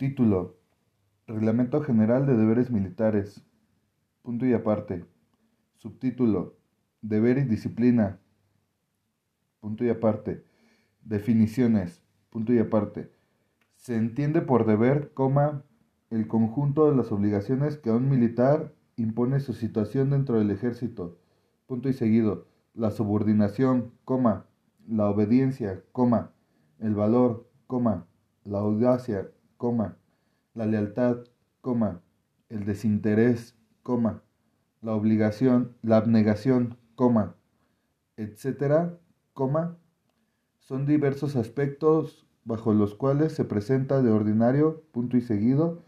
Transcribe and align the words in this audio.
Título. 0.00 0.56
Reglamento 1.26 1.82
General 1.82 2.24
de 2.24 2.34
Deberes 2.34 2.70
Militares. 2.70 3.44
Punto 4.22 4.46
y 4.46 4.54
aparte. 4.54 5.04
Subtítulo. 5.76 6.56
Deber 7.02 7.36
y 7.36 7.44
disciplina. 7.44 8.18
Punto 9.60 9.84
y 9.84 9.90
aparte. 9.90 10.42
Definiciones. 11.04 12.02
Punto 12.30 12.54
y 12.54 12.60
aparte. 12.60 13.12
Se 13.74 13.94
entiende 13.94 14.40
por 14.40 14.64
deber, 14.64 15.12
coma, 15.12 15.64
el 16.08 16.26
conjunto 16.28 16.90
de 16.90 16.96
las 16.96 17.12
obligaciones 17.12 17.76
que 17.76 17.90
a 17.90 17.94
un 17.94 18.08
militar 18.08 18.72
impone 18.96 19.38
su 19.38 19.52
situación 19.52 20.08
dentro 20.08 20.38
del 20.38 20.50
ejército. 20.50 21.18
Punto 21.66 21.90
y 21.90 21.92
seguido. 21.92 22.46
La 22.72 22.90
subordinación, 22.90 23.92
coma, 24.06 24.46
la 24.88 25.10
obediencia, 25.10 25.84
coma, 25.92 26.32
el 26.78 26.94
valor, 26.94 27.50
coma, 27.66 28.06
la 28.44 28.60
audacia, 28.60 29.28
la 30.54 30.66
lealtad, 30.66 31.18
coma, 31.60 32.00
el 32.48 32.64
desinterés, 32.64 33.56
la 34.80 34.94
obligación, 34.94 35.76
la 35.82 35.98
abnegación, 35.98 36.78
coma, 36.94 37.34
etcétera, 38.16 38.98
son 40.60 40.86
diversos 40.86 41.36
aspectos 41.36 42.26
bajo 42.44 42.72
los 42.72 42.94
cuales 42.94 43.32
se 43.32 43.44
presenta 43.44 44.02
de 44.02 44.10
ordinario, 44.10 44.82
punto 44.92 45.16
y 45.16 45.20
seguido, 45.20 45.82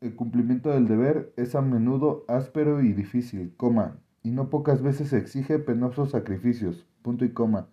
el 0.00 0.16
cumplimiento 0.16 0.70
del 0.70 0.88
deber 0.88 1.32
es 1.36 1.54
a 1.54 1.62
menudo 1.62 2.24
áspero 2.28 2.82
y 2.82 2.92
difícil, 2.92 3.54
coma, 3.56 3.98
y 4.22 4.30
no 4.30 4.50
pocas 4.50 4.82
veces 4.82 5.12
exige 5.12 5.58
penosos 5.58 6.10
sacrificios, 6.10 6.86
punto 7.02 7.24
y 7.24 7.30
coma, 7.30 7.68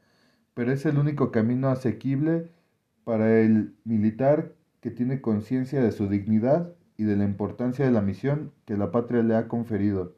pero 0.53 0.71
es 0.71 0.85
el 0.85 0.97
único 0.97 1.31
camino 1.31 1.69
asequible 1.69 2.51
para 3.03 3.39
el 3.39 3.75
militar 3.83 4.53
que 4.81 4.91
tiene 4.91 5.21
conciencia 5.21 5.81
de 5.81 5.91
su 5.91 6.09
dignidad 6.09 6.73
y 6.97 7.03
de 7.03 7.15
la 7.15 7.23
importancia 7.23 7.85
de 7.85 7.91
la 7.91 8.01
misión 8.01 8.51
que 8.65 8.77
la 8.77 8.91
patria 8.91 9.23
le 9.23 9.35
ha 9.35 9.47
conferido. 9.47 10.15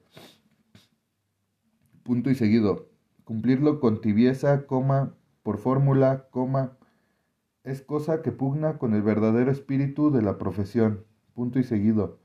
Punto 2.03 2.29
y 2.29 2.35
seguido. 2.35 2.89
Cumplirlo 3.23 3.79
con 3.79 4.01
tibieza, 4.01 4.65
coma, 4.65 5.15
por 5.43 5.57
fórmula, 5.57 6.27
coma, 6.31 6.77
es 7.63 7.81
cosa 7.81 8.21
que 8.21 8.33
pugna 8.33 8.77
con 8.77 8.93
el 8.93 9.01
verdadero 9.01 9.49
espíritu 9.49 10.11
de 10.11 10.21
la 10.21 10.37
profesión. 10.37 11.05
Punto 11.33 11.59
y 11.59 11.63
seguido. 11.63 12.19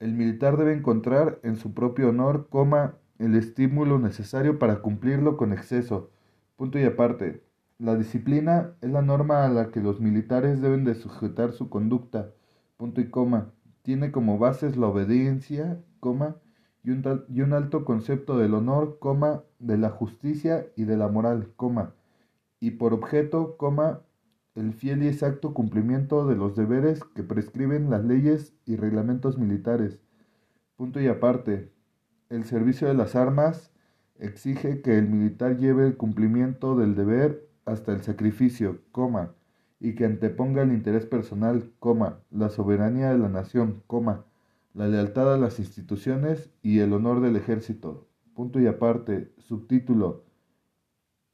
El 0.00 0.14
militar 0.14 0.56
debe 0.56 0.72
encontrar 0.72 1.38
en 1.44 1.56
su 1.56 1.72
propio 1.72 2.08
honor, 2.08 2.48
coma, 2.50 2.96
el 3.18 3.36
estímulo 3.36 3.98
necesario 3.98 4.58
para 4.58 4.82
cumplirlo 4.82 5.36
con 5.36 5.52
exceso. 5.52 6.10
Punto 6.56 6.78
y 6.78 6.84
aparte. 6.84 7.45
La 7.78 7.94
disciplina 7.94 8.72
es 8.80 8.90
la 8.90 9.02
norma 9.02 9.44
a 9.44 9.48
la 9.50 9.70
que 9.70 9.80
los 9.80 10.00
militares 10.00 10.62
deben 10.62 10.84
de 10.84 10.94
sujetar 10.94 11.52
su 11.52 11.68
conducta. 11.68 12.30
Punto 12.78 13.02
y 13.02 13.10
coma. 13.10 13.52
Tiene 13.82 14.12
como 14.12 14.38
bases 14.38 14.76
la 14.78 14.86
obediencia, 14.86 15.82
coma, 16.00 16.36
y 16.82 16.90
un, 16.90 17.24
y 17.28 17.42
un 17.42 17.52
alto 17.52 17.84
concepto 17.84 18.38
del 18.38 18.54
honor, 18.54 18.98
coma, 18.98 19.42
de 19.58 19.76
la 19.76 19.90
justicia 19.90 20.66
y 20.76 20.84
de 20.84 20.96
la 20.96 21.08
moral, 21.08 21.52
coma, 21.56 21.94
y 22.60 22.72
por 22.72 22.94
objeto, 22.94 23.56
coma, 23.56 24.00
el 24.54 24.72
fiel 24.72 25.02
y 25.02 25.08
exacto 25.08 25.52
cumplimiento 25.52 26.26
de 26.26 26.36
los 26.36 26.56
deberes 26.56 27.04
que 27.14 27.22
prescriben 27.22 27.90
las 27.90 28.04
leyes 28.04 28.54
y 28.64 28.76
reglamentos 28.76 29.36
militares. 29.36 30.00
Punto 30.76 31.00
y 31.00 31.08
aparte. 31.08 31.72
El 32.30 32.44
servicio 32.44 32.88
de 32.88 32.94
las 32.94 33.14
armas 33.14 33.70
exige 34.18 34.80
que 34.80 34.96
el 34.96 35.08
militar 35.08 35.58
lleve 35.58 35.86
el 35.86 35.96
cumplimiento 35.96 36.74
del 36.74 36.94
deber 36.94 37.45
hasta 37.66 37.92
el 37.92 38.02
sacrificio, 38.02 38.80
coma, 38.92 39.34
y 39.78 39.94
que 39.94 40.06
anteponga 40.06 40.62
el 40.62 40.72
interés 40.72 41.04
personal, 41.04 41.70
coma, 41.78 42.20
la 42.30 42.48
soberanía 42.48 43.10
de 43.10 43.18
la 43.18 43.28
nación, 43.28 43.82
coma, 43.86 44.24
la 44.72 44.88
lealtad 44.88 45.32
a 45.34 45.38
las 45.38 45.58
instituciones 45.58 46.50
y 46.62 46.78
el 46.78 46.92
honor 46.92 47.20
del 47.20 47.36
ejército. 47.36 48.06
Punto 48.34 48.60
y 48.60 48.66
aparte. 48.66 49.32
Subtítulo. 49.38 50.24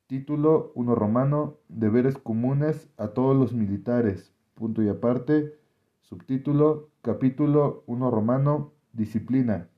Título 0.07 0.73
1 0.77 0.95
romano, 0.95 1.59
deberes 1.69 2.17
comunes 2.19 2.89
a 2.97 3.09
todos 3.09 3.37
los 3.37 3.53
militares. 3.53 4.33
Punto 4.55 4.83
y 4.83 4.89
aparte. 4.89 5.59
Subtítulo, 6.03 6.91
capítulo 7.03 7.83
1 7.87 8.11
romano, 8.11 8.73
disciplina. 8.93 9.69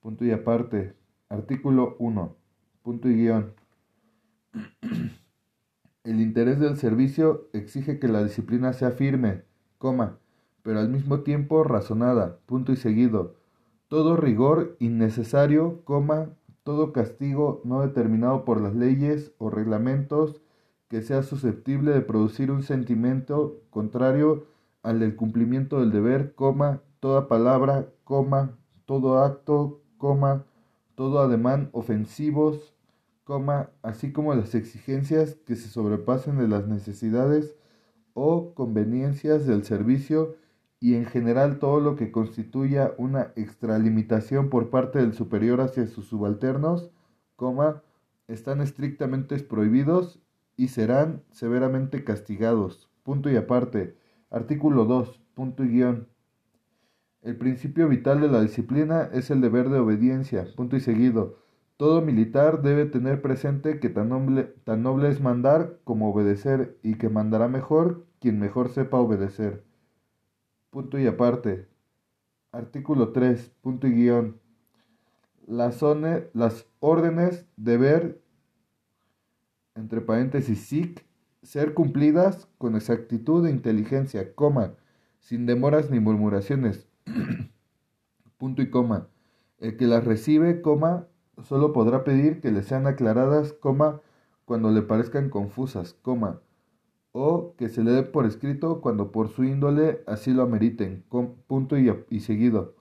Punto 0.00 0.24
y 0.24 0.32
aparte. 0.32 0.96
Artículo 1.28 1.96
1. 1.98 2.36
Punto 2.82 3.08
y 3.08 3.14
guion. 3.14 3.54
El 6.06 6.20
interés 6.20 6.60
del 6.60 6.76
servicio 6.76 7.48
exige 7.52 7.98
que 7.98 8.06
la 8.06 8.22
disciplina 8.22 8.72
sea 8.72 8.92
firme, 8.92 9.42
coma, 9.76 10.18
pero 10.62 10.78
al 10.78 10.88
mismo 10.88 11.22
tiempo 11.22 11.64
razonada, 11.64 12.38
punto 12.46 12.70
y 12.70 12.76
seguido. 12.76 13.34
Todo 13.88 14.16
rigor 14.16 14.76
innecesario, 14.78 15.80
coma, 15.82 16.28
todo 16.62 16.92
castigo 16.92 17.60
no 17.64 17.82
determinado 17.82 18.44
por 18.44 18.60
las 18.60 18.76
leyes 18.76 19.32
o 19.38 19.50
reglamentos 19.50 20.40
que 20.86 21.02
sea 21.02 21.24
susceptible 21.24 21.90
de 21.90 22.02
producir 22.02 22.52
un 22.52 22.62
sentimiento 22.62 23.60
contrario 23.70 24.46
al 24.84 25.00
del 25.00 25.16
cumplimiento 25.16 25.80
del 25.80 25.90
deber, 25.90 26.36
coma, 26.36 26.82
toda 27.00 27.26
palabra, 27.26 27.88
coma, 28.04 28.52
todo 28.84 29.24
acto, 29.24 29.80
coma, 29.98 30.44
todo 30.94 31.18
ademán 31.18 31.68
ofensivos, 31.72 32.75
así 33.82 34.12
como 34.12 34.34
las 34.34 34.54
exigencias 34.54 35.34
que 35.46 35.56
se 35.56 35.68
sobrepasen 35.68 36.38
de 36.38 36.48
las 36.48 36.68
necesidades 36.68 37.56
o 38.14 38.54
conveniencias 38.54 39.46
del 39.46 39.64
servicio 39.64 40.36
y 40.78 40.94
en 40.94 41.06
general 41.06 41.58
todo 41.58 41.80
lo 41.80 41.96
que 41.96 42.12
constituya 42.12 42.92
una 42.98 43.32
extralimitación 43.34 44.48
por 44.48 44.70
parte 44.70 45.00
del 45.00 45.14
superior 45.14 45.60
hacia 45.60 45.86
sus 45.86 46.06
subalternos, 46.06 46.90
coma, 47.34 47.82
están 48.28 48.60
estrictamente 48.60 49.36
prohibidos 49.40 50.20
y 50.56 50.68
serán 50.68 51.22
severamente 51.32 52.04
castigados. 52.04 52.90
Punto 53.02 53.30
y 53.30 53.36
aparte. 53.36 53.96
Artículo 54.30 54.84
2. 54.84 55.20
Punto 55.34 55.64
y 55.64 55.68
guion. 55.68 56.08
El 57.22 57.36
principio 57.36 57.88
vital 57.88 58.20
de 58.20 58.28
la 58.28 58.40
disciplina 58.40 59.10
es 59.12 59.30
el 59.30 59.40
deber 59.40 59.68
de 59.68 59.78
obediencia. 59.78 60.46
Punto 60.56 60.76
y 60.76 60.80
seguido. 60.80 61.45
Todo 61.76 62.00
militar 62.00 62.62
debe 62.62 62.86
tener 62.86 63.20
presente 63.20 63.80
que 63.80 63.90
tan 63.90 64.08
noble, 64.08 64.44
tan 64.64 64.82
noble 64.82 65.10
es 65.10 65.20
mandar 65.20 65.78
como 65.84 66.10
obedecer 66.10 66.78
y 66.82 66.94
que 66.94 67.10
mandará 67.10 67.48
mejor 67.48 68.06
quien 68.18 68.38
mejor 68.38 68.70
sepa 68.70 68.98
obedecer. 68.98 69.62
Punto 70.70 70.98
y 70.98 71.06
aparte. 71.06 71.68
Artículo 72.50 73.12
3. 73.12 73.52
Punto 73.60 73.86
y 73.86 73.92
guion. 73.92 74.40
Las, 75.46 75.82
las 76.32 76.66
órdenes 76.80 77.46
deber, 77.56 78.22
entre 79.74 80.00
paréntesis, 80.00 80.94
ser 81.42 81.74
cumplidas 81.74 82.48
con 82.56 82.74
exactitud 82.74 83.46
e 83.46 83.50
inteligencia, 83.50 84.34
coma, 84.34 84.74
sin 85.20 85.44
demoras 85.44 85.90
ni 85.90 86.00
murmuraciones. 86.00 86.88
Punto 88.38 88.62
y 88.62 88.70
coma. 88.70 89.08
El 89.58 89.76
que 89.76 89.86
las 89.86 90.04
recibe, 90.04 90.62
coma, 90.62 91.06
solo 91.42 91.72
podrá 91.72 92.04
pedir 92.04 92.40
que 92.40 92.50
le 92.50 92.62
sean 92.62 92.86
aclaradas, 92.86 93.52
coma, 93.52 94.00
cuando 94.44 94.70
le 94.70 94.82
parezcan 94.82 95.28
confusas, 95.28 95.94
coma, 96.02 96.40
o 97.12 97.54
que 97.56 97.68
se 97.68 97.82
le 97.82 97.92
dé 97.92 98.02
por 98.02 98.26
escrito 98.26 98.80
cuando 98.80 99.10
por 99.10 99.28
su 99.28 99.44
índole 99.44 100.02
así 100.06 100.32
lo 100.32 100.42
ameriten, 100.42 101.04
con 101.08 101.34
punto 101.46 101.76
y, 101.76 102.20
seguido. 102.20 102.74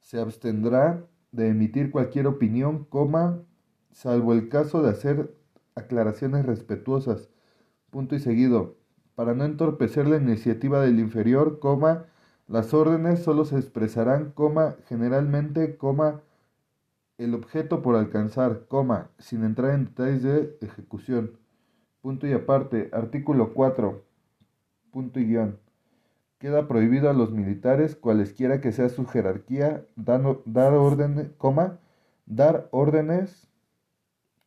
Se 0.00 0.18
abstendrá 0.20 1.04
de 1.32 1.48
emitir 1.48 1.90
cualquier 1.90 2.26
opinión, 2.26 2.84
coma, 2.84 3.42
salvo 3.92 4.32
el 4.32 4.48
caso 4.48 4.82
de 4.82 4.90
hacer 4.90 5.34
aclaraciones 5.74 6.46
respetuosas, 6.46 7.28
punto 7.90 8.14
y 8.14 8.20
seguido, 8.20 8.76
para 9.14 9.34
no 9.34 9.44
entorpecer 9.44 10.08
la 10.08 10.16
iniciativa 10.16 10.80
del 10.80 10.98
inferior, 10.98 11.58
coma, 11.58 12.06
las 12.48 12.74
órdenes 12.74 13.22
solo 13.22 13.44
se 13.44 13.56
expresarán, 13.56 14.32
coma, 14.32 14.76
generalmente, 14.88 15.76
coma, 15.76 16.22
el 17.18 17.34
objeto 17.34 17.80
por 17.80 17.96
alcanzar, 17.96 18.66
coma, 18.68 19.10
sin 19.18 19.44
entrar 19.44 19.74
en 19.74 19.86
detalles 19.86 20.22
de 20.22 20.58
ejecución. 20.60 21.38
Punto 22.02 22.26
y 22.26 22.32
aparte, 22.32 22.90
artículo 22.92 23.54
4, 23.54 24.04
punto 24.90 25.20
y 25.20 25.24
guion. 25.24 25.58
Queda 26.38 26.68
prohibido 26.68 27.08
a 27.08 27.14
los 27.14 27.32
militares, 27.32 27.96
cualesquiera 27.96 28.60
que 28.60 28.70
sea 28.70 28.90
su 28.90 29.06
jerarquía, 29.06 29.86
dar 29.96 30.74
órdenes, 30.74 31.30
coma, 31.38 31.80
dar 32.26 32.68
órdenes 32.70 33.48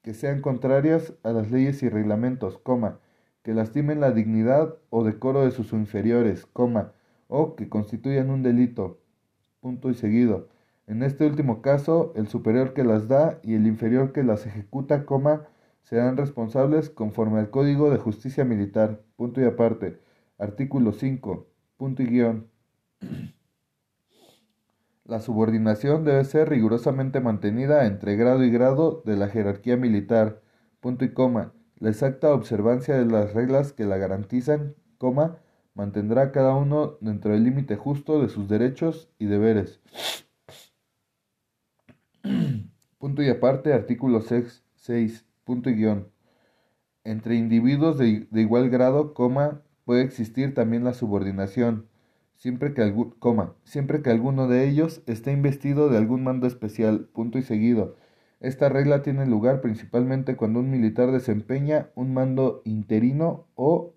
que 0.03 0.13
sean 0.13 0.41
contrarias 0.41 1.13
a 1.23 1.31
las 1.31 1.49
leyes 1.49 1.81
y 1.81 1.89
reglamentos, 1.89 2.59
coma, 2.59 2.99
que 3.41 3.55
lastimen 3.55 3.99
la 3.99 4.11
dignidad 4.11 4.75
o 4.91 5.03
decoro 5.03 5.43
de 5.43 5.51
sus 5.51 5.73
inferiores, 5.73 6.45
coma, 6.45 6.93
o 7.27 7.55
que 7.55 7.67
constituyan 7.67 8.29
un 8.29 8.43
delito. 8.43 9.01
Punto 9.59 9.89
y 9.89 9.95
seguido 9.95 10.47
en 10.89 11.03
este 11.03 11.27
último 11.27 11.61
caso, 11.61 12.13
el 12.15 12.27
superior 12.27 12.73
que 12.73 12.83
las 12.83 13.07
da 13.07 13.39
y 13.43 13.53
el 13.53 13.67
inferior 13.67 14.11
que 14.11 14.23
las 14.23 14.47
ejecuta, 14.47 15.05
coma, 15.05 15.45
serán 15.83 16.17
responsables 16.17 16.89
conforme 16.89 17.37
al 17.37 17.51
Código 17.51 17.91
de 17.91 17.99
Justicia 17.99 18.43
Militar. 18.43 19.03
Punto 19.15 19.39
y 19.39 19.43
aparte. 19.43 19.99
Artículo 20.39 20.91
5. 20.91 21.45
punto 21.77 22.01
y 22.01 22.07
guion. 22.07 22.47
La 25.05 25.19
subordinación 25.19 26.05
debe 26.05 26.25
ser 26.25 26.49
rigurosamente 26.49 27.19
mantenida 27.19 27.85
entre 27.85 28.15
grado 28.15 28.43
y 28.43 28.49
grado 28.49 29.03
de 29.05 29.15
la 29.15 29.27
jerarquía 29.27 29.77
militar, 29.77 30.41
punto 30.79 31.05
y 31.05 31.13
coma. 31.13 31.53
La 31.77 31.89
exacta 31.89 32.33
observancia 32.33 32.97
de 32.97 33.05
las 33.05 33.33
reglas 33.35 33.73
que 33.73 33.85
la 33.85 33.97
garantizan, 33.97 34.73
coma, 34.97 35.37
mantendrá 35.75 36.31
cada 36.31 36.55
uno 36.55 36.97
dentro 36.99 37.31
del 37.31 37.43
límite 37.43 37.75
justo 37.75 38.19
de 38.19 38.29
sus 38.29 38.47
derechos 38.49 39.11
y 39.19 39.25
deberes. 39.25 39.81
punto 42.97 43.23
y 43.23 43.29
aparte, 43.29 43.73
artículo 43.73 44.21
6, 44.21 45.25
punto 45.43 45.69
y 45.69 45.75
guion. 45.75 46.07
Entre 47.03 47.35
individuos 47.35 47.97
de, 47.97 48.27
de 48.29 48.41
igual 48.41 48.69
grado, 48.69 49.13
coma, 49.13 49.61
puede 49.85 50.03
existir 50.03 50.53
también 50.53 50.83
la 50.83 50.93
subordinación 50.93 51.89
siempre 52.39 52.73
que, 52.73 52.95
coma, 53.19 53.53
siempre 53.65 54.01
que 54.01 54.09
alguno 54.09 54.47
de 54.47 54.67
ellos 54.67 55.03
esté 55.05 55.31
investido 55.33 55.89
de 55.89 55.97
algún 55.97 56.23
mando 56.23 56.47
especial, 56.47 57.09
punto 57.13 57.37
y 57.37 57.43
seguido. 57.43 57.97
Esta 58.39 58.69
regla 58.69 59.03
tiene 59.03 59.25
lugar 59.25 59.59
principalmente 59.59 60.37
cuando 60.37 60.61
un 60.61 60.71
militar 60.71 61.11
desempeña 61.11 61.89
un 61.95 62.13
mando 62.13 62.61
interino 62.63 63.47
o 63.55 63.93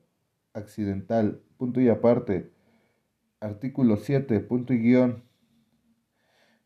accidental, 0.55 1.41
punto 1.57 1.81
y 1.81 1.89
aparte. 1.89 2.51
Artículo 3.41 3.97
7, 3.97 4.41
punto 4.41 4.75
y 4.75 4.79
guion. 4.79 5.23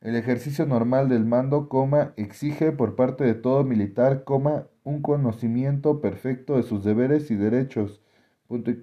El 0.07 0.15
ejercicio 0.15 0.67
normal 0.67 1.09
del 1.09 1.25
mando, 1.25 1.69
coma, 1.69 2.13
exige 2.17 2.71
por 2.71 2.95
parte 2.95 3.25
de 3.25 3.35
todo 3.35 3.65
militar, 3.65 4.23
coma, 4.23 4.69
un 4.85 5.03
conocimiento 5.03 6.01
perfecto 6.01 6.57
de 6.57 6.63
sus 6.63 6.85
deberes 6.85 7.33
y 7.33 7.35
derechos, 7.35 8.01
y 8.49 8.77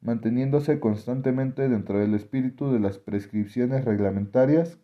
manteniéndose 0.00 0.78
constantemente 0.78 1.68
dentro 1.68 1.98
del 1.98 2.14
espíritu 2.14 2.70
de 2.70 2.78
las 2.78 2.98
prescripciones 2.98 3.84
reglamentarias, 3.84 4.78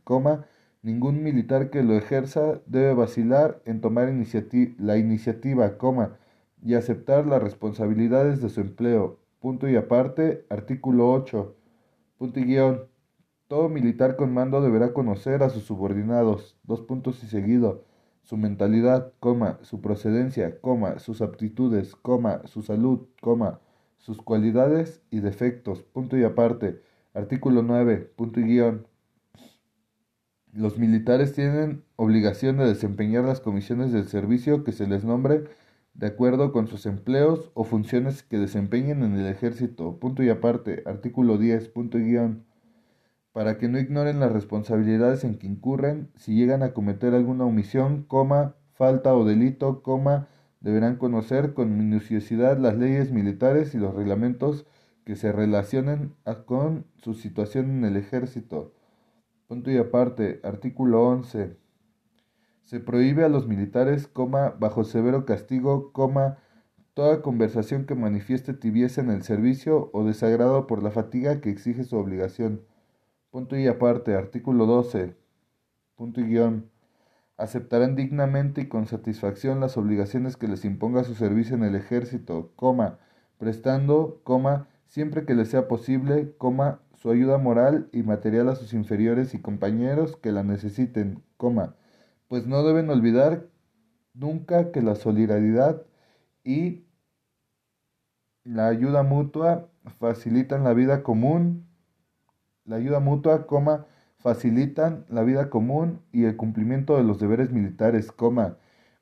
ningún 0.82 1.22
militar 1.22 1.70
que 1.70 1.84
lo 1.84 1.94
ejerza 1.94 2.61
debe 2.67 2.93
vacilar 2.93 3.62
en 3.64 3.81
tomar 3.81 4.08
la 4.78 4.99
iniciativa, 4.99 5.76
y 6.64 6.75
aceptar 6.75 7.26
las 7.28 7.40
responsabilidades 7.44 8.43
de 8.43 8.49
su 8.49 8.61
empleo. 8.61 9.20
Y 9.40 9.76
aparte, 9.76 10.44
artículo 10.50 11.12
8. 11.12 11.55
Punto 12.19 12.40
y 12.40 12.44
guion. 12.44 12.89
Todo 13.50 13.69
militar 13.69 14.14
con 14.14 14.32
mando 14.32 14.62
deberá 14.62 14.93
conocer 14.93 15.43
a 15.43 15.50
sus 15.50 15.64
subordinados, 15.64 16.56
dos 16.62 16.82
puntos 16.82 17.25
y 17.25 17.26
seguido, 17.26 17.85
su 18.23 18.37
mentalidad, 18.37 19.12
coma, 19.19 19.58
su 19.62 19.81
procedencia, 19.81 20.61
coma, 20.61 21.00
sus 21.00 21.20
aptitudes, 21.20 21.97
coma, 21.97 22.43
su 22.44 22.62
salud, 22.62 23.08
coma, 23.20 23.58
sus 23.99 24.23
cualidades 24.23 25.02
y 25.11 25.19
defectos, 25.19 25.82
punto 25.82 26.17
y 26.17 26.23
aparte. 26.23 26.81
Artículo 27.12 27.64
9, 27.64 28.12
punto 28.14 28.38
y 28.38 28.44
guion. 28.44 28.87
Los 30.53 30.79
militares 30.79 31.32
tienen 31.32 31.82
obligación 31.96 32.56
de 32.56 32.67
desempeñar 32.67 33.25
las 33.25 33.41
comisiones 33.41 33.91
del 33.91 34.06
servicio 34.06 34.62
que 34.62 34.70
se 34.70 34.87
les 34.87 35.03
nombre 35.03 35.43
de 35.94 36.06
acuerdo 36.06 36.53
con 36.53 36.69
sus 36.69 36.87
empleos 36.87 37.50
o 37.55 37.64
funciones 37.64 38.23
que 38.23 38.38
desempeñen 38.38 39.03
en 39.03 39.19
el 39.19 39.26
ejército. 39.26 39.99
Punto 39.99 40.23
y 40.23 40.29
aparte. 40.29 40.85
Artículo 40.87 41.37
10. 41.37 41.69
Punto 41.70 41.99
y 41.99 42.05
guion. 42.05 42.50
Para 43.32 43.59
que 43.59 43.69
no 43.69 43.79
ignoren 43.79 44.19
las 44.19 44.32
responsabilidades 44.32 45.23
en 45.25 45.38
que 45.38 45.47
incurren 45.47 46.11
si 46.17 46.35
llegan 46.35 46.62
a 46.62 46.73
cometer 46.73 47.15
alguna 47.15 47.44
omisión, 47.44 48.03
coma, 48.03 48.56
falta 48.73 49.15
o 49.15 49.25
delito, 49.25 49.82
coma, 49.82 50.29
deberán 50.61 50.97
conocer 50.97 51.55
con 51.55 51.77
minuciosidad 51.77 52.59
las 52.59 52.77
leyes 52.77 53.12
militares 53.12 53.75
y 53.75 53.79
los 53.79 53.94
reglamentos 53.94 54.67
que 55.05 55.17
se 55.17 55.32
relacionen 55.32 56.15
con 56.44 56.87
su 56.99 57.15
situación 57.15 57.71
en 57.71 57.85
el 57.85 57.97
ejército. 57.97 58.75
Punto 59.47 59.71
y 59.71 59.79
aparte, 59.79 60.41
artículo 60.44 61.06
11. 61.09 61.56
Se 62.62 62.81
prohíbe 62.81 63.25
a 63.25 63.29
los 63.29 63.49
militares, 63.49 64.06
coma, 64.06 64.50
bajo 64.59 64.85
severo 64.85 65.25
castigo, 65.25 65.93
coma, 65.93 66.38
toda 66.94 67.23
conversación 67.23 67.87
que 67.87 67.94
manifieste 67.94 68.55
tibieza 68.55 69.00
en 69.00 69.11
el 69.11 69.23
servicio 69.23 69.91
o 69.93 70.05
desagrado 70.05 70.67
por 70.67 70.82
la 70.82 70.91
fatiga 70.91 71.41
que 71.41 71.50
exige 71.50 71.85
su 71.85 71.97
obligación. 71.97 72.62
Punto 73.31 73.56
y 73.56 73.69
aparte, 73.69 74.17
artículo 74.17 74.67
12. 74.67 75.15
Punto 75.94 76.21
y 76.21 76.25
guion 76.25 76.71
aceptarán 77.37 77.94
dignamente 77.94 78.62
y 78.62 78.69
con 78.69 78.87
satisfacción 78.87 79.61
las 79.61 79.77
obligaciones 79.77 80.37
que 80.37 80.49
les 80.49 80.65
imponga 80.65 81.05
su 81.05 81.15
servicio 81.15 81.55
en 81.55 81.62
el 81.62 81.75
ejército, 81.75 82.53
coma, 82.56 82.99
prestando, 83.38 84.21
coma, 84.25 84.69
siempre 84.88 85.25
que 85.25 85.35
les 85.35 85.49
sea 85.49 85.69
posible, 85.69 86.35
coma, 86.37 86.81
su 86.94 87.11
ayuda 87.11 87.38
moral 87.38 87.88
y 87.93 88.03
material 88.03 88.49
a 88.49 88.56
sus 88.56 88.75
inferiores 88.75 89.32
y 89.32 89.41
compañeros 89.41 90.17
que 90.17 90.32
la 90.32 90.43
necesiten, 90.43 91.23
coma, 91.38 91.77
pues 92.29 92.47
no 92.47 92.62
deben 92.62 92.91
olvidar 92.91 93.47
nunca 94.12 94.71
que 94.73 94.82
la 94.82 94.97
solidaridad 94.97 95.87
y 96.44 96.85
la 98.44 98.67
ayuda 98.67 99.03
mutua 99.03 99.71
facilitan 99.99 100.65
la 100.65 100.75
vida 100.75 101.03
común, 101.03 101.69
la 102.64 102.76
ayuda 102.76 103.00
mutua, 103.00 103.46
coma, 103.46 103.86
facilitan 104.18 105.06
la 105.08 105.22
vida 105.22 105.50
común 105.50 106.00
y 106.12 106.24
el 106.24 106.36
cumplimiento 106.36 106.96
de 106.96 107.04
los 107.04 107.18
deberes 107.18 107.50
militares, 107.52 108.12
coma, 108.12 108.56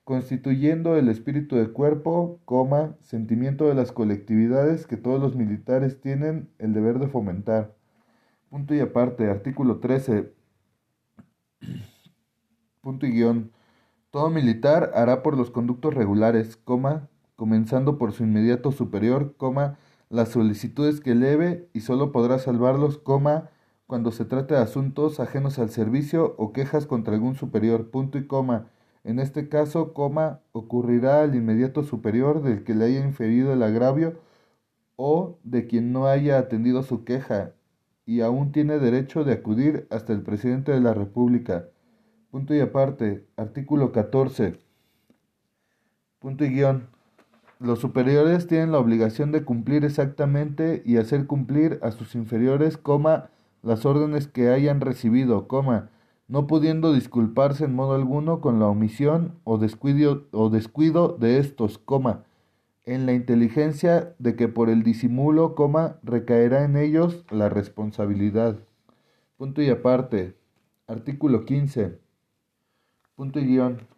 constituyendo 0.05 0.97
el 0.97 1.09
espíritu 1.09 1.57
de 1.57 1.69
cuerpo, 1.69 2.41
coma, 2.45 2.97
sentimiento 3.03 3.69
de 3.69 3.75
las 3.75 3.93
colectividades 3.93 4.87
que 4.87 4.97
todos 4.97 5.21
los 5.21 5.37
militares 5.37 6.01
tienen 6.01 6.49
el 6.59 6.73
deber 6.73 6.99
de 6.99 7.09
fomentar. 7.09 7.75
Punto 8.49 8.75
y 8.75 8.81
aparte, 8.81 9.29
artículo 9.29 9.81
13. 9.81 10.33
Punto 12.81 13.07
y 13.07 13.11
guion. 13.11 13.53
Todo 14.11 14.31
militar 14.31 14.93
hará 14.95 15.23
por 15.23 15.37
los 15.37 15.51
conductos 15.51 15.93
regulares, 15.93 16.57
coma, 16.57 17.11
comenzando 17.37 17.99
por 17.99 18.13
su 18.13 18.25
inmediato 18.25 18.73
superior, 18.73 19.37
coma, 19.37 19.77
las 20.11 20.31
solicitudes 20.31 21.01
que 21.01 21.13
eleve 21.13 21.69
y 21.73 21.81
solo 21.81 22.13
podrá 22.13 22.39
salvarlos, 22.39 22.99
coma, 22.99 23.51
cuando 23.87 24.13
se 24.13 24.25
trate 24.25 24.55
de 24.55 24.61
asuntos 24.61 25.21
ajenos 25.21 25.59
al 25.59 25.71
servicio 25.71 26.35
o 26.39 26.53
quejas 26.53 26.87
contra 26.87 27.15
algún 27.15 27.37
superior, 27.37 27.91
punto 27.91 28.19
y 28.19 28.27
coma. 28.27 28.67
En 29.05 29.19
este 29.19 29.49
caso, 29.49 29.95
coma, 29.95 30.41
ocurrirá 30.53 31.23
al 31.23 31.35
inmediato 31.35 31.83
superior 31.83 32.43
del 32.43 32.65
que 32.65 32.75
le 32.75 32.87
haya 32.87 33.05
inferido 33.05 33.53
el 33.53 33.63
agravio 33.63 34.19
o 34.97 35.39
de 35.45 35.67
quien 35.67 35.93
no 35.93 36.07
haya 36.07 36.39
atendido 36.39 36.83
su 36.83 37.05
queja 37.05 37.53
y 38.05 38.21
aún 38.21 38.53
tiene 38.53 38.79
derecho 38.79 39.25
de 39.25 39.35
acudir 39.35 39.87
hasta 39.91 40.13
el 40.13 40.23
presidente 40.23 40.73
de 40.73 40.81
la 40.81 40.95
República. 40.95 41.69
Punto 42.31 42.55
y 42.55 42.61
aparte, 42.61 43.27
artículo 43.37 43.93
14. 43.93 44.59
Punto 46.19 46.45
y 46.45 46.49
guion. 46.49 46.98
Los 47.61 47.81
superiores 47.81 48.47
tienen 48.47 48.71
la 48.71 48.79
obligación 48.79 49.33
de 49.33 49.45
cumplir 49.45 49.85
exactamente 49.85 50.81
y 50.85 50.97
hacer 50.97 51.27
cumplir 51.27 51.81
a 51.83 51.91
sus 51.91 52.15
inferiores, 52.15 52.77
coma, 52.77 53.31
las 53.63 53.85
órdenes 53.85 54.29
que 54.29 54.51
hayan 54.51 54.81
recibido, 54.81 55.49
coma, 55.49 55.91
no 56.29 56.47
pudiendo 56.47 56.93
disculparse 56.93 57.65
en 57.65 57.75
modo 57.75 57.95
alguno 57.95 58.41
con 58.41 58.61
la 58.61 58.67
omisión 58.67 59.35
o 59.43 59.59
descuido, 59.59 60.27
o 60.31 60.51
descuido 60.51 61.17
de 61.19 61.39
estos, 61.39 61.79
coma, 61.79 62.23
en 62.85 63.07
la 63.07 63.13
inteligencia 63.13 64.15
de 64.19 64.37
que 64.37 64.47
por 64.47 64.71
el 64.71 64.85
disimulo, 64.85 65.57
coma, 65.57 65.97
recaerá 66.05 66.65
en 66.65 66.77
ellos 66.77 67.25
la 67.31 67.49
responsabilidad. 67.49 68.57
Punto 69.37 69.63
y 69.63 69.69
aparte. 69.69 70.37
Artículo 70.87 71.45
15. 71.45 71.99
Punto 73.15 73.41
y 73.41 73.47
guion. 73.47 73.98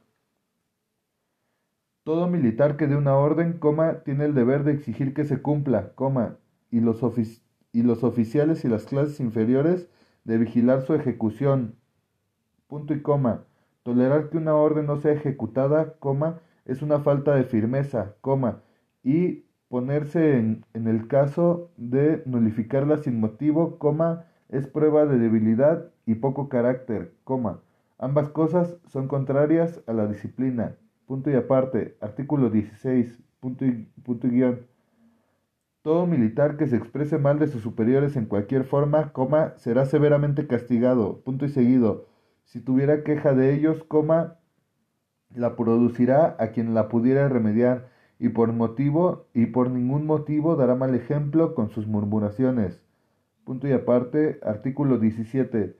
Todo 2.03 2.29
militar 2.29 2.77
que 2.77 2.87
dé 2.87 2.97
una 2.97 3.17
orden, 3.17 3.59
coma, 3.59 4.03
tiene 4.05 4.25
el 4.25 4.35
deber 4.35 4.65
de 4.65 4.73
exigir 4.73 5.13
que 5.13 5.25
se 5.25 5.43
cumpla, 5.43 5.93
coma, 5.95 6.39
y 6.71 6.81
los 6.81 7.03
oficiales 7.03 8.65
y 8.65 8.69
las 8.69 8.85
clases 8.87 9.21
inferiores 9.21 9.89
de 10.25 10.39
vigilar 10.39 10.83
su 10.83 10.95
ejecución. 10.95 11.77
Coma. 13.03 13.45
Tolerar 13.83 14.31
que 14.31 14.39
una 14.39 14.55
orden 14.55 14.87
no 14.87 14.97
sea 14.97 15.13
ejecutada, 15.13 15.95
coma, 15.99 16.41
es 16.65 16.83
una 16.83 17.01
falta 17.01 17.35
de 17.35 17.45
firmeza, 17.45 18.15
coma, 18.21 18.63
y 19.03 19.45
ponerse 19.69 20.39
en, 20.39 20.65
en 20.73 20.87
el 20.89 21.07
caso 21.07 21.71
de 21.77 22.23
nulificarla 22.27 22.99
sin 22.99 23.21
motivo, 23.21 23.79
coma, 23.79 24.25
es 24.49 24.67
prueba 24.67 25.05
de 25.05 25.19
debilidad 25.19 25.91
y 26.07 26.15
poco 26.15 26.49
carácter, 26.49 27.15
coma. 27.25 27.61
Ambas 27.99 28.31
cosas 28.31 28.79
son 28.87 29.07
contrarias 29.07 29.83
a 29.87 29.93
la 29.93 30.07
disciplina. 30.07 30.77
Punto 31.11 31.29
y 31.29 31.35
aparte. 31.35 31.97
Artículo 32.01 32.51
16. 32.51 33.19
Punto 33.41 33.65
y, 33.65 33.89
punto 34.05 34.29
guion. 34.29 34.61
Todo 35.83 36.07
militar 36.07 36.57
que 36.57 36.69
se 36.69 36.77
exprese 36.77 37.19
mal 37.19 37.41
de 37.41 37.49
sus 37.49 37.63
superiores 37.63 38.15
en 38.15 38.27
cualquier 38.27 38.63
forma, 38.63 39.13
coma, 39.13 39.55
será 39.57 39.87
severamente 39.87 40.47
castigado, 40.47 41.21
punto 41.23 41.47
y 41.47 41.49
seguido. 41.49 42.07
Si 42.45 42.61
tuviera 42.61 43.03
queja 43.03 43.35
de 43.35 43.53
ellos, 43.53 43.83
coma, 43.83 44.37
la 45.35 45.57
producirá 45.57 46.37
a 46.39 46.53
quien 46.53 46.75
la 46.75 46.89
pudiera 46.89 47.29
remediar, 47.29 47.89
y 48.21 48.29
por 48.29 48.53
motivo 48.53 49.27
y 49.35 49.47
por 49.47 49.69
ningún 49.69 50.07
motivo 50.07 50.55
dará 50.55 50.77
mal 50.77 50.95
ejemplo 50.95 51.57
con 51.57 51.71
sus 51.71 51.89
murmuraciones. 51.89 52.85
Punto 53.43 53.67
y 53.67 53.73
aparte, 53.73 54.39
artículo 54.45 54.97
17. 54.99 55.75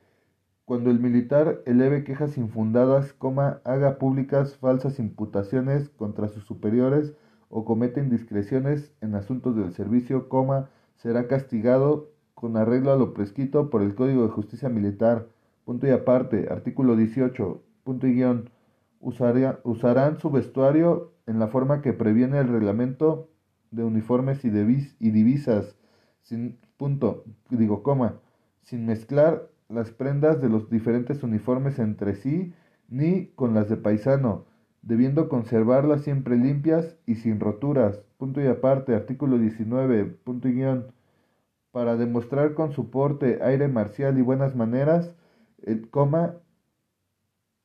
Cuando 0.71 0.93
el 0.93 1.01
militar 1.01 1.63
eleve 1.67 2.05
quejas 2.05 2.39
infundadas, 2.39 3.13
coma, 3.13 3.61
haga 3.65 3.99
públicas 3.99 4.57
falsas 4.57 5.01
imputaciones 5.01 5.89
contra 5.89 6.29
sus 6.29 6.45
superiores 6.45 7.13
o 7.49 7.65
cometa 7.65 7.99
indiscreciones 7.99 8.95
en 9.01 9.17
asuntos 9.17 9.57
del 9.57 9.73
servicio, 9.73 10.29
coma, 10.29 10.71
será 10.95 11.27
castigado 11.27 12.13
con 12.35 12.57
arreglo 12.57 12.93
a 12.93 12.97
lo 12.97 13.15
prescrito 13.15 13.69
por 13.69 13.83
el 13.83 13.97
Código 13.97 14.23
de 14.23 14.29
Justicia 14.29 14.69
Militar. 14.69 15.27
Punto 15.65 15.89
y 15.89 15.91
aparte, 15.91 16.47
artículo 16.49 16.95
18. 16.95 17.65
Punto 17.83 18.07
y 18.07 18.15
guion. 18.15 18.51
usarán 19.01 20.21
su 20.21 20.31
vestuario 20.31 21.15
en 21.27 21.41
la 21.41 21.49
forma 21.49 21.83
que 21.83 21.95
previene 21.95 22.39
el 22.39 22.47
reglamento 22.47 23.29
de 23.73 23.83
uniformes 23.83 24.45
y, 24.45 24.51
y 24.51 25.11
divisas, 25.11 25.77
sin 26.23 26.61
punto, 26.77 27.25
digo 27.51 27.83
coma, 27.83 28.21
sin 28.63 28.87
mezclar 28.87 29.50
las 29.71 29.91
prendas 29.91 30.41
de 30.41 30.49
los 30.49 30.69
diferentes 30.69 31.23
uniformes 31.23 31.79
entre 31.79 32.15
sí 32.15 32.53
ni 32.89 33.27
con 33.29 33.55
las 33.55 33.69
de 33.69 33.77
paisano, 33.77 34.47
debiendo 34.83 35.29
conservarlas 35.29 36.03
siempre 36.03 36.37
limpias 36.37 36.97
y 37.07 37.15
sin 37.17 37.39
roturas. 37.39 38.03
Punto 38.19 38.41
y 38.41 38.47
aparte, 38.47 38.95
artículo 38.95 39.39
19, 39.39 40.05
punto 40.05 40.49
guion. 40.49 40.87
Para 41.71 41.97
demostrar 41.97 42.55
con 42.55 42.73
su 42.73 42.91
porte, 42.91 43.39
aire 43.43 43.69
marcial 43.69 44.19
y 44.19 44.23
buenas 44.23 44.57
maneras, 44.57 45.15
el 45.63 45.89
coma, 45.89 46.35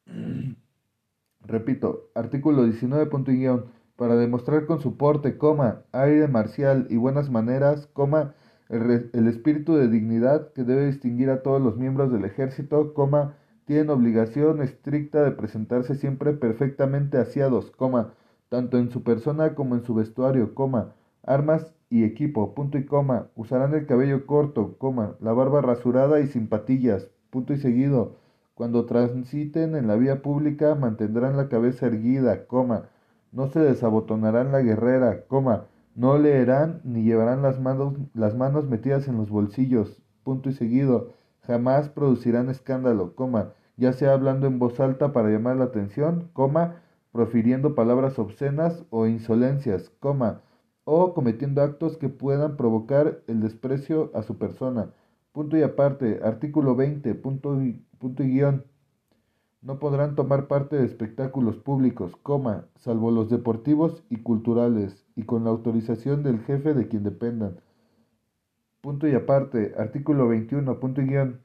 repito, 1.41 2.11
artículo 2.13 2.65
19, 2.65 3.07
punto 3.07 3.31
guion 3.31 3.65
para 3.95 4.15
demostrar 4.15 4.65
con 4.65 4.81
su 4.81 4.97
porte, 4.97 5.37
coma, 5.37 5.83
aire 5.91 6.27
marcial 6.27 6.87
y 6.89 6.97
buenas 6.97 7.29
maneras, 7.29 7.87
coma, 7.93 8.35
el, 8.69 9.09
el, 9.13 9.27
espíritu 9.27 9.75
de 9.75 9.87
dignidad 9.87 10.51
que 10.53 10.63
debe 10.63 10.87
distinguir 10.87 11.29
a 11.29 11.43
todos 11.43 11.61
los 11.61 11.77
miembros 11.77 12.11
del 12.11 12.25
ejército, 12.25 12.93
coma, 12.93 13.35
tienen 13.65 13.89
obligación 13.89 14.61
estricta 14.61 15.23
de 15.23 15.31
presentarse 15.31 15.95
siempre 15.95 16.33
perfectamente 16.33 17.17
asiados, 17.17 17.71
coma, 17.71 18.13
tanto 18.49 18.77
en 18.77 18.91
su 18.91 19.03
persona 19.03 19.55
como 19.55 19.75
en 19.75 19.83
su 19.83 19.93
vestuario, 19.93 20.53
coma, 20.53 20.93
armas 21.23 21.73
y 21.89 22.03
equipo, 22.03 22.53
punto 22.53 22.77
y 22.77 22.85
coma, 22.85 23.27
usarán 23.35 23.73
el 23.73 23.85
cabello 23.85 24.25
corto, 24.25 24.77
coma, 24.77 25.15
la 25.19 25.33
barba 25.33 25.61
rasurada 25.61 26.19
y 26.19 26.27
sin 26.27 26.47
patillas, 26.47 27.09
punto 27.29 27.53
y 27.53 27.57
seguido, 27.57 28.15
cuando 28.53 28.85
transiten 28.85 29.75
en 29.75 29.87
la 29.87 29.95
vía 29.95 30.21
pública 30.21 30.75
mantendrán 30.75 31.35
la 31.35 31.49
cabeza 31.49 31.87
erguida, 31.87 32.45
coma, 32.47 32.89
no 33.31 33.47
se 33.47 33.59
desabotonarán 33.59 34.51
la 34.51 34.61
guerrera, 34.61 35.25
coma, 35.27 35.65
no 35.95 36.17
leerán 36.17 36.81
ni 36.83 37.03
llevarán 37.03 37.41
las 37.41 37.59
manos, 37.59 37.93
las 38.13 38.35
manos 38.35 38.67
metidas 38.67 39.07
en 39.07 39.17
los 39.17 39.29
bolsillos, 39.29 40.01
punto 40.23 40.49
y 40.49 40.53
seguido, 40.53 41.13
jamás 41.41 41.87
producirán 41.87 42.49
escándalo, 42.49 43.15
coma, 43.15 43.53
ya 43.77 43.93
sea 43.93 44.13
hablando 44.13 44.45
en 44.45 44.59
voz 44.59 44.79
alta 44.79 45.13
para 45.13 45.29
llamar 45.29 45.55
la 45.55 45.65
atención, 45.65 46.29
coma, 46.33 46.81
profiriendo 47.13 47.75
palabras 47.75 48.19
obscenas 48.19 48.83
o 48.89 49.07
insolencias, 49.07 49.89
coma, 50.01 50.41
o 50.83 51.13
cometiendo 51.13 51.61
actos 51.61 51.97
que 51.97 52.09
puedan 52.09 52.57
provocar 52.57 53.21
el 53.27 53.39
desprecio 53.39 54.11
a 54.13 54.21
su 54.21 54.37
persona. 54.37 54.91
Punto 55.31 55.57
y 55.57 55.63
aparte, 55.63 56.19
artículo 56.23 56.75
20, 56.75 57.15
punto 57.15 57.61
y, 57.61 57.81
punto 57.99 58.21
y 58.23 58.31
guion. 58.31 58.65
No 59.61 59.79
podrán 59.79 60.15
tomar 60.15 60.47
parte 60.47 60.75
de 60.75 60.85
espectáculos 60.85 61.55
públicos, 61.55 62.15
coma, 62.21 62.65
salvo 62.75 63.11
los 63.11 63.29
deportivos 63.29 64.03
y 64.09 64.17
culturales, 64.17 65.04
y 65.15 65.23
con 65.23 65.43
la 65.43 65.49
autorización 65.49 66.23
del 66.23 66.39
jefe 66.39 66.73
de 66.73 66.87
quien 66.87 67.03
dependan. 67.03 67.59
Punto 68.81 69.07
y 69.07 69.13
aparte, 69.13 69.73
artículo 69.77 70.27
21, 70.27 70.79
punto 70.79 71.01
y 71.01 71.05
guion. 71.05 71.41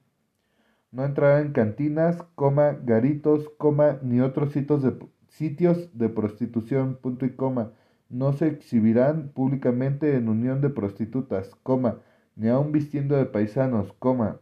No 0.92 1.04
entrarán 1.04 1.46
en 1.46 1.52
cantinas, 1.52 2.22
coma, 2.34 2.72
garitos, 2.84 3.48
coma, 3.58 3.98
ni 4.02 4.20
otros 4.20 4.52
sitios 4.52 4.82
de, 4.82 4.98
sitios 5.28 5.96
de 5.96 6.08
prostitución, 6.08 6.98
punto 7.00 7.24
y 7.24 7.30
coma. 7.36 7.72
No 8.08 8.32
se 8.32 8.48
exhibirán 8.48 9.28
públicamente 9.28 10.16
en 10.16 10.28
unión 10.28 10.60
de 10.60 10.70
prostitutas, 10.70 11.54
coma, 11.62 11.98
ni 12.34 12.48
aun 12.48 12.72
vistiendo 12.72 13.16
de 13.16 13.26
paisanos, 13.26 13.92
coma, 13.94 14.40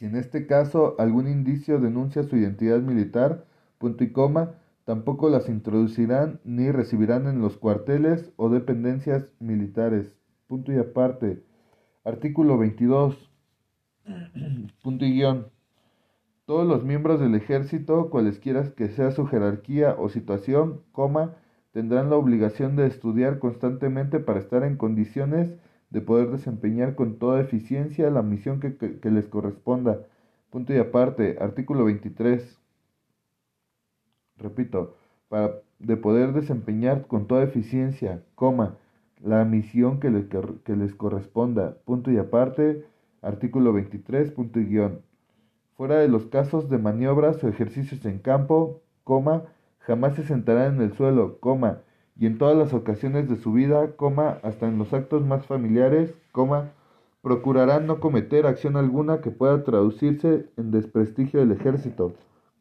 si 0.00 0.06
en 0.06 0.16
este 0.16 0.46
caso 0.46 0.94
algún 0.98 1.28
indicio 1.28 1.78
denuncia 1.78 2.22
su 2.22 2.34
identidad 2.34 2.80
militar, 2.80 3.44
punto 3.76 4.02
y 4.02 4.12
coma, 4.12 4.54
tampoco 4.90 5.30
las 5.30 5.48
introducirán 5.48 6.40
ni 6.42 6.72
recibirán 6.72 7.28
en 7.28 7.40
los 7.40 7.56
cuarteles 7.56 8.32
o 8.34 8.48
dependencias 8.48 9.28
militares. 9.38 10.12
Punto 10.48 10.72
y 10.72 10.78
aparte. 10.78 11.44
Artículo 12.02 12.58
22. 12.58 13.30
punto 14.82 15.04
y 15.04 15.12
guion. 15.12 15.46
Todos 16.44 16.66
los 16.66 16.82
miembros 16.82 17.20
del 17.20 17.36
ejército, 17.36 18.10
cualesquiera 18.10 18.68
que 18.74 18.88
sea 18.88 19.12
su 19.12 19.26
jerarquía 19.26 19.94
o 19.96 20.08
situación, 20.08 20.80
coma, 20.90 21.36
tendrán 21.70 22.10
la 22.10 22.16
obligación 22.16 22.74
de 22.74 22.88
estudiar 22.88 23.38
constantemente 23.38 24.18
para 24.18 24.40
estar 24.40 24.64
en 24.64 24.76
condiciones 24.76 25.54
de 25.90 26.00
poder 26.00 26.32
desempeñar 26.32 26.96
con 26.96 27.20
toda 27.20 27.40
eficiencia 27.40 28.10
la 28.10 28.22
misión 28.22 28.58
que, 28.58 29.08
les 29.08 29.28
corresponda. 29.28 30.00
Punto 30.50 30.74
y 30.74 30.78
aparte, 30.78 31.36
artículo 31.38 31.84
23. 31.84 32.59
Repito, 34.40 34.96
para 35.28 35.54
de 35.78 35.96
poder 35.96 36.32
desempeñar 36.32 37.06
con 37.06 37.26
toda 37.26 37.42
eficiencia, 37.42 38.22
coma, 38.34 38.76
la 39.22 39.44
misión 39.44 39.98
que, 39.98 40.26
que 40.64 40.76
les 40.76 40.94
corresponda. 40.94 41.76
Punto 41.84 42.10
y 42.10 42.18
aparte, 42.18 42.84
artículo 43.22 43.72
23, 43.72 44.30
punto 44.32 44.60
y 44.60 44.66
guion. 44.66 45.00
Fuera 45.76 45.98
de 45.98 46.08
los 46.08 46.26
casos 46.26 46.68
de 46.68 46.78
maniobras 46.78 47.42
o 47.42 47.48
ejercicios 47.48 48.04
en 48.04 48.18
campo, 48.18 48.82
coma, 49.04 49.44
jamás 49.78 50.14
se 50.14 50.24
sentarán 50.24 50.76
en 50.76 50.82
el 50.82 50.92
suelo, 50.92 51.38
coma, 51.40 51.78
y 52.18 52.26
en 52.26 52.36
todas 52.36 52.56
las 52.56 52.74
ocasiones 52.74 53.28
de 53.30 53.36
su 53.36 53.52
vida, 53.52 53.92
coma, 53.96 54.38
hasta 54.42 54.68
en 54.68 54.76
los 54.76 54.92
actos 54.92 55.24
más 55.24 55.46
familiares, 55.46 56.14
coma, 56.32 56.72
procurarán 57.22 57.86
no 57.86 58.00
cometer 58.00 58.46
acción 58.46 58.76
alguna 58.76 59.22
que 59.22 59.30
pueda 59.30 59.64
traducirse 59.64 60.46
en 60.58 60.70
desprestigio 60.70 61.40
del 61.40 61.52
ejército, 61.52 62.12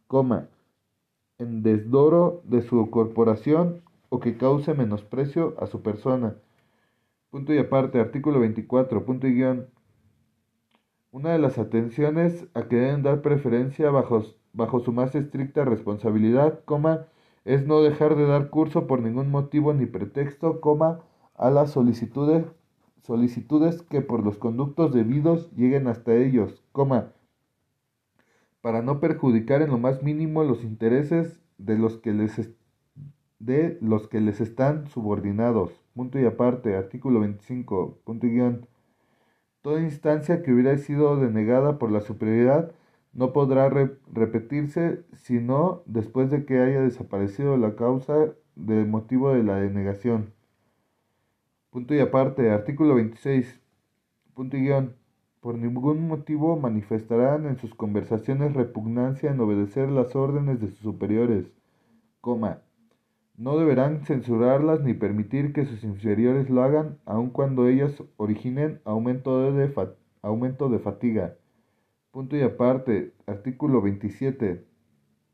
coma, 0.07 0.48
en 1.39 1.63
desdoro 1.63 2.41
de 2.43 2.62
su 2.62 2.89
corporación 2.91 3.81
o 4.10 4.19
que 4.19 4.38
cause 4.38 4.74
menosprecio 4.74 5.55
a 5.60 5.67
su 5.67 5.81
persona. 5.81 6.36
Punto 7.31 7.53
y 7.53 7.58
aparte, 7.58 8.00
artículo 8.00 8.39
24, 8.39 9.05
punto 9.05 9.27
y 9.27 9.36
guion. 9.36 9.67
Una 11.12 11.31
de 11.31 11.39
las 11.39 11.58
atenciones 11.58 12.48
a 12.53 12.67
que 12.67 12.75
deben 12.75 13.03
dar 13.03 13.22
preferencia 13.22 13.89
bajo, 13.89 14.24
bajo 14.53 14.79
su 14.81 14.91
más 14.91 15.15
estricta 15.15 15.63
responsabilidad, 15.63 16.60
coma, 16.65 17.05
es 17.46 17.65
no 17.65 17.81
dejar 17.81 18.15
de 18.15 18.25
dar 18.25 18.50
curso 18.50 18.86
por 18.86 19.01
ningún 19.01 19.31
motivo 19.31 19.74
ni 19.74 19.86
pretexto, 19.86 20.60
coma, 20.60 21.00
a 21.36 21.50
las 21.50 21.72
solicitudes, 21.72 22.46
solicitudes 23.03 23.81
que 23.81 24.01
por 24.01 24.24
los 24.24 24.38
conductos 24.38 24.93
debidos 24.93 25.50
lleguen 25.55 25.88
hasta 25.88 26.15
ellos, 26.15 26.62
coma, 26.74 27.13
para 28.61 28.81
no 28.81 28.99
perjudicar 28.99 29.61
en 29.61 29.69
lo 29.69 29.77
más 29.77 30.03
mínimo 30.03 30.43
los 30.43 30.63
intereses 30.63 31.41
de 31.57 31.77
los 31.77 31.97
que 31.97 32.13
les, 32.13 32.51
de 33.39 33.77
los 33.81 34.07
que 34.07 34.21
les 34.21 34.41
están 34.41 34.87
subordinados. 34.87 35.71
Punto 35.93 36.19
y 36.19 36.25
aparte, 36.25 36.75
artículo 36.75 37.21
25, 37.21 37.99
punto 38.03 38.27
y 38.27 38.31
guion. 38.31 38.67
Toda 39.61 39.81
instancia 39.81 40.41
que 40.41 40.53
hubiera 40.53 40.77
sido 40.77 41.17
denegada 41.17 41.77
por 41.79 41.91
la 41.91 42.01
superioridad 42.01 42.71
no 43.13 43.33
podrá 43.33 43.69
repetirse 43.69 45.03
sino 45.13 45.83
después 45.85 46.29
de 46.29 46.45
que 46.45 46.59
haya 46.59 46.81
desaparecido 46.81 47.57
la 47.57 47.75
causa 47.75 48.33
del 48.55 48.87
motivo 48.87 49.33
de 49.33 49.43
la 49.43 49.55
denegación. 49.55 50.33
Punto 51.71 51.93
y 51.93 51.99
aparte, 51.99 52.49
artículo 52.51 52.95
26. 52.95 53.59
Punto 54.33 54.57
y 54.57 54.61
guion. 54.61 54.99
Por 55.41 55.58
ningún 55.58 56.08
motivo 56.08 56.58
manifestarán 56.58 57.46
en 57.46 57.58
sus 57.58 57.74
conversaciones 57.74 58.53
repugnancia 58.53 59.31
en 59.31 59.39
obedecer 59.39 59.89
las 59.89 60.13
órdenes 60.13 60.60
de 60.60 60.67
sus 60.67 60.79
superiores. 60.79 61.46
No 63.38 63.58
deberán 63.58 64.05
censurarlas 64.05 64.81
ni 64.81 64.93
permitir 64.93 65.53
que 65.53 65.65
sus 65.65 65.86
inferiores 65.86 66.50
lo 66.50 66.62
hagan, 66.62 66.98
aun 67.05 67.29
cuando 67.29 67.69
ellas 67.69 68.03
originen 68.17 68.81
aumento 68.84 69.53
de, 69.53 69.74
aumento 70.22 70.67
de 70.67 70.79
fatiga. 70.79 71.36
Punto 72.12 72.36
y 72.36 72.41
aparte, 72.41 73.13
artículo 73.25 73.81
27, 73.81 74.65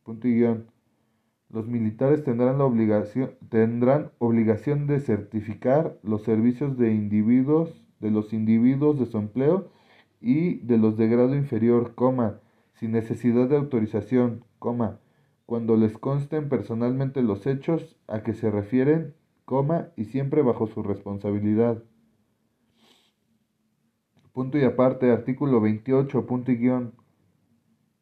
punto 0.03 0.27
y 0.27 0.35
guion. 0.35 0.67
Los 1.49 1.65
militares 1.65 2.23
tendrán, 2.23 2.59
la 2.59 2.65
obligación, 2.65 3.31
tendrán 3.49 4.11
obligación 4.19 4.85
de 4.85 4.99
certificar 4.99 5.97
los 6.03 6.23
servicios 6.23 6.77
de 6.77 6.93
individuos, 6.93 7.83
de 7.99 8.11
los 8.11 8.33
individuos 8.33 8.99
de 8.99 9.07
su 9.07 9.17
empleo 9.17 9.71
y 10.25 10.55
de 10.61 10.79
los 10.79 10.97
de 10.97 11.07
grado 11.07 11.35
inferior, 11.35 11.93
coma, 11.93 12.39
sin 12.73 12.93
necesidad 12.93 13.47
de 13.47 13.57
autorización, 13.57 14.43
coma, 14.57 14.97
cuando 15.45 15.77
les 15.77 15.99
consten 15.99 16.49
personalmente 16.49 17.21
los 17.21 17.45
hechos 17.45 17.95
a 18.07 18.23
que 18.23 18.33
se 18.33 18.49
refieren, 18.49 19.13
coma, 19.45 19.89
y 19.95 20.05
siempre 20.05 20.41
bajo 20.41 20.65
su 20.65 20.81
responsabilidad. 20.81 21.83
punto 24.33 24.57
y 24.57 24.63
aparte, 24.63 25.11
artículo 25.11 25.61
28, 25.61 26.25
punto 26.25 26.51
y 26.51 26.57
guion. 26.57 26.93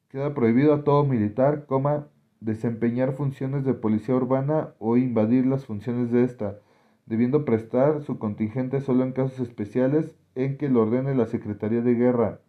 Queda 0.08 0.34
prohibido 0.34 0.74
a 0.74 0.86
todo 0.86 1.04
militar, 1.04 1.66
coma, 1.66 2.08
desempeñar 2.40 3.12
funciones 3.12 3.66
de 3.66 3.74
policía 3.74 4.16
urbana 4.16 4.76
o 4.80 4.96
invadir 4.96 5.46
las 5.46 5.66
funciones 5.66 6.10
de 6.10 6.24
ésta, 6.24 6.62
debiendo 7.06 7.46
prestar 7.46 8.02
su 8.02 8.18
contingente 8.18 8.82
solo 8.82 9.04
en 9.04 9.12
casos 9.12 9.40
especiales 9.40 10.16
en 10.36 10.58
que 10.58 10.70
lo 10.70 10.82
ordene 10.82 11.16
la 11.16 11.26
Secretaría 11.26 11.82
de 11.82 11.96
Guerra. 11.96 12.40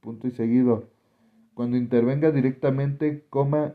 Punto 0.00 0.26
y 0.26 0.30
seguido. 0.30 0.88
Cuando 1.54 1.76
intervenga 1.76 2.30
directamente, 2.30 3.24
coma, 3.28 3.74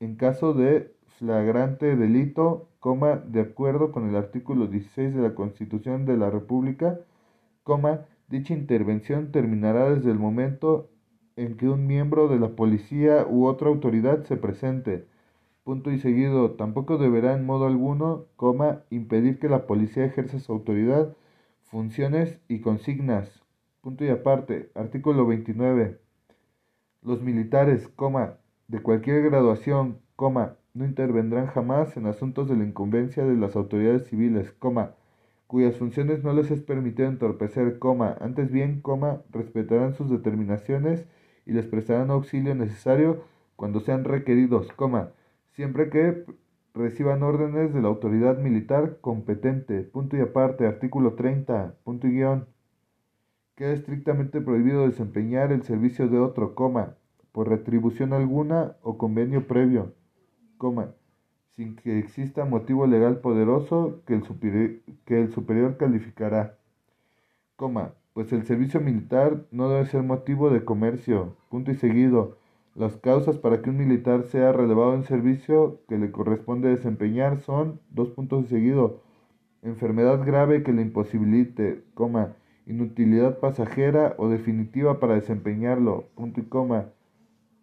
en 0.00 0.16
caso 0.16 0.54
de 0.54 0.94
flagrante 1.18 1.96
delito, 1.96 2.68
coma, 2.78 3.16
de 3.16 3.40
acuerdo 3.40 3.90
con 3.90 4.08
el 4.08 4.16
artículo 4.16 4.66
16 4.66 5.14
de 5.14 5.22
la 5.22 5.34
Constitución 5.34 6.06
de 6.06 6.16
la 6.16 6.30
República, 6.30 7.00
coma, 7.64 8.02
dicha 8.28 8.54
intervención 8.54 9.32
terminará 9.32 9.90
desde 9.90 10.10
el 10.10 10.18
momento 10.18 10.90
en 11.36 11.56
que 11.56 11.68
un 11.68 11.86
miembro 11.86 12.28
de 12.28 12.38
la 12.38 12.50
policía 12.50 13.26
u 13.28 13.46
otra 13.46 13.68
autoridad 13.68 14.24
se 14.24 14.36
presente. 14.36 15.06
Punto 15.66 15.90
y 15.90 15.98
seguido, 15.98 16.52
tampoco 16.52 16.96
deberá 16.96 17.34
en 17.34 17.44
modo 17.44 17.66
alguno, 17.66 18.26
coma, 18.36 18.82
impedir 18.88 19.40
que 19.40 19.48
la 19.48 19.66
policía 19.66 20.04
ejerza 20.04 20.38
su 20.38 20.52
autoridad, 20.52 21.16
funciones 21.64 22.38
y 22.46 22.60
consignas. 22.60 23.42
Punto 23.80 24.04
y 24.04 24.10
aparte, 24.10 24.70
artículo 24.76 25.26
29. 25.26 25.98
Los 27.02 27.20
militares, 27.20 27.88
coma, 27.88 28.34
de 28.68 28.80
cualquier 28.80 29.24
graduación, 29.24 29.98
coma, 30.14 30.54
no 30.72 30.84
intervendrán 30.84 31.48
jamás 31.48 31.96
en 31.96 32.06
asuntos 32.06 32.48
de 32.48 32.54
la 32.54 32.62
incumbencia 32.62 33.24
de 33.24 33.34
las 33.34 33.56
autoridades 33.56 34.06
civiles, 34.06 34.52
coma, 34.52 34.94
cuyas 35.48 35.76
funciones 35.78 36.22
no 36.22 36.32
les 36.32 36.52
es 36.52 36.60
permitido 36.60 37.08
entorpecer, 37.08 37.80
coma, 37.80 38.16
antes 38.20 38.52
bien, 38.52 38.82
coma, 38.82 39.22
respetarán 39.32 39.94
sus 39.94 40.10
determinaciones 40.10 41.08
y 41.44 41.50
les 41.54 41.66
prestarán 41.66 42.12
auxilio 42.12 42.54
necesario 42.54 43.24
cuando 43.56 43.80
sean 43.80 44.04
requeridos, 44.04 44.72
siempre 45.56 45.88
que 45.88 46.24
reciban 46.74 47.22
órdenes 47.22 47.72
de 47.72 47.80
la 47.80 47.88
autoridad 47.88 48.38
militar 48.38 48.98
competente. 49.00 49.80
Punto 49.80 50.16
y 50.16 50.20
aparte, 50.20 50.66
artículo 50.66 51.14
30, 51.14 51.74
punto 51.82 52.06
y 52.06 52.12
guion. 52.12 52.46
Queda 53.56 53.72
estrictamente 53.72 54.42
prohibido 54.42 54.86
desempeñar 54.86 55.50
el 55.52 55.62
servicio 55.62 56.08
de 56.08 56.18
otro, 56.18 56.54
coma, 56.54 56.96
por 57.32 57.48
retribución 57.48 58.12
alguna 58.12 58.76
o 58.82 58.98
convenio 58.98 59.46
previo, 59.46 59.94
coma, 60.58 60.90
sin 61.52 61.74
que 61.74 61.98
exista 61.98 62.44
motivo 62.44 62.86
legal 62.86 63.20
poderoso 63.20 64.02
que 64.06 64.14
el, 64.14 64.24
superior, 64.24 64.80
que 65.06 65.22
el 65.22 65.32
superior 65.32 65.78
calificará, 65.78 66.58
coma, 67.56 67.94
pues 68.12 68.30
el 68.32 68.44
servicio 68.44 68.80
militar 68.80 69.46
no 69.50 69.70
debe 69.70 69.86
ser 69.86 70.02
motivo 70.02 70.50
de 70.50 70.64
comercio. 70.64 71.36
Punto 71.48 71.70
y 71.70 71.76
seguido. 71.76 72.36
Las 72.76 72.94
causas 72.98 73.38
para 73.38 73.62
que 73.62 73.70
un 73.70 73.78
militar 73.78 74.24
sea 74.24 74.52
relevado 74.52 74.92
en 74.92 75.04
servicio 75.04 75.80
que 75.88 75.96
le 75.96 76.12
corresponde 76.12 76.68
desempeñar 76.68 77.40
son 77.40 77.80
dos 77.88 78.10
puntos 78.10 78.44
y 78.44 78.48
seguido. 78.48 79.00
Enfermedad 79.62 80.22
grave 80.26 80.62
que 80.62 80.74
le 80.74 80.82
imposibilite, 80.82 81.84
coma, 81.94 82.36
inutilidad 82.66 83.38
pasajera 83.38 84.14
o 84.18 84.28
definitiva 84.28 85.00
para 85.00 85.14
desempeñarlo, 85.14 86.10
punto 86.14 86.40
y 86.40 86.44
coma. 86.44 86.90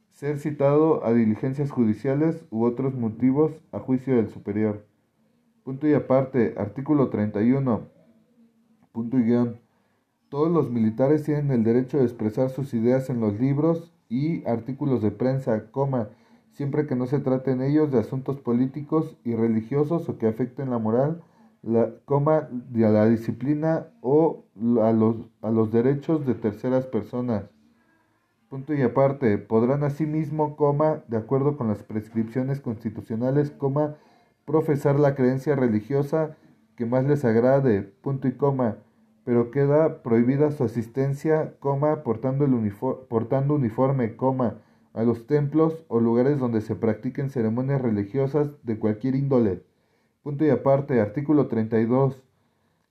Ser 0.09 0.39
citado 0.39 1.05
a 1.05 1.13
diligencias 1.13 1.69
judiciales 1.69 2.43
u 2.49 2.63
otros 2.63 2.95
motivos 2.95 3.51
a 3.71 3.77
juicio 3.77 4.15
del 4.15 4.29
superior. 4.29 4.83
Punto 5.63 5.87
y 5.87 5.93
aparte, 5.93 6.55
artículo 6.57 7.09
31. 7.09 7.81
Punto 8.91 9.19
y 9.19 9.23
guion. 9.25 9.59
Todos 10.29 10.51
los 10.51 10.71
militares 10.71 11.21
tienen 11.21 11.51
el 11.51 11.63
derecho 11.63 11.99
de 11.99 12.05
expresar 12.05 12.49
sus 12.49 12.73
ideas 12.73 13.11
en 13.11 13.19
los 13.19 13.39
libros 13.39 13.93
y 14.13 14.43
artículos 14.45 15.01
de 15.01 15.09
prensa, 15.09 15.71
coma, 15.71 16.09
siempre 16.51 16.85
que 16.85 16.95
no 16.95 17.07
se 17.07 17.17
traten 17.17 17.63
ellos 17.63 17.91
de 17.91 17.97
asuntos 17.97 18.39
políticos 18.39 19.17
y 19.25 19.33
religiosos 19.33 20.07
o 20.07 20.19
que 20.19 20.27
afecten 20.27 20.69
la 20.69 20.77
moral, 20.77 21.23
la, 21.63 21.89
coma, 22.05 22.47
a 22.47 22.89
la 22.89 23.09
disciplina 23.09 23.87
o 24.01 24.43
a 24.83 24.91
los, 24.91 25.15
a 25.41 25.49
los 25.49 25.71
derechos 25.71 26.27
de 26.27 26.35
terceras 26.35 26.85
personas. 26.85 27.45
Punto 28.49 28.75
y 28.75 28.83
aparte, 28.83 29.39
podrán 29.39 29.83
asimismo, 29.83 30.55
coma, 30.55 31.01
de 31.07 31.17
acuerdo 31.17 31.57
con 31.57 31.67
las 31.67 31.81
prescripciones 31.81 32.61
constitucionales, 32.61 33.49
coma, 33.49 33.95
profesar 34.45 34.99
la 34.99 35.15
creencia 35.15 35.55
religiosa 35.55 36.37
que 36.75 36.85
más 36.85 37.03
les 37.05 37.25
agrade, 37.25 37.81
punto 37.81 38.27
y 38.27 38.33
coma, 38.33 38.77
pero 39.25 39.51
queda 39.51 40.03
prohibida 40.03 40.51
su 40.51 40.63
asistencia, 40.63 41.55
coma, 41.59 42.03
portando, 42.03 42.45
el 42.45 42.73
portando 43.09 43.55
uniforme, 43.55 44.15
coma, 44.15 44.59
a 44.93 45.03
los 45.03 45.25
templos 45.25 45.83
o 45.87 45.99
lugares 45.99 46.39
donde 46.39 46.61
se 46.61 46.75
practiquen 46.75 47.29
ceremonias 47.29 47.81
religiosas 47.81 48.49
de 48.63 48.77
cualquier 48.77 49.15
índole. 49.15 49.63
Punto 50.21 50.45
y 50.45 50.49
aparte, 50.49 51.01
artículo 51.01 51.47
32. 51.47 52.23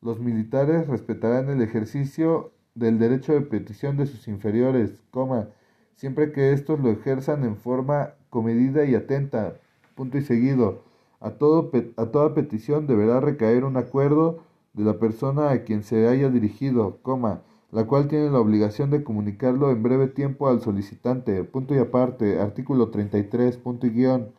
Los 0.01 0.19
militares 0.19 0.89
respetarán 0.89 1.49
el 1.49 1.63
ejercicio 1.63 2.53
del 2.75 2.99
derecho 2.99 3.33
de 3.35 3.43
petición 3.43 3.97
de 3.97 4.07
sus 4.07 4.27
inferiores, 4.27 5.01
coma, 5.11 5.49
siempre 5.95 6.33
que 6.33 6.53
éstos 6.53 6.81
lo 6.81 6.91
ejerzan 6.91 7.45
en 7.45 7.57
forma 7.57 8.15
comedida 8.31 8.85
y 8.85 8.95
atenta. 8.95 9.55
Punto 9.95 10.19
y 10.19 10.23
seguido. 10.23 10.83
A, 11.21 11.33
todo, 11.33 11.71
a 11.97 12.07
toda 12.07 12.35
petición 12.35 12.87
deberá 12.87 13.21
recaer 13.21 13.65
un 13.65 13.77
acuerdo 13.77 14.43
de 14.73 14.85
la 14.85 14.99
persona 14.99 15.51
a 15.51 15.65
quien 15.65 15.83
se 15.83 16.09
haya 16.09 16.31
dirigido, 16.31 16.99
coma, 17.03 17.43
la 17.71 17.87
cual 17.87 18.09
tiene 18.09 18.31
la 18.31 18.41
obligación 18.41 18.91
de 18.91 19.03
comunicarlo 19.03 19.71
en 19.71 19.83
breve 19.83 20.07
tiempo 20.07 20.49
al 20.49 20.61
solicitante. 20.61 21.45
Punto 21.45 21.75
y 21.75 21.79
aparte, 21.79 22.41
artículo 22.41 22.91
33, 22.91 23.57
punto 23.57 23.87
y 23.87 23.91
guion. 23.91 24.33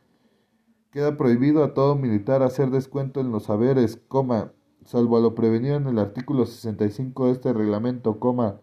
Queda 0.92 1.18
prohibido 1.18 1.64
a 1.64 1.74
todo 1.74 1.96
militar 1.96 2.44
hacer 2.44 2.70
descuento 2.70 3.20
en 3.20 3.32
los 3.32 3.44
saberes, 3.44 3.98
coma, 4.08 4.52
salvo 4.86 5.18
a 5.18 5.22
lo 5.22 5.34
prevenido 5.34 5.76
en 5.76 5.88
el 5.88 5.98
artículo 5.98 6.46
65 6.46 7.26
de 7.26 7.32
este 7.32 7.54
reglamento, 7.54 8.20
coma, 8.20 8.60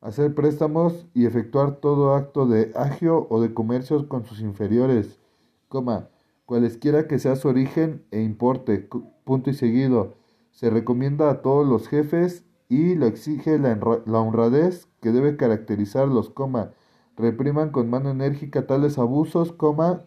hacer 0.00 0.34
préstamos 0.34 1.06
y 1.14 1.26
efectuar 1.26 1.76
todo 1.76 2.14
acto 2.14 2.46
de 2.46 2.72
agio 2.74 3.28
o 3.30 3.40
de 3.40 3.54
comercio 3.54 4.08
con 4.08 4.24
sus 4.24 4.40
inferiores, 4.40 5.20
coma, 5.68 6.08
cualesquiera 6.44 7.06
que 7.06 7.20
sea 7.20 7.36
su 7.36 7.46
origen 7.46 8.04
e 8.10 8.20
importe, 8.20 8.88
punto 9.24 9.50
y 9.50 9.54
seguido 9.54 10.14
se 10.52 10.70
recomienda 10.70 11.28
a 11.28 11.42
todos 11.42 11.66
los 11.66 11.88
jefes 11.88 12.44
y 12.68 12.94
lo 12.94 13.06
exige 13.06 13.58
la, 13.58 13.72
honradez 14.18 14.88
que 15.00 15.10
debe 15.10 15.36
caracterizarlos, 15.36 16.30
coma, 16.30 16.70
repriman 17.16 17.70
con 17.70 17.90
mano 17.90 18.10
enérgica 18.10 18.66
tales 18.66 18.98
abusos, 18.98 19.52
coma, 19.52 20.04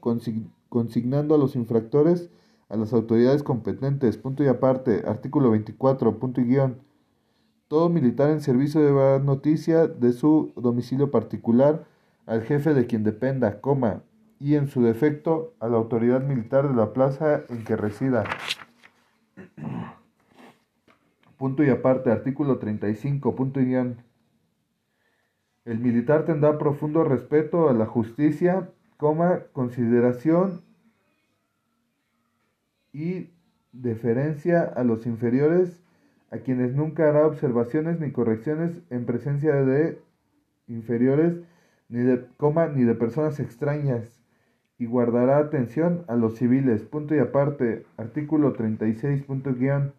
consignando 0.70 1.36
a 1.36 1.38
los 1.38 1.56
infractores 1.56 2.30
a 2.70 2.78
las 2.78 2.94
autoridades 2.94 3.44
competentes, 3.44 4.18
punto 4.18 4.44
y 4.44 4.48
aparte, 4.48 5.04
artículo 5.06 5.52
24, 5.52 6.18
punto 6.18 6.42
y 6.42 6.46
guion. 6.46 6.80
Todo 7.68 7.90
militar 7.90 8.30
en 8.30 8.42
servicio 8.42 8.82
debe 8.82 9.02
dar 9.02 9.24
noticia 9.24 9.88
de 9.88 10.14
su 10.14 10.52
domicilio 10.56 11.12
particular 11.12 11.86
al 12.26 12.42
jefe 12.42 12.74
de 12.74 12.88
quien 12.88 13.04
dependa, 13.04 13.62
coma, 13.62 14.04
y 14.40 14.56
en 14.56 14.68
su 14.68 14.82
defecto 14.82 15.54
a 15.60 15.68
la 15.68 15.78
autoridad 15.78 16.22
militar 16.22 16.68
de 16.68 16.76
la 16.76 16.94
plaza 16.94 17.44
en 17.50 17.64
que 17.64 17.76
resida. 17.76 18.24
Punto 21.38 21.64
y 21.64 21.70
aparte, 21.70 22.12
artículo 22.12 22.60
35, 22.60 23.36
punto 23.36 23.60
guion. 23.60 23.98
El 25.66 25.80
militar 25.80 26.26
tendrá 26.26 26.58
profundo 26.58 27.04
respeto 27.04 27.70
a 27.70 27.74
la 27.74 27.86
justicia, 27.86 28.70
coma, 28.98 29.42
consideración 29.52 30.62
y 32.94 33.32
deferencia 33.74 34.64
a 34.64 34.84
los 34.84 35.06
inferiores, 35.06 35.82
a 36.32 36.38
quienes 36.38 36.74
nunca 36.74 37.10
hará 37.10 37.26
observaciones 37.28 38.00
ni 38.00 38.12
correcciones 38.12 38.82
en 38.90 39.06
presencia 39.06 39.56
de 39.56 40.00
inferiores, 40.68 41.42
ni 41.90 42.00
de 42.00 42.26
coma, 42.38 42.68
ni 42.68 42.84
de 42.84 42.96
personas 42.96 43.40
extrañas, 43.40 44.22
y 44.78 44.86
guardará 44.86 45.38
atención 45.38 46.06
a 46.08 46.16
los 46.16 46.36
civiles. 46.36 46.84
Punto 46.84 47.16
y 47.16 47.20
aparte, 47.20 47.86
artículo 47.98 48.54
36, 48.54 49.24
punto 49.24 49.54
guion. 49.54 49.94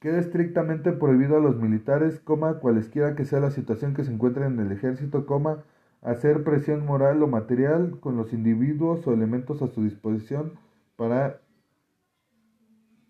Queda 0.00 0.20
estrictamente 0.20 0.92
prohibido 0.92 1.38
a 1.38 1.40
los 1.40 1.56
militares, 1.56 2.20
coma, 2.20 2.60
cualesquiera 2.60 3.16
que 3.16 3.24
sea 3.24 3.40
la 3.40 3.50
situación 3.50 3.94
que 3.94 4.04
se 4.04 4.12
encuentre 4.12 4.46
en 4.46 4.60
el 4.60 4.70
ejército, 4.70 5.26
coma, 5.26 5.64
hacer 6.02 6.44
presión 6.44 6.86
moral 6.86 7.20
o 7.22 7.26
material 7.26 7.98
con 7.98 8.16
los 8.16 8.32
individuos 8.32 9.04
o 9.08 9.12
elementos 9.12 9.60
a 9.60 9.66
su 9.66 9.82
disposición 9.82 10.52
para, 10.94 11.40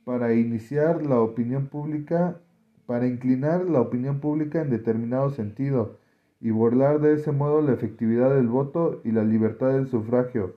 para 0.05 0.33
iniciar 0.33 1.05
la 1.05 1.21
opinión 1.21 1.67
pública, 1.67 2.41
para 2.87 3.07
inclinar 3.07 3.67
la 3.67 3.83
opinión 3.83 4.21
pública 4.21 4.63
en 4.63 4.71
determinado 4.71 5.29
sentido 5.29 5.99
y 6.41 6.53
burlar 6.53 7.01
de 7.01 7.13
ese 7.15 7.33
modo 7.33 7.61
la 7.61 7.75
efectividad 7.75 8.35
del 8.35 8.49
voto 8.49 9.03
y 9.05 9.13
la 9.13 9.25
libertad 9.25 9.73
del 9.73 9.89
sufragio. 9.89 10.55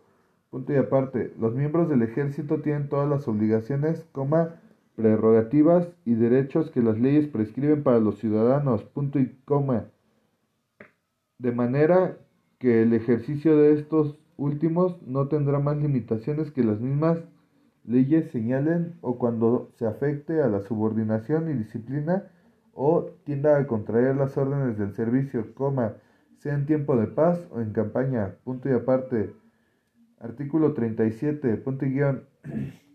Punto 0.50 0.72
y 0.72 0.78
aparte, 0.78 1.34
los 1.38 1.56
miembros 1.56 1.90
del 1.90 2.04
ejército 2.04 2.62
tienen 2.62 2.88
todas 2.88 3.10
las 3.10 3.28
obligaciones, 3.28 4.06
coma, 4.14 4.61
prerrogativas 4.96 5.88
y 6.06 6.16
derechos 6.16 6.72
que 6.72 6.82
las 6.82 7.00
leyes 7.00 7.28
prescriben 7.28 7.84
para 7.84 8.00
los 8.00 8.20
ciudadanos, 8.20 8.84
punto 8.84 9.20
y 9.20 9.36
coma, 9.46 9.86
de 11.40 11.52
manera 11.52 12.18
que 12.60 12.84
el 12.84 12.94
ejercicio 12.94 13.58
de 13.58 13.74
estos 13.74 14.20
últimos 14.38 15.02
no 15.04 15.28
tendrá 15.28 15.60
más 15.60 15.78
limitaciones 15.78 16.52
que 16.52 16.64
las 16.64 16.80
mismas 16.80 17.20
leyes 17.84 18.30
señalen 18.32 18.96
o 19.02 19.18
cuando 19.18 19.72
se 19.78 19.88
afecte 19.88 20.42
a 20.42 20.48
la 20.48 20.62
subordinación 20.62 21.50
y 21.50 21.54
disciplina 21.54 22.28
o 22.74 23.10
tienda 23.24 23.58
a 23.58 23.68
contraer 23.68 24.16
las 24.16 24.38
órdenes 24.38 24.78
del 24.78 24.94
servicio, 24.94 25.54
coma, 25.56 25.96
sea 26.38 26.54
en 26.54 26.66
tiempo 26.66 26.96
de 26.96 27.08
paz 27.08 27.48
o 27.52 27.62
en 27.62 27.74
campaña, 27.74 28.36
punto 28.44 28.70
y 28.70 28.74
aparte. 28.74 29.34
Artículo 30.20 30.74
37, 30.74 31.58
punto 31.58 31.86
y 31.86 31.94
guion. 31.94 32.24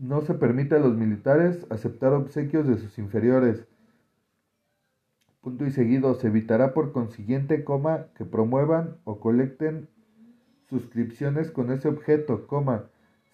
No 0.00 0.22
se 0.22 0.32
permite 0.32 0.76
a 0.76 0.78
los 0.78 0.96
militares 0.96 1.66
aceptar 1.68 2.14
obsequios 2.14 2.66
de 2.66 2.78
sus 2.78 2.98
inferiores. 2.98 3.66
Punto 5.42 5.66
y 5.66 5.70
seguido. 5.70 6.14
Se 6.14 6.28
evitará 6.28 6.72
por 6.72 6.92
consiguiente, 6.92 7.64
coma, 7.64 8.06
que 8.16 8.24
promuevan 8.24 8.96
o 9.04 9.20
colecten 9.20 9.88
suscripciones 10.70 11.50
con 11.50 11.70
ese 11.70 11.88
objeto, 11.88 12.46
coma, 12.46 12.86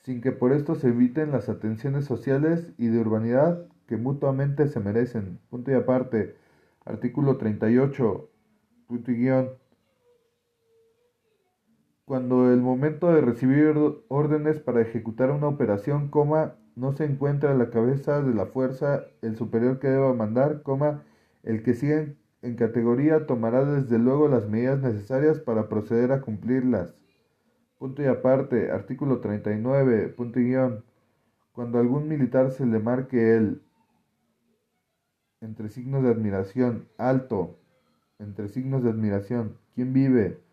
sin 0.03 0.21
que 0.21 0.33
por 0.33 0.51
esto 0.51 0.75
se 0.75 0.89
eviten 0.89 1.31
las 1.31 1.49
atenciones 1.49 2.05
sociales 2.05 2.73
y 2.79 2.89
de 2.89 2.99
urbanidad 2.99 3.69
que 3.87 3.97
mutuamente 3.97 4.67
se 4.67 4.81
merecen. 4.81 5.39
Punto 5.51 5.71
y 5.71 5.75
aparte. 5.75 6.35
Artículo 6.85 7.37
38. 7.37 8.29
Punto 8.89 9.11
y 9.13 9.15
guion. 9.15 9.51
Cuando 12.07 12.53
el 12.53 12.61
momento 12.61 13.13
de 13.13 13.21
recibir 13.21 13.75
órdenes 14.07 14.61
para 14.61 14.81
ejecutar 14.81 15.33
una 15.33 15.49
operación, 15.49 16.09
coma, 16.09 16.55
no 16.77 16.93
se 16.93 17.05
encuentra 17.05 17.51
a 17.51 17.57
la 17.57 17.71
cabeza 17.71 18.23
de 18.23 18.33
la 18.33 18.47
fuerza 18.47 19.07
el 19.23 19.35
superior 19.37 19.81
que 19.81 19.89
deba 19.89 20.15
mandar, 20.15 20.63
coma, 20.63 21.03
el 21.43 21.65
que 21.65 21.75
sigue 21.75 22.17
en 22.43 22.55
categoría 22.55 23.27
tomará 23.27 23.65
desde 23.65 23.99
luego 23.99 24.29
las 24.29 24.49
medidas 24.49 24.81
necesarias 24.81 25.41
para 25.41 25.69
proceder 25.69 26.13
a 26.13 26.21
cumplirlas. 26.21 26.95
Punto 27.77 28.03
y 28.03 28.07
aparte, 28.07 28.71
artículo 28.71 29.19
39, 29.19 30.07
punto 30.11 30.39
y 30.39 30.45
guion. 30.45 30.85
Cuando 31.51 31.81
algún 31.81 32.07
militar 32.07 32.53
se 32.53 32.67
le 32.67 32.79
marque 32.79 33.37
el, 33.37 33.63
entre 35.41 35.71
signos 35.71 36.05
de 36.05 36.11
admiración, 36.11 36.87
alto, 36.99 37.59
entre 38.21 38.47
signos 38.47 38.85
de 38.85 38.91
admiración, 38.91 39.59
¿quién 39.75 39.93
vive? 39.93 40.46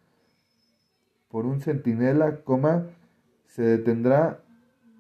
Por 1.34 1.48
un 1.48 1.62
centinela, 1.62 2.44
coma, 2.44 2.86
se 3.48 3.64
detendrá 3.64 4.44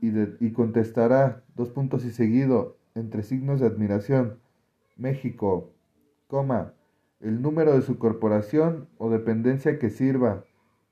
y, 0.01 0.09
y 0.43 0.51
contestará, 0.51 1.43
dos 1.55 1.69
puntos 1.69 2.05
y 2.05 2.09
seguido, 2.09 2.75
entre 2.95 3.21
signos 3.21 3.59
de 3.59 3.67
admiración, 3.67 4.39
México, 4.97 5.69
coma, 6.25 6.73
el 7.19 7.43
número 7.43 7.73
de 7.73 7.83
su 7.83 7.99
corporación 7.99 8.87
o 8.97 9.11
dependencia 9.11 9.77
que 9.77 9.91
sirva, 9.91 10.43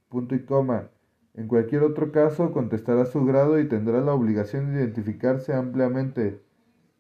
punto 0.10 0.36
y 0.36 0.46
coma. 0.46 0.90
En 1.34 1.48
cualquier 1.48 1.82
otro 1.82 2.12
caso 2.12 2.52
contestará 2.52 3.08
su 3.08 3.26
grado 3.26 3.60
y 3.60 3.68
tendrá 3.68 4.00
la 4.02 4.14
obligación 4.14 4.72
de 4.72 4.82
identificarse 4.82 5.56
ampliamente, 5.56 6.40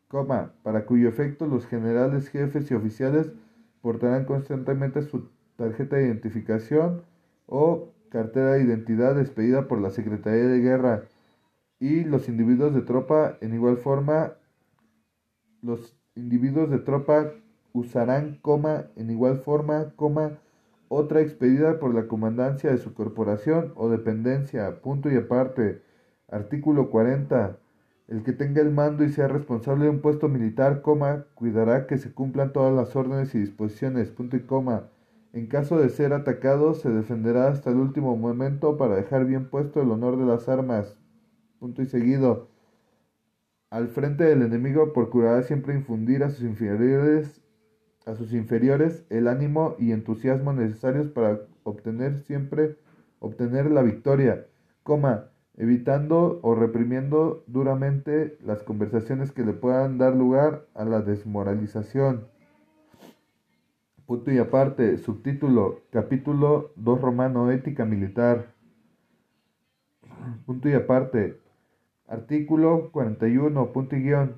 coma, 0.07 0.53
para 0.63 0.87
cuyo 0.87 1.07
efecto 1.09 1.45
los 1.45 1.67
generales, 1.67 2.29
jefes 2.29 2.71
y 2.71 2.73
oficiales 2.73 3.31
portarán 3.83 4.25
constantemente 4.25 5.03
su 5.03 5.29
tarjeta 5.57 5.97
de 5.97 6.07
identificación 6.07 7.03
o 7.45 7.91
cartera 8.11 8.53
de 8.53 8.63
identidad 8.63 9.19
expedida 9.19 9.67
por 9.67 9.81
la 9.81 9.89
Secretaría 9.89 10.47
de 10.47 10.59
Guerra 10.59 11.03
y 11.79 12.03
los 12.03 12.29
individuos 12.29 12.75
de 12.75 12.81
tropa. 12.81 13.37
En 13.41 13.53
igual 13.53 13.77
forma 13.77 14.33
los 15.61 15.95
individuos 16.15 16.69
de 16.69 16.79
tropa 16.79 17.31
usarán 17.73 18.37
coma 18.41 18.87
en 18.95 19.09
igual 19.09 19.39
forma 19.39 19.93
coma 19.95 20.37
otra 20.89 21.21
expedida 21.21 21.79
por 21.79 21.95
la 21.95 22.07
comandancia 22.07 22.69
de 22.69 22.77
su 22.77 22.93
corporación 22.93 23.71
o 23.75 23.89
dependencia. 23.89 24.81
Punto 24.81 25.09
y 25.09 25.15
aparte. 25.15 25.81
Artículo 26.27 26.89
40 26.89 27.57
el 28.11 28.23
que 28.23 28.33
tenga 28.33 28.61
el 28.61 28.71
mando 28.71 29.05
y 29.05 29.09
sea 29.09 29.29
responsable 29.29 29.85
de 29.85 29.89
un 29.89 30.01
puesto 30.01 30.27
militar 30.27 30.81
coma 30.81 31.27
cuidará 31.33 31.87
que 31.87 31.97
se 31.97 32.11
cumplan 32.11 32.51
todas 32.51 32.73
las 32.73 32.93
órdenes 32.93 33.33
y 33.33 33.39
disposiciones. 33.39 34.09
Punto 34.09 34.35
y 34.35 34.41
coma 34.41 34.89
en 35.33 35.47
caso 35.47 35.79
de 35.79 35.89
ser 35.89 36.13
atacado, 36.13 36.73
se 36.73 36.89
defenderá 36.89 37.47
hasta 37.47 37.69
el 37.69 37.77
último 37.77 38.17
momento 38.17 38.77
para 38.77 38.95
dejar 38.95 39.25
bien 39.25 39.49
puesto 39.49 39.81
el 39.81 39.91
honor 39.91 40.17
de 40.17 40.25
las 40.25 40.49
armas. 40.49 40.97
Punto 41.59 41.81
y 41.81 41.85
seguido. 41.85 42.49
Al 43.69 43.87
frente 43.87 44.25
del 44.25 44.41
enemigo 44.41 44.91
procurará 44.91 45.43
siempre 45.43 45.73
infundir 45.73 46.23
a 46.23 46.29
sus 46.29 46.43
inferiores, 46.43 47.41
a 48.05 48.15
sus 48.15 48.33
inferiores 48.33 49.05
el 49.09 49.27
ánimo 49.27 49.75
y 49.79 49.91
entusiasmo 49.91 50.51
necesarios 50.51 51.07
para 51.07 51.39
obtener 51.63 52.19
siempre 52.19 52.77
obtener 53.21 53.69
la 53.69 53.83
victoria, 53.83 54.47
coma, 54.83 55.29
evitando 55.55 56.39
o 56.41 56.55
reprimiendo 56.55 57.43
duramente 57.45 58.37
las 58.43 58.63
conversaciones 58.63 59.31
que 59.31 59.45
le 59.45 59.53
puedan 59.53 59.99
dar 59.99 60.15
lugar 60.15 60.65
a 60.73 60.85
la 60.85 61.01
desmoralización. 61.01 62.25
Punto 64.11 64.29
y 64.29 64.39
aparte, 64.39 64.97
subtítulo, 64.97 65.83
capítulo 65.89 66.73
2 66.75 66.99
romano, 66.99 67.49
ética 67.49 67.85
militar. 67.85 68.53
Punto 70.45 70.67
y 70.67 70.73
aparte, 70.73 71.39
artículo 72.09 72.91
41, 72.91 73.71
punto 73.71 73.95
y 73.95 74.01
guion. 74.01 74.33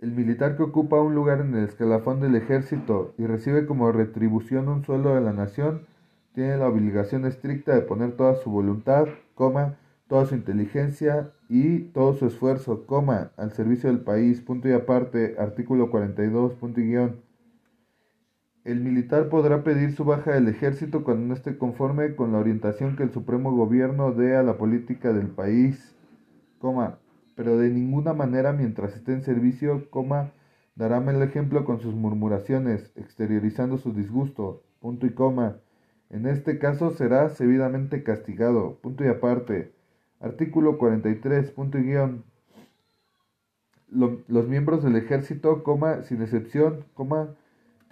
El 0.00 0.10
militar 0.10 0.56
que 0.56 0.64
ocupa 0.64 1.00
un 1.00 1.14
lugar 1.14 1.42
en 1.42 1.54
el 1.54 1.62
escalafón 1.62 2.20
del 2.20 2.34
ejército 2.34 3.14
y 3.18 3.26
recibe 3.26 3.66
como 3.66 3.92
retribución 3.92 4.68
un 4.68 4.82
sueldo 4.82 5.14
de 5.14 5.20
la 5.20 5.32
nación, 5.32 5.86
tiene 6.34 6.56
la 6.56 6.66
obligación 6.66 7.24
estricta 7.24 7.72
de 7.72 7.82
poner 7.82 8.16
toda 8.16 8.34
su 8.34 8.50
voluntad, 8.50 9.06
coma, 9.36 9.76
toda 10.08 10.26
su 10.26 10.34
inteligencia 10.34 11.30
y 11.48 11.78
todo 11.92 12.14
su 12.14 12.26
esfuerzo, 12.26 12.84
coma, 12.84 13.30
al 13.36 13.52
servicio 13.52 13.88
del 13.88 14.00
país, 14.00 14.40
punto 14.40 14.68
y 14.68 14.72
aparte, 14.72 15.36
artículo 15.38 15.88
42, 15.88 16.54
punto 16.54 16.80
y 16.80 16.88
guion. 16.88 17.31
El 18.64 18.78
militar 18.78 19.28
podrá 19.28 19.64
pedir 19.64 19.92
su 19.92 20.04
baja 20.04 20.34
del 20.34 20.46
ejército 20.46 21.02
cuando 21.02 21.26
no 21.26 21.34
esté 21.34 21.58
conforme 21.58 22.14
con 22.14 22.30
la 22.30 22.38
orientación 22.38 22.94
que 22.94 23.02
el 23.02 23.10
Supremo 23.10 23.50
Gobierno 23.50 24.12
dé 24.12 24.36
a 24.36 24.44
la 24.44 24.56
política 24.56 25.12
del 25.12 25.26
país, 25.26 25.96
coma, 26.60 27.00
pero 27.34 27.58
de 27.58 27.70
ninguna 27.70 28.12
manera 28.12 28.52
mientras 28.52 28.94
esté 28.94 29.14
en 29.14 29.22
servicio, 29.22 29.90
coma, 29.90 30.30
dará 30.76 30.98
el 30.98 31.22
ejemplo 31.22 31.64
con 31.64 31.80
sus 31.80 31.96
murmuraciones, 31.96 32.92
exteriorizando 32.94 33.78
su 33.78 33.92
disgusto, 33.92 34.62
punto 34.78 35.06
y 35.06 35.10
coma. 35.10 35.56
En 36.08 36.26
este 36.26 36.60
caso 36.60 36.90
será 36.90 37.30
sevidamente 37.30 38.04
castigado, 38.04 38.78
punto 38.80 39.04
y 39.04 39.08
aparte. 39.08 39.72
Artículo 40.20 40.78
43, 40.78 41.50
punto 41.50 41.78
y 41.78 41.82
guion. 41.82 42.24
los 43.88 44.46
miembros 44.46 44.84
del 44.84 44.94
ejército, 44.94 45.64
coma, 45.64 46.02
sin 46.02 46.22
excepción, 46.22 46.84
coma, 46.94 47.34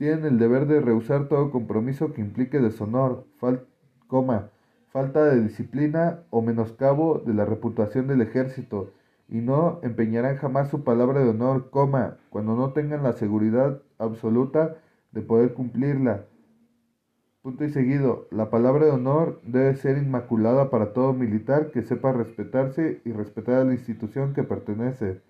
tienen 0.01 0.25
el 0.25 0.39
deber 0.39 0.67
de 0.67 0.81
rehusar 0.81 1.29
todo 1.29 1.51
compromiso 1.51 2.15
que 2.15 2.23
implique 2.23 2.59
deshonor, 2.59 3.27
coma, 4.07 4.49
falta 4.89 5.27
de 5.27 5.43
disciplina 5.43 6.21
o 6.31 6.41
menoscabo 6.41 7.19
de 7.19 7.35
la 7.35 7.45
reputación 7.45 8.07
del 8.09 8.23
ejército, 8.23 8.95
y 9.29 9.43
no 9.43 9.79
empeñarán 9.83 10.39
jamás 10.39 10.71
su 10.71 10.85
palabra 10.85 11.23
de 11.23 11.29
honor, 11.29 11.69
coma, 11.69 12.17
cuando 12.31 12.57
no 12.57 12.73
tengan 12.73 13.03
la 13.03 13.13
seguridad 13.13 13.83
absoluta 13.99 14.79
de 15.13 15.21
poder 15.21 15.53
cumplirla. 15.53 16.25
Punto 17.43 17.67
y 17.67 17.69
seguido, 17.69 18.27
la 18.31 18.49
palabra 18.49 18.87
de 18.87 18.93
honor 18.93 19.43
debe 19.45 19.77
ser 19.77 19.99
inmaculada 19.99 20.71
para 20.71 20.95
todo 20.95 21.13
militar 21.13 21.73
que 21.73 21.83
sepa 21.83 22.13
respetarse 22.13 23.03
y 23.05 23.13
respetar 23.13 23.57
a 23.57 23.65
la 23.65 23.75
institución 23.75 24.33
que 24.33 24.45
pertenece. 24.45 25.21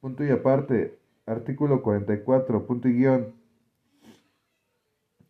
Punto 0.00 0.24
y 0.24 0.30
aparte, 0.30 0.96
artículo 1.26 1.82
44, 1.82 2.66
punto 2.66 2.88
y 2.88 2.94
guion. 2.94 3.37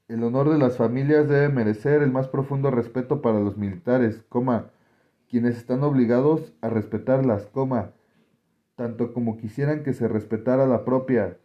El 0.08 0.24
honor 0.24 0.48
de 0.48 0.56
las 0.56 0.78
familias 0.78 1.28
debe 1.28 1.50
merecer 1.50 2.02
el 2.02 2.10
más 2.10 2.28
profundo 2.28 2.70
respeto 2.70 3.20
para 3.20 3.40
los 3.40 3.58
militares, 3.58 4.24
coma, 4.30 4.70
quienes 5.28 5.58
están 5.58 5.82
obligados 5.82 6.54
a 6.62 6.70
respetarlas, 6.70 7.44
coma, 7.48 7.90
tanto 8.74 9.12
como 9.12 9.36
quisieran 9.36 9.82
que 9.82 9.92
se 9.92 10.08
respetara 10.08 10.66
la 10.66 10.86
propia. 10.86 11.36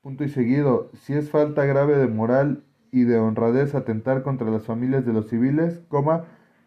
Punto 0.00 0.24
y 0.24 0.28
seguido, 0.30 0.90
si 0.94 1.14
es 1.14 1.30
falta 1.30 1.64
grave 1.64 1.96
de 1.96 2.08
moral 2.08 2.64
y 2.90 3.04
de 3.04 3.18
honradez 3.18 3.76
atentar 3.76 4.24
contra 4.24 4.50
las 4.50 4.64
familias 4.64 5.06
de 5.06 5.12
los 5.12 5.28
civiles, 5.28 5.80
coma, 5.86 6.24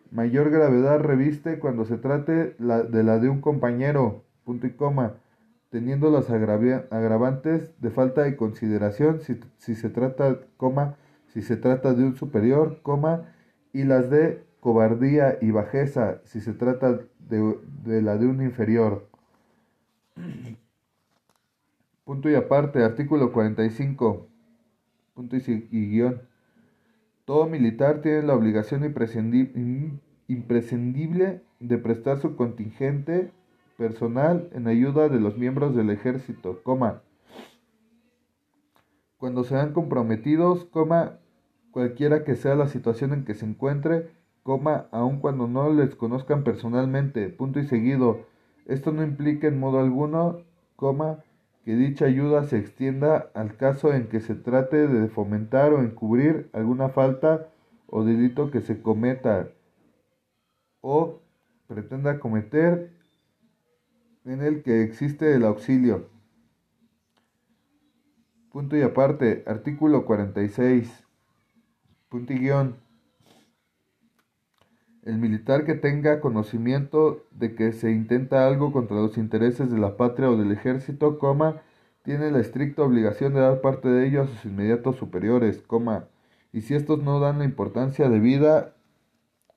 mayor 0.09 0.51
gravedad 0.51 1.01
reviste 1.01 1.59
cuando 1.59 1.83
se 1.83 1.97
trate 1.97 2.55
de 2.57 3.03
la 3.03 3.19
de 3.19 3.27
un 3.27 3.41
compañero, 3.41 4.23
punto 4.45 4.67
y 4.67 4.71
coma, 4.71 5.15
teniendo 5.71 6.11
las 6.11 6.29
agravantes 6.29 7.71
de 7.81 7.89
falta 7.89 8.23
de 8.23 8.35
consideración 8.35 9.21
si, 9.21 9.39
se 9.73 9.89
trata, 9.89 10.37
si 11.27 11.41
se 11.41 11.55
trata 11.55 11.93
de 11.93 12.03
un 12.03 12.17
superior, 12.17 12.81
coma, 12.83 13.33
y 13.71 13.85
las 13.85 14.09
de 14.09 14.43
cobardía 14.59 15.37
y 15.41 15.51
bajeza 15.51 16.21
si 16.25 16.41
se 16.41 16.51
trata 16.53 16.99
de, 17.19 17.57
de 17.83 18.01
la 18.01 18.17
de 18.17 18.27
un 18.27 18.41
inferior. 18.41 19.07
Punto 22.03 22.29
y 22.29 22.35
aparte, 22.35 22.83
artículo 22.83 23.31
45. 23.31 24.27
Punto 25.13 25.37
y, 25.37 25.67
y 25.71 25.89
guion. 25.89 26.21
Todo 27.23 27.47
militar 27.47 28.01
tiene 28.01 28.23
la 28.23 28.35
obligación 28.35 28.83
imprescindible 30.27 31.41
de 31.61 31.77
prestar 31.77 32.19
su 32.19 32.35
contingente 32.35 33.31
personal 33.81 34.47
en 34.53 34.67
ayuda 34.67 35.09
de 35.09 35.19
los 35.19 35.39
miembros 35.39 35.75
del 35.75 35.89
ejército, 35.89 36.61
coma. 36.61 37.01
Cuando 39.17 39.43
sean 39.43 39.73
comprometidos, 39.73 40.65
coma, 40.65 41.17
cualquiera 41.71 42.23
que 42.23 42.35
sea 42.35 42.53
la 42.53 42.67
situación 42.67 43.11
en 43.11 43.25
que 43.25 43.33
se 43.33 43.47
encuentre, 43.47 44.11
coma, 44.43 44.85
aun 44.91 45.17
cuando 45.17 45.47
no 45.47 45.73
les 45.73 45.95
conozcan 45.95 46.43
personalmente, 46.43 47.29
punto 47.29 47.59
y 47.59 47.65
seguido. 47.65 48.19
Esto 48.67 48.91
no 48.91 49.01
implica 49.01 49.47
en 49.47 49.59
modo 49.59 49.79
alguno, 49.79 50.43
coma, 50.75 51.23
que 51.65 51.75
dicha 51.75 52.05
ayuda 52.05 52.43
se 52.43 52.59
extienda 52.59 53.31
al 53.33 53.57
caso 53.57 53.91
en 53.93 54.09
que 54.09 54.19
se 54.19 54.35
trate 54.35 54.87
de 54.87 55.07
fomentar 55.07 55.73
o 55.73 55.81
encubrir 55.81 56.51
alguna 56.53 56.89
falta 56.89 57.49
o 57.87 58.03
delito 58.03 58.51
que 58.51 58.61
se 58.61 58.79
cometa 58.79 59.49
o 60.81 61.19
pretenda 61.67 62.19
cometer 62.19 63.00
en 64.25 64.41
el 64.41 64.63
que 64.63 64.83
existe 64.83 65.33
el 65.35 65.45
auxilio. 65.45 66.09
Punto 68.51 68.75
y 68.75 68.81
aparte, 68.81 69.43
artículo 69.47 70.05
46. 70.05 71.05
Punto 72.09 72.33
y 72.33 72.39
guion. 72.39 72.75
El 75.03 75.17
militar 75.17 75.65
que 75.65 75.73
tenga 75.73 76.19
conocimiento 76.19 77.25
de 77.31 77.55
que 77.55 77.71
se 77.71 77.91
intenta 77.91 78.45
algo 78.45 78.71
contra 78.71 78.97
los 78.97 79.17
intereses 79.17 79.71
de 79.71 79.79
la 79.79 79.97
patria 79.97 80.29
o 80.29 80.37
del 80.37 80.51
ejército, 80.51 81.17
coma, 81.17 81.61
tiene 82.03 82.29
la 82.29 82.39
estricta 82.39 82.83
obligación 82.83 83.33
de 83.33 83.39
dar 83.39 83.61
parte 83.61 83.87
de 83.87 84.05
ello 84.05 84.23
a 84.23 84.27
sus 84.27 84.45
inmediatos 84.45 84.97
superiores, 84.97 85.61
coma, 85.61 86.07
y 86.51 86.61
si 86.61 86.75
estos 86.75 87.01
no 87.01 87.19
dan 87.19 87.39
la 87.39 87.45
importancia 87.45 88.09
debida 88.09 88.75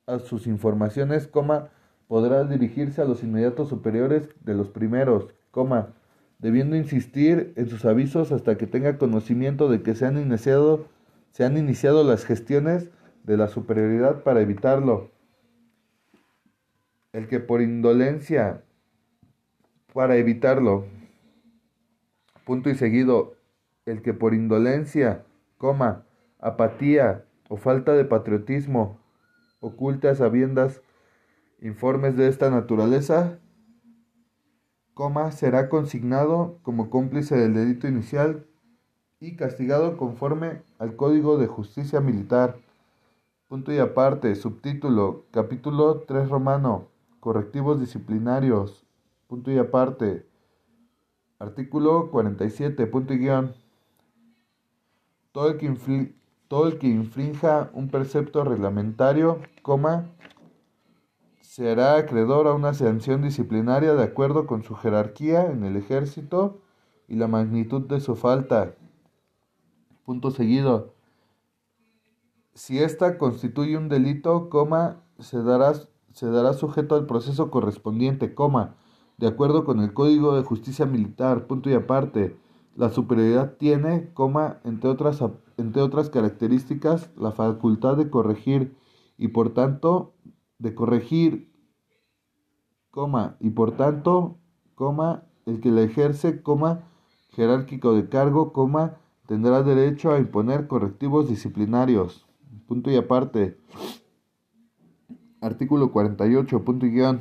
a 0.07 0.19
sus 0.19 0.47
informaciones, 0.47 1.27
coma, 1.27 1.69
podrá 2.07 2.43
dirigirse 2.43 3.01
a 3.01 3.05
los 3.05 3.23
inmediatos 3.23 3.69
superiores 3.69 4.29
de 4.43 4.53
los 4.53 4.69
primeros, 4.69 5.27
coma, 5.51 5.93
debiendo 6.39 6.75
insistir 6.75 7.53
en 7.55 7.69
sus 7.69 7.85
avisos 7.85 8.31
hasta 8.31 8.57
que 8.57 8.67
tenga 8.67 8.97
conocimiento 8.97 9.69
de 9.69 9.81
que 9.81 9.95
se 9.95 10.05
han 10.05 10.17
iniciado, 10.17 10.87
se 11.31 11.45
han 11.45 11.57
iniciado 11.57 12.03
las 12.03 12.25
gestiones 12.25 12.89
de 13.23 13.37
la 13.37 13.47
superioridad 13.47 14.23
para 14.23 14.41
evitarlo. 14.41 15.09
El 17.13 17.27
que 17.27 17.39
por 17.39 17.61
indolencia, 17.61 18.61
para 19.93 20.17
evitarlo, 20.17 20.85
punto 22.45 22.69
y 22.69 22.75
seguido, 22.75 23.35
el 23.85 24.01
que 24.01 24.13
por 24.13 24.33
indolencia, 24.33 25.23
coma, 25.57 26.03
apatía 26.39 27.23
o 27.47 27.57
falta 27.57 27.93
de 27.93 28.05
patriotismo, 28.05 28.99
oculta 29.61 30.13
sabiendas 30.13 30.81
informes 31.65 32.15
de 32.15 32.27
esta 32.27 32.51
naturaleza, 32.51 33.39
coma, 34.93 35.31
será 35.31 35.67
consignado 35.67 36.59
como 36.61 36.91
cómplice 36.91 37.35
del 37.35 37.55
delito 37.55 37.87
inicial 37.87 38.45
y 39.19 39.35
castigado 39.35 39.97
conforme 39.97 40.61
al 40.77 40.95
Código 40.95 41.37
de 41.37 41.47
Justicia 41.47 42.01
Militar. 42.01 42.57
Punto 43.47 43.73
y 43.73 43.79
aparte, 43.79 44.35
subtítulo, 44.35 45.25
capítulo 45.31 46.01
3 46.01 46.29
romano, 46.29 46.89
correctivos 47.19 47.79
disciplinarios, 47.79 48.85
punto 49.27 49.51
y 49.51 49.57
aparte. 49.57 50.27
Artículo 51.39 52.11
47, 52.11 52.85
punto 52.85 53.15
y 53.15 53.17
guion. 53.17 53.55
Todo 55.31 55.49
el 55.49 55.57
que, 55.57 56.13
todo 56.47 56.67
el 56.67 56.77
que 56.77 56.87
infrinja 56.87 57.71
un 57.73 57.89
precepto 57.89 58.43
reglamentario, 58.43 59.41
coma, 59.63 60.05
será 61.55 61.95
acreedor 61.95 62.47
a 62.47 62.53
una 62.53 62.73
sanción 62.73 63.21
disciplinaria 63.21 63.93
de 63.93 64.03
acuerdo 64.03 64.45
con 64.45 64.63
su 64.63 64.75
jerarquía 64.75 65.49
en 65.49 65.63
el 65.63 65.77
ejército 65.77 66.59
y 67.07 67.15
la 67.15 67.29
magnitud 67.29 67.83
de 67.83 68.01
su 68.01 68.17
falta. 68.17 68.75
Punto 70.03 70.31
seguido. 70.31 70.95
Si 72.55 72.79
ésta 72.79 73.17
constituye 73.17 73.77
un 73.77 73.87
delito, 73.87 74.49
coma, 74.49 75.01
se 75.19 75.41
dará 75.43 75.71
se 76.11 76.29
dará 76.29 76.51
sujeto 76.51 76.95
al 76.95 77.05
proceso 77.05 77.49
correspondiente, 77.49 78.35
coma, 78.35 78.75
de 79.17 79.27
acuerdo 79.27 79.63
con 79.63 79.79
el 79.79 79.93
Código 79.93 80.35
de 80.35 80.43
Justicia 80.43 80.85
Militar, 80.85 81.47
punto 81.47 81.69
y 81.69 81.73
aparte. 81.73 82.37
La 82.75 82.89
superioridad 82.89 83.53
tiene, 83.53 84.11
coma, 84.13 84.59
entre 84.65 84.89
otras, 84.89 85.23
entre 85.55 85.81
otras 85.81 86.09
características, 86.09 87.11
la 87.15 87.31
facultad 87.31 87.95
de 87.95 88.09
corregir 88.09 88.75
y 89.17 89.29
por 89.29 89.53
tanto, 89.53 90.15
de 90.59 90.75
corregir, 90.75 91.51
coma, 92.91 93.37
y 93.39 93.49
por 93.49 93.75
tanto, 93.77 94.37
coma, 94.75 95.23
el 95.45 95.59
que 95.59 95.71
la 95.71 95.81
ejerce, 95.81 96.41
coma, 96.41 96.83
jerárquico 97.29 97.93
de 97.93 98.09
cargo, 98.09 98.53
coma, 98.53 98.97
tendrá 99.27 99.63
derecho 99.63 100.11
a 100.11 100.19
imponer 100.19 100.67
correctivos 100.67 101.29
disciplinarios. 101.29 102.25
Punto 102.67 102.89
y 102.89 102.95
aparte. 102.95 103.57
Artículo 105.41 105.91
48, 105.91 106.63
punto 106.63 106.85
y 106.85 106.91
guion. 106.91 107.19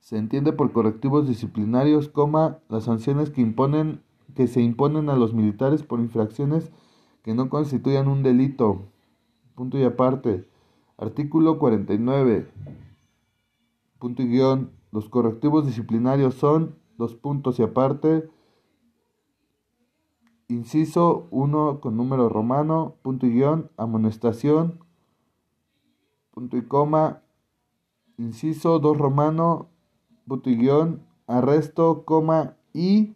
Se 0.00 0.16
entiende 0.16 0.52
por 0.52 0.72
correctivos 0.72 1.28
disciplinarios, 1.28 2.08
coma, 2.08 2.58
las 2.68 2.84
sanciones 2.84 3.30
que 3.30 3.42
imponen 3.42 4.02
que 4.34 4.46
se 4.46 4.60
imponen 4.60 5.10
a 5.10 5.16
los 5.16 5.34
militares 5.34 5.82
por 5.82 6.00
infracciones 6.00 6.70
que 7.22 7.34
no 7.34 7.48
constituyan 7.48 8.08
un 8.08 8.22
delito. 8.22 8.86
Punto 9.54 9.78
y 9.78 9.84
aparte. 9.84 10.46
Artículo 10.98 11.60
49. 11.60 12.50
Punto 14.00 14.22
y 14.22 14.28
guion. 14.28 14.72
Los 14.90 15.08
correctivos 15.08 15.64
disciplinarios 15.64 16.34
son, 16.34 16.74
dos 16.96 17.14
puntos 17.14 17.58
y 17.60 17.62
aparte, 17.62 18.28
inciso 20.48 21.28
1 21.30 21.80
con 21.80 21.96
número 21.96 22.28
romano, 22.28 22.96
punto 23.02 23.26
y 23.26 23.30
guion, 23.30 23.70
amonestación, 23.76 24.80
punto 26.32 26.56
y 26.56 26.62
coma, 26.62 27.22
inciso 28.16 28.78
2 28.80 28.96
romano, 28.96 29.68
punto 30.26 30.50
y 30.50 30.56
guion, 30.56 31.06
arresto, 31.26 32.04
coma 32.04 32.56
y 32.72 33.14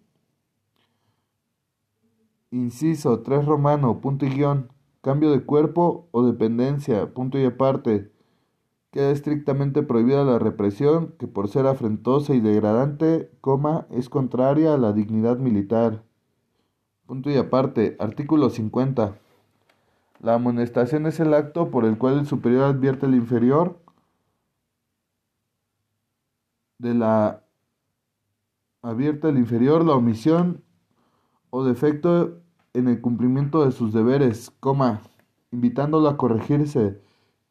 inciso 2.51 3.23
3 3.23 3.47
romano, 3.47 4.01
punto 4.01 4.27
y 4.27 4.29
guion, 4.29 4.72
cambio 5.03 5.33
de 5.33 5.45
cuerpo 5.45 6.09
o 6.13 6.25
dependencia, 6.25 7.13
punto 7.13 7.39
y 7.39 7.45
aparte. 7.45 8.11
Queda 8.93 9.11
estrictamente 9.11 9.83
prohibida 9.83 10.25
la 10.25 10.39
represión 10.39 11.15
que 11.19 11.27
por 11.27 11.49
ser 11.49 11.67
afrentosa 11.67 12.35
y 12.35 12.41
degradante, 12.41 13.31
coma, 13.41 13.87
es 13.91 14.09
contraria 14.09 14.75
a 14.75 14.79
la 14.79 14.93
dignidad 14.93 15.39
militar. 15.39 16.03
Punto 17.07 17.31
y 17.31 17.37
aparte, 17.37 17.97
artículo 17.99 18.49
50. 18.49 19.17
La 20.21 20.35
amonestación 20.35 21.07
es 21.07 21.19
el 21.21 21.35
acto 21.35 21.71
por 21.71 21.85
el 21.85 21.99
cual 21.99 22.21
el 22.21 22.27
superior 22.27 22.65
advierte 22.65 23.07
al 23.07 23.15
inferior 23.15 23.79
de 26.79 26.95
la 26.95 27.43
advierte 28.83 29.29
al 29.29 29.39
inferior 29.39 29.85
la 29.85 29.95
omisión 29.95 30.65
o 31.51 31.65
defecto 31.65 32.42
en 32.75 32.89
el 32.89 33.01
cumplimiento 33.01 33.65
de 33.65 33.73
sus 33.73 33.93
deberes, 33.93 34.51
coma, 34.61 35.03
invitándolo 35.51 36.09
a 36.09 36.17
corregirse, 36.17 37.01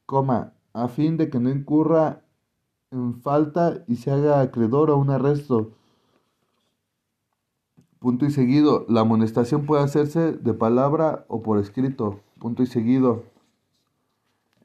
coma, 0.06 0.54
a 0.74 0.88
fin 0.88 1.18
de 1.18 1.30
que 1.30 1.40
no 1.40 1.50
incurra 1.50 2.22
en 2.92 3.22
falta 3.22 3.84
y 3.88 3.98
se 3.98 4.12
haga 4.12 4.42
acreedor 4.42 4.90
a 4.90 4.96
un 4.96 5.10
arresto. 5.10 5.72
Punto 8.00 8.26
y 8.26 8.32
seguido, 8.32 8.86
la 8.90 9.02
amonestación 9.02 9.66
puede 9.66 9.84
hacerse 9.84 10.34
de 10.34 10.54
palabra 10.54 11.26
o 11.28 11.44
por 11.44 11.60
escrito 11.60 12.20
punto 12.42 12.64
y 12.64 12.66
seguido. 12.66 13.26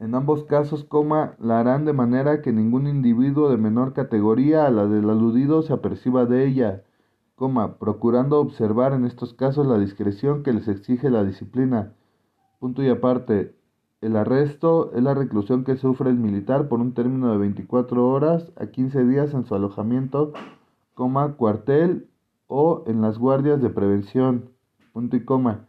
En 0.01 0.15
ambos 0.15 0.45
casos, 0.45 0.85
coma, 0.85 1.37
la 1.39 1.61
harán 1.61 1.85
de 1.85 1.93
manera 1.93 2.41
que 2.41 2.51
ningún 2.51 2.87
individuo 2.87 3.51
de 3.51 3.59
menor 3.59 3.93
categoría 3.93 4.67
a 4.67 4.71
la 4.71 4.87
del 4.87 5.11
aludido 5.11 5.61
se 5.61 5.75
aperciba 5.75 6.25
de 6.25 6.47
ella, 6.47 6.83
coma, 7.37 7.79
procurando 7.79 8.41
observar 8.41 8.93
en 8.93 9.05
estos 9.05 9.33
casos 9.35 9.65
la 9.67 9.79
discreción 9.79 10.43
que 10.43 10.53
les 10.53 10.67
exige 10.67 11.09
la 11.09 11.23
disciplina. 11.23 11.93
Punto 12.59 12.83
y 12.83 12.89
aparte, 12.89 13.55
el 14.01 14.17
arresto 14.17 14.91
es 14.93 15.03
la 15.05 15.15
reclusión 15.15 15.63
que 15.63 15.77
sufre 15.77 16.11
el 16.11 16.17
militar 16.17 16.69
por 16.69 16.81
un 16.81 16.93
término 16.93 17.31
de 17.31 17.39
24 17.39 18.09
horas 18.09 18.51
a 18.57 18.67
15 18.67 19.05
días 19.05 19.33
en 19.33 19.45
su 19.45 19.55
alojamiento, 19.55 20.33
coma, 20.95 21.35
cuartel 21.35 22.09
o 22.49 22.83
en 22.89 23.01
las 23.01 23.19
guardias 23.19 23.63
de 23.63 23.71
prevención. 23.71 24.51
Punto 24.93 25.17
y 25.17 25.25
coma 25.25 25.67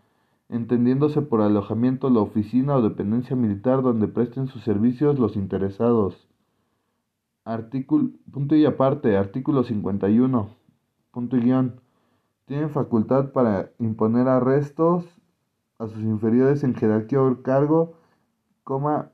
entendiéndose 0.49 1.21
por 1.21 1.41
alojamiento 1.41 2.09
la 2.09 2.21
oficina 2.21 2.75
o 2.75 2.81
dependencia 2.81 3.35
militar 3.35 3.81
donde 3.81 4.07
presten 4.07 4.47
sus 4.47 4.63
servicios 4.63 5.19
los 5.19 5.35
interesados. 5.35 6.27
Artículo, 7.43 8.09
punto 8.31 8.55
y 8.55 8.65
aparte, 8.65 9.17
artículo 9.17 9.63
51, 9.63 10.49
punto 11.17 11.35
y 11.35 11.39
guion. 11.39 11.81
Tienen 12.45 12.69
facultad 12.69 13.31
para 13.31 13.71
imponer 13.79 14.27
arrestos 14.27 15.03
a 15.79 15.87
sus 15.87 16.03
inferiores 16.03 16.63
en 16.63 16.75
jerarquía 16.75 17.19
o 17.19 17.41
cargo, 17.41 17.93
coma, 18.63 19.09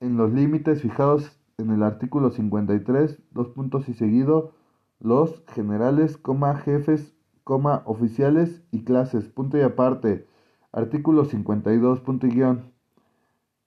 en 0.00 0.16
los 0.16 0.32
límites 0.32 0.80
fijados 0.80 1.38
en 1.58 1.68
el 1.70 1.82
artículo 1.82 2.30
53, 2.30 3.20
dos 3.32 3.48
puntos 3.48 3.86
y 3.90 3.92
seguido, 3.92 4.52
los 4.98 5.44
generales, 5.48 6.16
coma, 6.16 6.56
jefes, 6.56 7.14
coma, 7.44 7.82
oficiales 7.84 8.62
y 8.70 8.84
clases, 8.84 9.28
punto 9.28 9.58
y 9.58 9.60
aparte, 9.60 10.26
artículo 10.72 11.26
52, 11.26 12.00
punto 12.00 12.28
y 12.28 12.30
guion. 12.30 12.72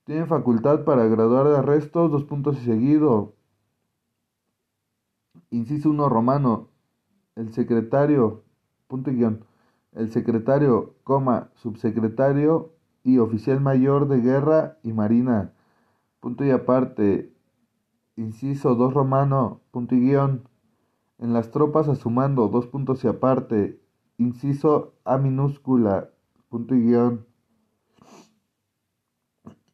Tienen 0.06 0.26
facultad 0.26 0.86
para 0.86 1.06
graduar 1.06 1.50
de 1.50 1.58
arrestos, 1.58 2.12
dos 2.12 2.24
puntos 2.24 2.60
y 2.64 2.66
seguido. 2.66 3.36
Inciso 5.52 5.92
1 5.92 6.10
romano, 6.10 6.70
el 7.36 7.54
secretario, 7.54 8.44
punto 8.88 9.12
y 9.12 9.16
guion, 9.16 9.46
el 9.94 10.12
secretario, 10.12 10.96
coma, 11.04 11.50
subsecretario 11.56 12.74
y 13.04 13.18
oficial 13.20 13.62
mayor 13.62 14.08
de 14.08 14.22
guerra 14.22 14.78
y 14.84 14.94
marina, 14.94 15.54
punto 16.20 16.44
y 16.46 16.52
aparte, 16.52 17.34
inciso 18.16 18.76
2 18.76 18.94
romano, 18.94 19.62
punto 19.72 19.96
y 19.96 20.00
guion, 20.00 20.48
en 21.18 21.34
las 21.34 21.52
tropas 21.52 21.88
a 21.88 21.96
su 21.96 22.10
mando, 22.10 22.48
dos 22.48 22.68
puntos 22.68 23.04
y 23.04 23.08
aparte, 23.08 23.82
inciso 24.18 24.94
A 25.06 25.18
minúscula, 25.18 26.10
punto 26.50 26.76
y 26.76 26.82
guion. 26.82 27.26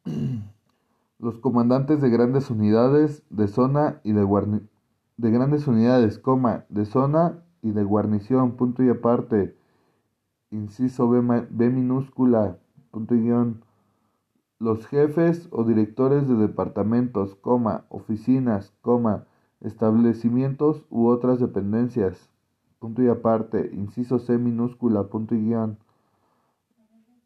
Los 1.19 1.38
comandantes 1.38 2.02
de 2.02 2.10
grandes 2.10 2.50
unidades 2.50 3.24
de 3.30 3.47
zona 3.47 4.02
y 4.04 4.13
de 4.13 4.26
de 5.17 5.32
grandes 5.32 5.67
unidades, 5.67 6.17
coma, 6.17 6.65
de 6.69 6.86
zona 6.86 7.43
y 7.62 7.71
de 7.71 7.84
guarnición, 7.84 8.54
punto 8.54 8.84
y 8.84 8.89
aparte, 8.89 9.56
inciso 10.52 11.10
B, 11.10 11.69
minúscula, 11.69 12.58
punto 12.91 13.15
y 13.15 13.21
guion, 13.21 13.62
los 14.60 14.86
jefes 14.88 15.47
o 15.52 15.63
directores 15.63 16.28
de 16.28 16.36
departamentos, 16.36 17.38
oficinas, 17.89 18.74
establecimientos 19.60 20.84
u 20.89 21.08
otras 21.08 21.39
dependencias, 21.39 22.30
punto 22.80 23.02
y 23.02 23.08
aparte, 23.08 23.71
inciso 23.74 24.19
C 24.19 24.38
minúscula, 24.38 25.04
punto 25.04 25.36
y 25.36 25.45
guion, 25.45 25.78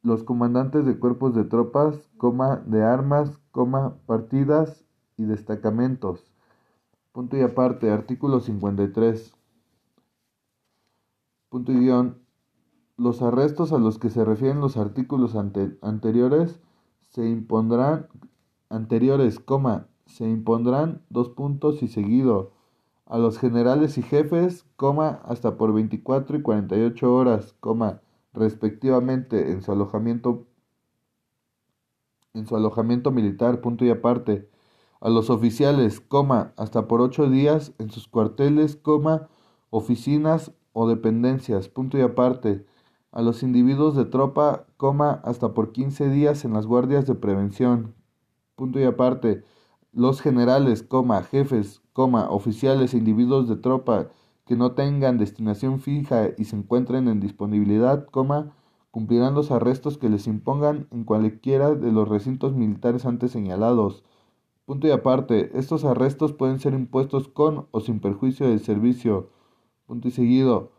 los 0.03 0.23
comandantes 0.23 0.85
de 0.85 0.99
cuerpos 0.99 1.33
de 1.33 1.45
tropas, 1.45 2.09
de 2.67 2.83
armas, 2.83 3.39
partidas 4.05 4.85
y 5.17 5.25
destacamentos, 5.25 6.31
punto 7.11 7.37
y 7.37 7.41
aparte, 7.41 7.89
artículo 7.89 8.39
53, 8.39 9.34
punto 11.55 11.71
y 11.71 11.79
guion, 11.79 12.17
los 12.97 13.21
arrestos 13.21 13.71
a 13.71 13.77
los 13.77 13.97
que 13.97 14.09
se 14.09 14.25
refieren 14.25 14.59
los 14.59 14.75
artículos 14.75 15.35
anteriores 15.35 16.59
se 17.11 17.29
impondrán 17.29 18.09
anteriores, 18.67 19.39
coma, 19.39 19.87
se 20.05 20.27
impondrán 20.27 21.01
dos 21.09 21.29
puntos 21.29 21.81
y 21.81 21.87
seguido 21.87 22.51
a 23.05 23.17
los 23.19 23.39
generales 23.39 23.97
y 23.97 24.01
jefes, 24.01 24.65
coma, 24.75 25.21
hasta 25.23 25.55
por 25.55 25.71
24 25.71 26.39
y 26.39 26.41
48 26.41 27.15
horas, 27.15 27.55
coma, 27.61 28.01
respectivamente 28.33 29.53
en 29.53 29.61
su 29.61 29.71
alojamiento 29.71 30.47
en 32.33 32.47
su 32.47 32.57
alojamiento 32.57 33.11
militar, 33.11 33.61
punto 33.61 33.85
y 33.85 33.91
aparte, 33.91 34.49
a 34.99 35.09
los 35.09 35.29
oficiales, 35.29 36.01
coma, 36.01 36.51
hasta 36.57 36.89
por 36.89 36.99
ocho 36.99 37.29
días 37.29 37.71
en 37.77 37.91
sus 37.91 38.09
cuarteles, 38.09 38.75
coma, 38.75 39.29
oficinas 39.69 40.51
o 40.75 40.89
dependencias, 40.89 41.69
punto 41.69 41.97
y 41.97 42.01
aparte, 42.01 42.65
a 43.13 43.21
los 43.21 43.43
individuos 43.43 43.95
de 43.95 44.03
tropa, 44.03 44.67
coma, 44.75 45.21
hasta 45.23 45.53
por 45.53 45.71
15 45.71 46.09
días 46.09 46.43
en 46.43 46.51
las 46.51 46.67
guardias 46.67 47.07
de 47.07 47.15
prevención, 47.15 47.95
punto 48.57 48.77
y 48.81 48.83
aparte, 48.83 49.45
los 49.93 50.19
generales, 50.19 50.83
coma, 50.83 51.23
jefes, 51.23 51.81
coma, 51.93 52.29
oficiales 52.29 52.93
e 52.93 52.97
individuos 52.97 53.47
de 53.47 53.55
tropa 53.55 54.09
que 54.45 54.57
no 54.57 54.73
tengan 54.73 55.17
destinación 55.17 55.79
fija 55.79 56.31
y 56.37 56.43
se 56.43 56.57
encuentren 56.57 57.07
en 57.07 57.21
disponibilidad, 57.21 58.05
coma, 58.07 58.51
cumplirán 58.91 59.33
los 59.33 59.51
arrestos 59.51 59.97
que 59.97 60.09
les 60.09 60.27
impongan 60.27 60.87
en 60.91 61.05
cualquiera 61.05 61.73
de 61.73 61.93
los 61.93 62.09
recintos 62.09 62.53
militares 62.53 63.05
antes 63.05 63.31
señalados. 63.31 64.03
Punto 64.65 64.87
y 64.87 64.91
aparte, 64.91 65.57
estos 65.57 65.85
arrestos 65.85 66.33
pueden 66.33 66.59
ser 66.59 66.73
impuestos 66.73 67.29
con 67.29 67.67
o 67.71 67.79
sin 67.79 68.01
perjuicio 68.01 68.49
del 68.49 68.59
servicio. 68.59 69.29
Punto 69.85 70.07
y 70.07 70.11
seguido. 70.11 70.71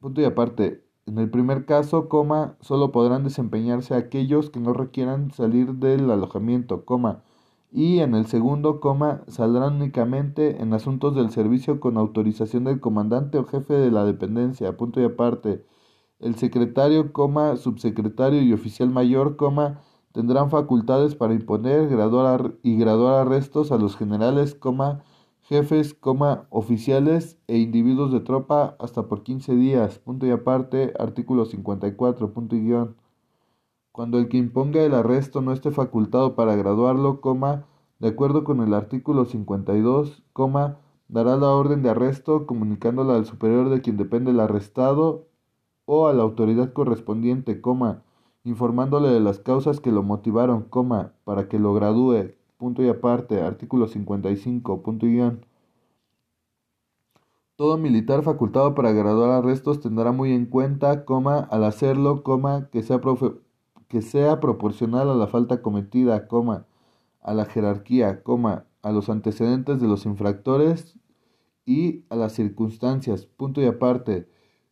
Punto 0.00 0.20
y 0.20 0.24
aparte, 0.24 0.84
en 1.06 1.18
el 1.18 1.30
primer 1.30 1.64
caso, 1.64 2.08
coma, 2.08 2.58
solo 2.60 2.92
podrán 2.92 3.24
desempeñarse 3.24 3.94
aquellos 3.94 4.50
que 4.50 4.60
no 4.60 4.74
requieran 4.74 5.30
salir 5.30 5.74
del 5.74 6.10
alojamiento, 6.10 6.84
coma, 6.84 7.22
y 7.70 8.00
en 8.00 8.14
el 8.14 8.26
segundo, 8.26 8.80
coma, 8.80 9.22
saldrán 9.26 9.76
únicamente 9.76 10.60
en 10.62 10.74
asuntos 10.74 11.14
del 11.14 11.30
servicio 11.30 11.80
con 11.80 11.96
autorización 11.96 12.64
del 12.64 12.80
comandante 12.80 13.38
o 13.38 13.44
jefe 13.44 13.72
de 13.74 13.90
la 13.90 14.04
dependencia, 14.04 14.76
punto 14.76 15.00
y 15.00 15.04
aparte. 15.04 15.64
El 16.18 16.34
secretario, 16.36 17.12
coma, 17.12 17.56
subsecretario 17.56 18.42
y 18.42 18.52
oficial 18.52 18.90
mayor, 18.90 19.36
coma, 19.36 19.80
tendrán 20.12 20.50
facultades 20.50 21.14
para 21.14 21.34
imponer 21.34 21.88
graduar 21.88 22.54
y 22.62 22.76
graduar 22.76 23.14
arrestos 23.14 23.72
a 23.72 23.78
los 23.78 23.96
generales, 23.96 24.54
coma, 24.54 25.04
jefes, 25.48 25.94
coma, 25.94 26.46
oficiales 26.50 27.38
e 27.46 27.56
individuos 27.56 28.12
de 28.12 28.20
tropa 28.20 28.76
hasta 28.78 29.08
por 29.08 29.22
15 29.22 29.54
días, 29.54 29.98
punto 29.98 30.26
y 30.26 30.30
aparte, 30.30 30.92
artículo 30.98 31.46
54, 31.46 32.34
punto 32.34 32.54
y 32.54 32.60
guion. 32.60 32.96
Cuando 33.90 34.18
el 34.18 34.28
que 34.28 34.36
imponga 34.36 34.82
el 34.82 34.92
arresto 34.92 35.40
no 35.40 35.52
esté 35.52 35.70
facultado 35.70 36.34
para 36.34 36.54
graduarlo, 36.54 37.22
coma, 37.22 37.64
de 37.98 38.08
acuerdo 38.08 38.44
con 38.44 38.60
el 38.60 38.74
artículo 38.74 39.24
52, 39.24 40.22
coma, 40.34 40.80
dará 41.08 41.38
la 41.38 41.48
orden 41.48 41.82
de 41.82 41.88
arresto 41.88 42.46
comunicándola 42.46 43.14
al 43.14 43.24
superior 43.24 43.70
de 43.70 43.80
quien 43.80 43.96
depende 43.96 44.32
el 44.32 44.40
arrestado 44.40 45.28
o 45.86 46.08
a 46.08 46.12
la 46.12 46.24
autoridad 46.24 46.74
correspondiente, 46.74 47.62
coma, 47.62 48.02
informándole 48.44 49.08
de 49.08 49.20
las 49.20 49.38
causas 49.38 49.80
que 49.80 49.92
lo 49.92 50.02
motivaron, 50.02 50.64
coma, 50.64 51.14
para 51.24 51.48
que 51.48 51.58
lo 51.58 51.72
gradúe, 51.72 52.34
punto 52.58 52.82
y 52.82 52.88
aparte, 52.88 53.40
artículo 53.40 53.88
55, 53.88 54.82
punto 54.82 55.06
y. 55.06 55.20
Todo 57.56 57.78
militar 57.78 58.22
facultado 58.22 58.74
para 58.74 58.92
graduar 58.92 59.30
arrestos 59.30 59.80
tendrá 59.80 60.12
muy 60.12 60.32
en 60.32 60.46
cuenta, 60.46 61.04
coma, 61.04 61.38
al 61.38 61.64
hacerlo, 61.64 62.22
coma, 62.22 62.68
que 62.70 62.82
sea, 62.82 63.00
que 63.88 64.02
sea 64.02 64.40
proporcional 64.40 65.08
a 65.08 65.14
la 65.14 65.26
falta 65.28 65.62
cometida, 65.62 66.28
coma, 66.28 66.66
a 67.22 67.34
la 67.34 67.46
jerarquía, 67.46 68.22
coma, 68.22 68.66
a 68.82 68.92
los 68.92 69.08
antecedentes 69.08 69.80
de 69.80 69.88
los 69.88 70.04
infractores 70.06 70.98
y 71.64 72.04
a 72.10 72.16
las 72.16 72.32
circunstancias, 72.32 73.26
punto 73.26 73.60
y 73.60 73.66
aparte, 73.66 74.28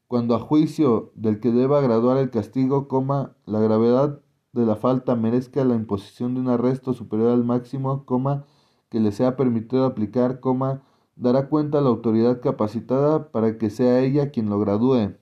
cuando 0.09 0.35
a 0.35 0.41
juicio 0.41 1.13
del 1.15 1.41
que 1.41 1.51
deba 1.51 1.81
graduar 1.81 2.19
el 2.19 2.31
castigo, 2.31 2.89
coma, 2.89 3.37
la 3.47 3.61
gravedad 3.61 4.21
de 4.57 4.67
la 4.67 4.77
falta 4.77 5.15
merezca 5.15 5.65
la 5.65 5.75
imposición 5.75 6.35
de 6.35 6.41
un 6.41 6.49
arresto 6.49 6.95
superior 6.95 7.31
al 7.31 7.45
máximo, 7.45 8.05
coma, 8.05 8.45
que 8.89 9.01
le 9.01 9.13
sea 9.13 9.37
permitido 9.37 9.85
aplicar, 9.85 10.41
coma, 10.41 10.83
dará 11.17 11.49
cuenta 11.49 11.79
a 11.79 11.81
la 11.83 11.89
autoridad 11.89 12.41
capacitada 12.41 13.31
para 13.31 13.59
que 13.59 13.71
sea 13.71 14.01
ella 14.01 14.31
quien 14.31 14.49
lo 14.49 14.59
gradúe. 14.59 15.17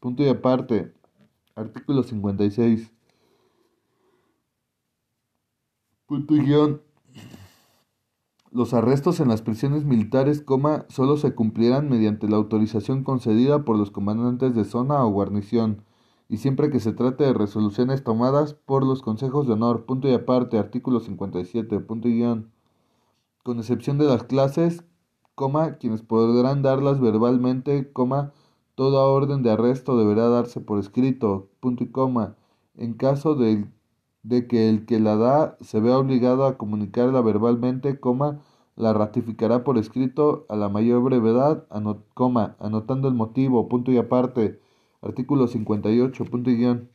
Punto 0.00 0.22
y 0.22 0.28
aparte. 0.28 0.94
Artículo 1.54 2.02
56. 2.02 2.92
Punto 6.06 6.36
y 6.36 6.40
guion. 6.40 6.82
Los 8.52 8.72
arrestos 8.74 9.20
en 9.20 9.28
las 9.28 9.42
prisiones 9.42 9.84
militares, 9.84 10.40
coma, 10.40 10.86
solo 10.88 11.16
se 11.16 11.34
cumplirán 11.34 11.88
mediante 11.88 12.28
la 12.28 12.36
autorización 12.36 13.04
concedida 13.04 13.64
por 13.64 13.76
los 13.76 13.90
comandantes 13.90 14.54
de 14.54 14.64
zona 14.64 15.04
o 15.04 15.10
guarnición 15.10 15.85
y 16.28 16.38
siempre 16.38 16.70
que 16.70 16.80
se 16.80 16.92
trate 16.92 17.24
de 17.24 17.32
resoluciones 17.32 18.02
tomadas 18.02 18.54
por 18.54 18.84
los 18.84 19.02
consejos 19.02 19.46
de 19.46 19.52
honor, 19.52 19.86
punto 19.86 20.08
y 20.08 20.14
aparte, 20.14 20.58
artículo 20.58 21.00
57, 21.00 21.80
punto 21.80 22.08
y 22.08 22.14
guion, 22.14 22.50
con 23.44 23.58
excepción 23.58 23.98
de 23.98 24.06
las 24.06 24.24
clases, 24.24 24.84
coma, 25.34 25.76
quienes 25.76 26.02
podrán 26.02 26.62
darlas 26.62 27.00
verbalmente, 27.00 27.92
coma, 27.92 28.32
toda 28.74 29.04
orden 29.04 29.42
de 29.42 29.52
arresto 29.52 29.96
deberá 29.96 30.28
darse 30.28 30.60
por 30.60 30.78
escrito, 30.78 31.48
punto 31.60 31.84
y 31.84 31.88
coma, 31.90 32.36
en 32.76 32.94
caso 32.94 33.34
de, 33.36 33.68
de 34.22 34.48
que 34.48 34.68
el 34.68 34.84
que 34.84 34.98
la 34.98 35.16
da 35.16 35.56
se 35.60 35.80
vea 35.80 35.98
obligado 35.98 36.44
a 36.44 36.58
comunicarla 36.58 37.20
verbalmente, 37.20 38.00
coma, 38.00 38.40
la 38.74 38.92
ratificará 38.92 39.64
por 39.64 39.78
escrito 39.78 40.44
a 40.48 40.56
la 40.56 40.68
mayor 40.68 41.02
brevedad, 41.02 41.66
coma, 42.14 42.56
anotando 42.58 43.08
el 43.08 43.14
motivo, 43.14 43.68
punto 43.68 43.92
y 43.92 43.96
aparte, 43.96 44.60
Artículo 45.06 45.46
58, 45.46 46.24
punto 46.24 46.50
y 46.50 46.56
guion. 46.56 46.90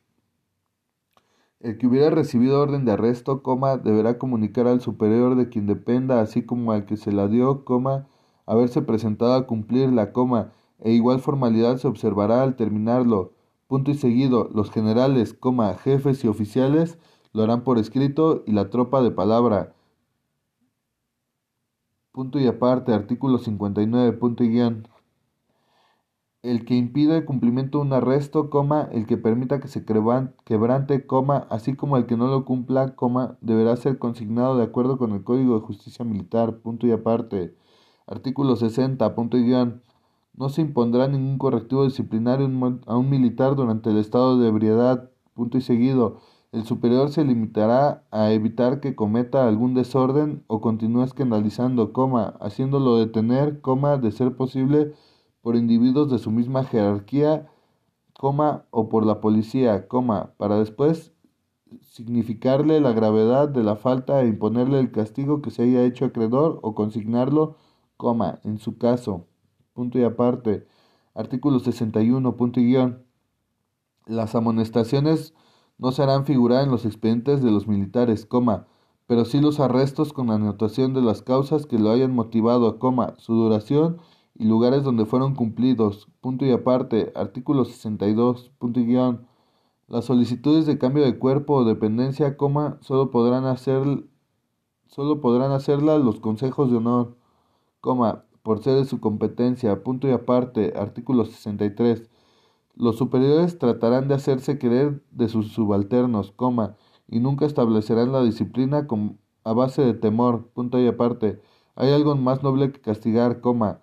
El 1.62 1.78
que 1.78 1.88
hubiera 1.88 2.09
recibido 2.09 2.59
orden 2.59 2.84
de 2.84 2.91
arresto, 2.91 3.41
coma, 3.41 3.78
deberá 3.78 4.18
comunicar 4.18 4.68
al 4.68 4.82
superior 4.82 5.38
de 5.38 5.47
quien 5.47 5.66
dependa, 5.66 6.20
así 6.20 6.43
como 6.43 6.74
al 6.74 6.86
que 6.86 6.97
se 6.97 7.14
la 7.14 7.30
dio, 7.30 7.64
coma, 7.64 8.09
haberse 8.45 8.82
presentado 8.82 9.34
a 9.36 9.47
cumplir 9.47 9.93
la 9.93 10.12
coma, 10.12 10.51
e 10.80 10.91
igual 10.91 11.22
formalidad 11.22 11.78
se 11.78 11.88
observará 11.88 12.43
al 12.43 12.57
terminarlo. 12.57 13.32
Punto 13.68 13.91
y 13.91 13.93
seguido, 13.93 14.49
los 14.53 14.72
generales, 14.72 15.34
coma, 15.34 15.74
jefes 15.76 16.26
y 16.26 16.28
oficiales 16.28 16.97
lo 17.32 17.43
harán 17.43 17.64
por 17.64 17.78
escrito 17.78 18.43
y 18.45 18.51
la 18.51 18.70
tropa 18.70 19.01
de 19.01 19.12
palabra. 19.12 19.74
Punto 22.12 22.41
y 22.41 22.47
aparte, 22.47 22.93
artículo 22.93 23.38
59, 23.38 24.12
punto 24.18 24.43
y 24.43 24.49
guion 24.49 24.91
el 26.44 26.66
que 26.66 26.76
impida 26.76 27.18
el 27.18 27.26
cumplimiento 27.26 27.78
de 27.78 27.86
un 27.86 27.94
arresto, 27.94 28.50
el 28.92 29.06
que 29.06 29.18
permita 29.18 29.60
que 29.60 29.68
se 29.68 29.86
quebrante, 29.86 31.06
así 31.50 31.76
como 31.76 31.98
el 31.98 32.06
que 32.08 32.18
no 32.18 32.28
lo 32.28 32.46
cumpla, 32.46 32.96
deberá 33.42 33.76
ser 33.76 34.00
consignado 34.00 34.58
de 34.58 34.64
acuerdo 34.64 34.98
con 34.98 35.12
el 35.12 35.24
Código 35.24 35.56
de 35.56 35.66
Justicia 35.66 36.04
Militar, 36.04 36.58
punto 36.58 36.88
y 36.88 36.92
aparte. 36.92 37.56
Artículo 38.08 38.56
60, 38.56 39.14
punto 39.16 39.38
y 39.38 39.44
guion. 39.44 39.82
No 40.36 40.50
se 40.50 40.62
impondrá 40.62 41.08
ningún 41.08 41.38
correctivo 41.38 41.86
disciplinario 41.86 42.50
a 42.88 42.98
un 42.98 43.10
militar 43.10 43.56
durante 43.56 43.89
el 43.92 43.98
estado 43.98 44.39
de 44.39 44.48
ebriedad, 44.48 45.12
punto 45.36 45.58
y 45.58 45.62
seguido. 45.62 46.18
El 46.52 46.66
superior 46.66 47.12
se 47.12 47.24
limitará 47.24 48.04
a 48.12 48.32
evitar 48.32 48.80
que 48.82 48.96
cometa 48.96 49.48
algún 49.48 49.74
desorden 49.74 50.44
o 50.48 50.60
continúe 50.60 51.04
escandalizando, 51.04 51.94
haciéndolo 52.42 52.98
detener, 52.98 53.62
de 54.02 54.12
ser 54.12 54.36
posible, 54.36 54.94
por 55.42 55.56
individuos 55.56 56.10
de 56.12 56.20
su 56.20 56.32
misma 56.32 56.64
jerarquía, 56.64 57.50
coma, 58.14 58.66
o 58.70 58.89
por 58.89 59.06
la 59.06 59.20
policía, 59.20 59.88
coma, 59.88 60.34
para 60.38 60.60
después 60.60 61.12
significarle 61.82 62.80
la 62.82 62.92
gravedad 62.92 63.50
de 63.50 63.64
la 63.64 63.76
falta 63.76 64.22
e 64.22 64.28
imponerle 64.28 64.80
el 64.80 64.92
castigo 64.92 65.42
que 65.42 65.52
se 65.52 65.64
haya 65.64 65.84
hecho 65.84 66.06
acreedor 66.06 66.60
o 66.62 66.76
consignarlo, 66.76 67.56
coma, 67.98 68.39
en 68.44 68.60
su 68.60 68.78
caso. 68.78 69.26
Punto 69.74 69.98
y 69.98 70.04
aparte. 70.04 70.68
Artículo 71.14 71.60
61, 71.60 72.36
punto 72.36 72.60
y 72.60 72.66
guion. 72.66 73.04
Las 74.06 74.36
amonestaciones 74.36 75.34
no 75.78 75.92
se 75.92 76.04
harán 76.04 76.26
figurar 76.26 76.64
en 76.64 76.72
los 76.72 76.86
expedientes 76.86 77.42
de 77.42 77.52
los 77.52 77.68
militares, 77.68 78.26
coma, 78.26 78.68
pero 79.08 79.26
sí 79.26 79.42
los 79.42 79.60
arrestos 79.60 80.14
con 80.14 80.30
anotación 80.30 80.94
de 80.94 81.02
las 81.02 81.22
causas 81.22 81.66
que 81.66 81.80
lo 81.80 81.89
hayan 81.89 82.14
motivado, 82.14 82.80
coma, 82.80 83.16
su 83.18 83.34
duración 83.34 83.98
y 84.42 84.46
lugares 84.46 84.84
donde 84.84 85.06
fueron 85.06 85.36
cumplidos. 85.36 86.08
Punto 86.20 86.48
y 86.48 86.52
aparte. 86.52 87.14
Artículo 87.16 87.64
62. 87.64 88.50
Punto 88.58 88.80
y 88.80 88.88
guion. 88.88 89.28
Las 89.88 90.06
solicitudes 90.06 90.66
de 90.66 90.80
cambio 90.80 91.04
de 91.04 91.20
cuerpo 91.20 91.54
o 91.58 91.64
dependencia, 91.64 92.38
coma, 92.38 92.80
solo 92.82 93.12
podrán 93.12 93.46
hacer 93.46 93.84
solo 94.88 95.22
podrán 95.22 95.52
hacerla 95.52 96.00
los 96.00 96.20
consejos 96.20 96.72
de 96.72 96.78
honor, 96.78 97.16
coma, 97.82 98.24
por 98.42 98.64
ser 98.64 98.78
de 98.78 98.86
su 98.86 99.00
competencia. 99.00 99.84
Punto 99.84 100.08
y 100.08 100.12
aparte. 100.12 100.74
Artículo 100.76 101.26
63. 101.26 102.10
Los 102.76 102.98
superiores 102.98 103.60
tratarán 103.60 104.08
de 104.08 104.16
hacerse 104.16 104.58
querer 104.58 105.04
de 105.12 105.30
sus 105.30 105.52
subalternos, 105.54 106.32
coma, 106.32 106.78
y 107.08 107.20
nunca 107.20 107.46
establecerán 107.46 108.12
la 108.12 108.24
disciplina 108.24 108.88
con, 108.88 109.20
a 109.44 109.54
base 109.54 109.84
de 109.84 109.94
temor. 109.94 110.48
Punto 110.56 110.80
y 110.80 110.88
aparte. 110.88 111.39
Hay 111.76 111.92
algo 111.92 112.16
más 112.16 112.42
noble 112.42 112.72
que 112.72 112.82
castigar, 112.82 113.39
coma, 113.39 113.82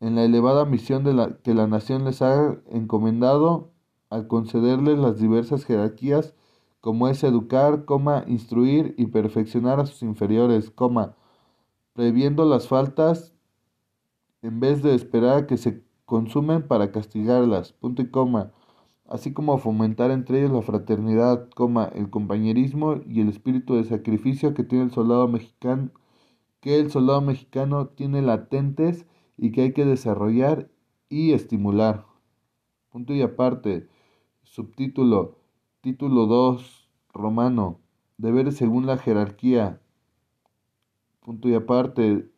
en 0.00 0.14
la 0.14 0.24
elevada 0.24 0.64
misión 0.64 1.04
de 1.04 1.14
la, 1.14 1.38
que 1.38 1.54
la 1.54 1.66
nación 1.66 2.04
les 2.04 2.22
ha 2.22 2.58
encomendado 2.70 3.72
al 4.10 4.26
concederles 4.28 4.98
las 4.98 5.18
diversas 5.18 5.64
jerarquías, 5.64 6.34
como 6.80 7.08
es 7.08 7.24
educar, 7.24 7.84
coma, 7.84 8.24
instruir 8.28 8.94
y 8.96 9.06
perfeccionar 9.06 9.80
a 9.80 9.86
sus 9.86 10.02
inferiores, 10.02 10.70
coma, 10.70 11.16
previendo 11.92 12.44
las 12.44 12.68
faltas 12.68 13.34
en 14.42 14.60
vez 14.60 14.82
de 14.82 14.94
esperar 14.94 15.36
a 15.36 15.46
que 15.46 15.56
se 15.56 15.82
consumen 16.04 16.66
para 16.66 16.92
castigarlas, 16.92 17.72
punto 17.72 18.02
y 18.02 18.10
coma, 18.10 18.52
así 19.08 19.32
como 19.32 19.58
fomentar 19.58 20.10
entre 20.10 20.38
ellos 20.38 20.52
la 20.52 20.62
fraternidad, 20.62 21.48
coma, 21.50 21.90
el 21.94 22.08
compañerismo 22.08 23.00
y 23.06 23.20
el 23.20 23.28
espíritu 23.28 23.74
de 23.74 23.84
sacrificio 23.84 24.54
que 24.54 24.64
tiene 24.64 24.84
el 24.84 24.92
soldado 24.92 25.26
mexicano, 25.26 25.90
que 26.60 26.78
el 26.78 26.90
soldado 26.90 27.20
mexicano 27.20 27.88
tiene 27.88 28.22
latentes 28.22 29.06
y 29.38 29.52
que 29.52 29.62
hay 29.62 29.72
que 29.72 29.84
desarrollar 29.84 30.68
y 31.08 31.32
estimular. 31.32 32.04
Punto 32.90 33.14
y 33.14 33.22
aparte. 33.22 33.88
Subtítulo. 34.42 35.36
Título 35.80 36.26
2. 36.26 36.90
Romano. 37.14 37.78
Deberes 38.18 38.56
según 38.56 38.86
la 38.86 38.98
jerarquía. 38.98 39.80
Punto 41.20 41.48
y 41.48 41.54
aparte. 41.54 42.28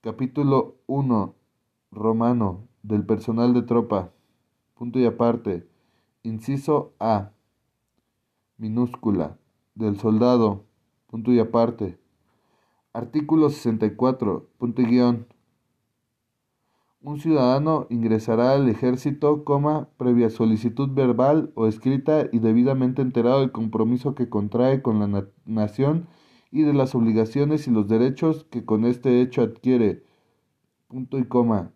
Capítulo 0.00 0.76
1. 0.86 1.34
Romano. 1.90 2.68
Del 2.82 3.04
personal 3.04 3.52
de 3.52 3.62
tropa. 3.62 4.12
Punto 4.74 5.00
y 5.00 5.06
aparte. 5.06 5.68
Inciso 6.22 6.92
A. 7.00 7.32
Minúscula. 8.56 9.36
Del 9.74 9.98
soldado. 9.98 10.64
Punto 11.08 11.32
y 11.32 11.40
aparte. 11.40 11.98
Artículo 12.92 13.50
64. 13.50 14.48
Punto 14.58 14.82
y 14.82 14.84
guion. 14.84 15.26
Un 17.04 17.20
ciudadano 17.20 17.86
ingresará 17.90 18.52
al 18.52 18.66
ejército, 18.66 19.44
coma, 19.44 19.90
previa 19.98 20.30
solicitud 20.30 20.88
verbal 20.88 21.52
o 21.54 21.66
escrita 21.66 22.30
y 22.32 22.38
debidamente 22.38 23.02
enterado 23.02 23.40
del 23.40 23.52
compromiso 23.52 24.14
que 24.14 24.30
contrae 24.30 24.80
con 24.80 25.00
la 25.00 25.26
nación 25.44 26.06
y 26.50 26.62
de 26.62 26.72
las 26.72 26.94
obligaciones 26.94 27.68
y 27.68 27.72
los 27.72 27.88
derechos 27.88 28.44
que 28.44 28.64
con 28.64 28.86
este 28.86 29.20
hecho 29.20 29.42
adquiere. 29.42 30.02
Punto 30.88 31.18
y 31.18 31.26
coma. 31.26 31.72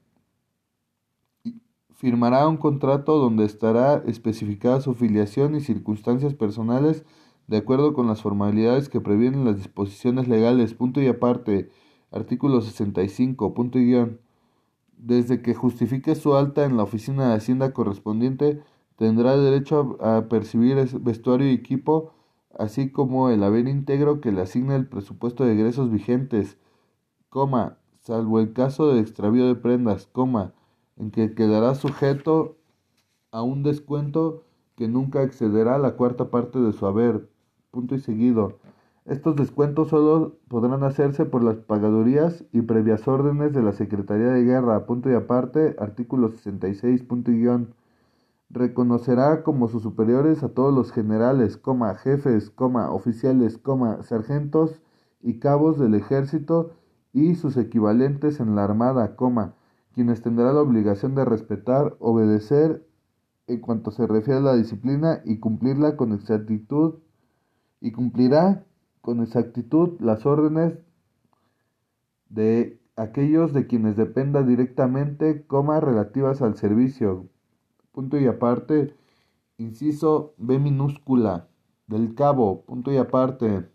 Firmará 1.93 2.49
un 2.49 2.57
contrato 2.57 3.18
donde 3.18 3.45
estará 3.45 4.03
especificada 4.07 4.81
su 4.81 4.95
filiación 4.95 5.57
y 5.57 5.61
circunstancias 5.61 6.33
personales 6.33 7.05
de 7.49 7.59
acuerdo 7.59 7.93
con 7.93 8.07
las 8.07 8.22
formalidades 8.22 8.89
que 8.89 9.03
previenen 9.03 9.45
las 9.45 9.57
disposiciones 9.57 10.26
legales. 10.26 10.72
Punto 10.72 11.03
y 11.03 11.07
aparte. 11.07 11.70
Artículo 12.11 12.62
65. 12.62 13.53
Punto 13.53 13.79
y 13.79 13.85
guion 13.85 14.28
desde 14.99 15.43
que 15.43 15.55
justifique 15.55 16.15
su 16.15 16.35
alta 16.35 16.65
en 16.65 16.77
la 16.77 16.83
oficina 16.83 17.29
de 17.29 17.37
Hacienda 17.37 17.73
correspondiente, 17.73 18.63
tendrá 18.97 19.37
derecho 19.37 19.97
a, 20.01 20.29
percibir 20.29 20.77
vestuario 21.01 21.49
y 21.49 21.55
equipo, 21.55 22.13
así 22.59 22.91
como 22.91 23.31
el 23.31 23.43
haber 23.45 23.69
íntegro 23.69 24.21
que 24.21 24.33
le 24.33 24.43
asigna 24.43 24.77
el 24.77 24.89
presupuesto 24.89 25.45
de 25.45 25.53
egresos 25.55 25.91
vigentes, 25.91 26.59
coma, 27.29 27.79
salvo 28.03 28.41
el 28.41 28.53
caso 28.53 28.93
de 28.93 29.01
extravío 29.01 29.47
de 29.47 29.55
prendas, 29.55 30.07
coma, 30.07 30.55
en 30.97 31.11
que 31.11 31.35
quedará 31.35 31.75
sujeto 31.75 32.57
a 33.31 33.43
un 33.43 33.63
descuento 33.63 34.45
que 34.77 34.89
nunca 34.89 35.23
excederá 35.23 35.79
la 35.79 35.97
cuarta 35.97 36.31
parte 36.31 36.59
de 36.59 36.73
su 36.73 36.87
haber, 36.87 37.29
punto 37.71 37.95
y 37.95 38.01
seguido, 38.01 38.58
estos 39.09 39.37
descuentos 39.37 39.89
solo 39.89 40.37
podrán 40.49 40.85
hacerse 40.85 41.25
por 41.25 41.43
las 41.43 41.57
pagadurías 41.57 42.45
y 42.53 42.61
previas 42.61 43.09
órdenes 43.09 43.55
de 43.55 43.63
la 43.63 43.73
Secretaría 43.73 44.29
de 44.29 44.45
Guerra, 44.45 44.85
punto 44.85 45.11
y 45.11 45.15
aparte, 45.15 45.77
artículo 45.79 46.29
66, 46.29 47.05
punto 47.05 47.31
y 47.31 47.41
guion. 47.41 47.75
Reconocerá 48.51 49.43
como 49.45 49.69
sus 49.69 49.83
superiores 49.83 50.43
a 50.43 50.51
todos 50.51 50.75
los 50.75 50.93
generales, 50.93 51.59
jefes, 52.03 52.51
coma, 52.51 52.91
oficiales, 52.91 53.57
coma, 53.57 54.03
sargentos 54.03 54.83
y 55.23 55.39
cabos 55.39 55.79
del 55.79 55.95
ejército 55.95 56.73
y 57.15 57.35
sus 57.35 57.57
equivalentes 57.57 58.41
en 58.41 58.57
la 58.57 58.65
armada, 58.65 59.17
quienes 59.95 60.21
tendrán 60.21 60.55
la 60.55 60.61
obligación 60.61 61.15
de 61.15 61.25
respetar, 61.25 61.97
obedecer 61.99 62.87
en 63.47 63.61
cuanto 63.61 63.91
se 63.91 64.07
refiere 64.07 64.41
a 64.41 64.43
la 64.43 64.55
disciplina 64.55 65.23
y 65.25 65.39
cumplirla 65.39 65.97
con 65.97 66.13
exactitud 66.13 66.97
y 67.81 67.93
cumplirá 67.93 68.65
con 69.09 69.23
exactitud 69.23 69.99
las 70.01 70.27
órdenes 70.27 70.75
de 72.29 72.79
aquellos 72.95 73.55
de 73.55 73.67
quienes 73.67 73.97
dependa 73.97 74.43
directamente, 74.43 75.47
coma, 75.47 75.81
relativas 75.81 76.43
al 76.43 76.57
servicio. 76.57 77.27
Punto 77.91 78.19
y 78.19 78.27
aparte, 78.27 78.95
inciso 79.57 80.35
B 80.37 80.59
minúscula, 80.59 81.49
del 81.87 82.15
cabo, 82.15 82.67
punto 82.67 82.93
y 82.93 82.99
aparte. 82.99 83.71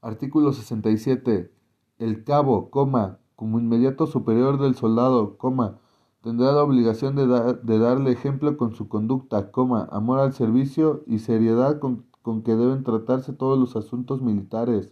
Artículo 0.00 0.52
67. 0.52 1.50
El 1.98 2.22
cabo, 2.22 2.70
coma, 2.70 3.18
como 3.34 3.58
inmediato 3.58 4.06
superior 4.06 4.60
del 4.60 4.76
soldado, 4.76 5.38
coma, 5.38 5.80
tendrá 6.20 6.52
la 6.52 6.62
obligación 6.62 7.16
de, 7.16 7.26
de 7.60 7.78
darle 7.80 8.12
ejemplo 8.12 8.56
con 8.56 8.76
su 8.76 8.88
conducta, 8.88 9.50
coma, 9.50 9.88
amor 9.90 10.20
al 10.20 10.34
servicio 10.34 11.02
y 11.08 11.18
seriedad 11.18 11.80
con 11.80 12.06
con 12.26 12.42
que 12.42 12.56
deben 12.56 12.82
tratarse 12.82 13.32
todos 13.32 13.56
los 13.56 13.76
asuntos 13.76 14.20
militares. 14.20 14.90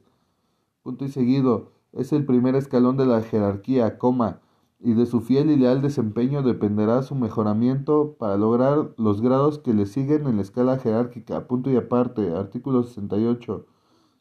Punto 0.84 1.04
y 1.04 1.08
seguido. 1.08 1.72
Es 1.90 2.12
el 2.12 2.24
primer 2.24 2.54
escalón 2.54 2.96
de 2.96 3.06
la 3.06 3.22
jerarquía, 3.22 3.98
coma. 3.98 4.40
y 4.78 4.94
de 4.94 5.04
su 5.04 5.20
fiel 5.20 5.50
y 5.50 5.56
leal 5.56 5.82
desempeño 5.82 6.44
dependerá 6.44 7.02
su 7.02 7.16
mejoramiento 7.16 8.14
para 8.20 8.36
lograr 8.36 8.94
los 8.98 9.20
grados 9.20 9.58
que 9.58 9.74
le 9.74 9.86
siguen 9.86 10.28
en 10.28 10.36
la 10.36 10.42
escala 10.42 10.78
jerárquica. 10.78 11.48
Punto 11.48 11.72
y 11.72 11.76
aparte, 11.76 12.32
artículo 12.36 12.84
68. 12.84 13.66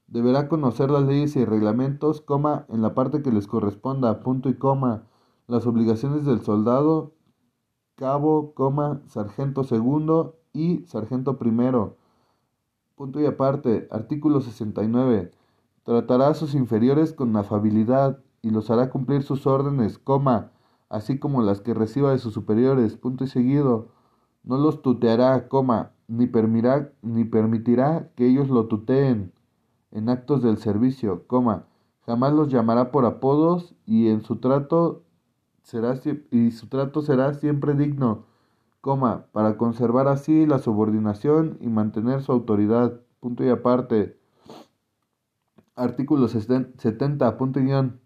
Deberá 0.08 0.48
conocer 0.48 0.90
las 0.90 1.04
leyes 1.04 1.36
y 1.36 1.46
reglamentos, 1.46 2.20
coma, 2.20 2.66
en 2.70 2.82
la 2.82 2.96
parte 2.96 3.22
que 3.22 3.32
les 3.32 3.46
corresponda, 3.46 4.22
punto 4.22 4.50
y 4.50 4.56
coma, 4.56 5.04
las 5.46 5.68
obligaciones 5.68 6.26
del 6.26 6.42
soldado, 6.42 7.14
cabo, 7.94 8.56
coma, 8.56 9.04
sargento 9.06 9.64
segundo 9.64 10.40
y 10.52 10.84
sargento 10.88 11.38
primero. 11.38 11.98
Punto 12.96 13.20
y 13.20 13.26
aparte, 13.26 13.88
artículo 13.90 14.40
69. 14.40 15.32
Tratará 15.84 16.28
a 16.28 16.34
sus 16.36 16.54
inferiores 16.54 17.12
con 17.12 17.36
afabilidad 17.36 18.20
y 18.44 18.52
los 18.52 18.70
hará 18.70 18.92
cumplir 18.92 19.24
sus 19.24 19.48
órdenes, 19.48 19.98
coma, 19.98 20.52
así 20.90 21.18
como 21.18 21.42
las 21.42 21.60
que 21.60 21.74
reciba 21.74 22.12
de 22.12 22.20
sus 22.20 22.36
superiores, 22.36 22.96
punto 22.96 23.24
y 23.24 23.28
seguido. 23.28 23.88
No 24.44 24.58
los 24.58 24.84
tuteará, 24.84 25.48
coma, 25.48 25.94
ni 26.08 26.28
permitirá, 26.28 26.94
ni 27.02 27.24
permitirá 27.24 28.12
que 28.16 28.28
ellos 28.28 28.50
lo 28.50 28.68
tuteen 28.68 29.34
en 29.90 30.10
actos 30.10 30.44
del 30.44 30.58
servicio, 30.58 31.26
coma, 31.26 31.66
jamás 32.06 32.34
los 32.34 32.50
llamará 32.50 32.92
por 32.92 33.06
apodos 33.06 33.74
y 33.88 34.10
en 34.10 34.22
su 34.22 34.36
trato 34.36 35.04
será 35.64 36.00
y 36.30 36.52
su 36.52 36.68
trato 36.68 37.02
será 37.02 37.34
siempre 37.34 37.74
digno, 37.74 38.26
para 39.32 39.56
conservar 39.58 40.10
así 40.10 40.46
la 40.46 40.60
subordinación 40.60 41.58
y 41.62 41.68
mantener 41.68 42.22
su 42.22 42.34
autoridad. 42.34 43.00
Punto 43.22 43.46
y 43.46 43.50
aparte. 43.50 44.20
Artículo 45.76 46.28
70. 46.28 47.38
Punto 47.38 47.62
y 47.62 47.64
guion. 47.64 48.02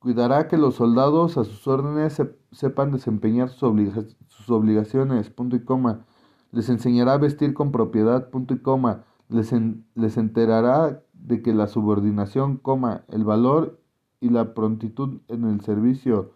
Cuidará 0.00 0.48
que 0.48 0.56
los 0.56 0.74
soldados 0.74 1.38
a 1.38 1.44
sus 1.44 1.68
órdenes 1.68 2.20
sepan 2.50 2.90
desempeñar 2.90 3.50
sus, 3.50 4.50
obligaciones, 4.50 5.30
punto 5.30 5.54
y 5.54 5.64
coma. 5.64 6.06
Les 6.50 6.68
enseñará 6.68 7.12
a 7.12 7.18
vestir 7.18 7.54
con 7.54 7.70
propiedad, 7.70 8.30
punto 8.30 8.54
y 8.54 8.58
coma. 8.58 9.04
Les, 9.28 9.54
les 9.94 10.16
enterará 10.16 11.04
de 11.12 11.40
que 11.40 11.54
la 11.54 11.68
subordinación, 11.68 12.56
coma, 12.56 13.04
el 13.08 13.22
valor 13.22 13.78
y 14.18 14.30
la 14.30 14.54
prontitud 14.54 15.20
en 15.28 15.44
el 15.44 15.60
servicio, 15.60 16.32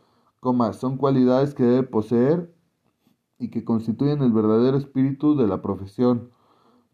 son 0.74 0.96
cualidades 0.96 1.56
que 1.56 1.64
debe 1.64 1.82
poseer 1.82 2.55
y 3.38 3.48
que 3.48 3.64
constituyen 3.64 4.22
el 4.22 4.32
verdadero 4.32 4.76
espíritu 4.76 5.36
de 5.36 5.46
la 5.46 5.62
profesión. 5.62 6.30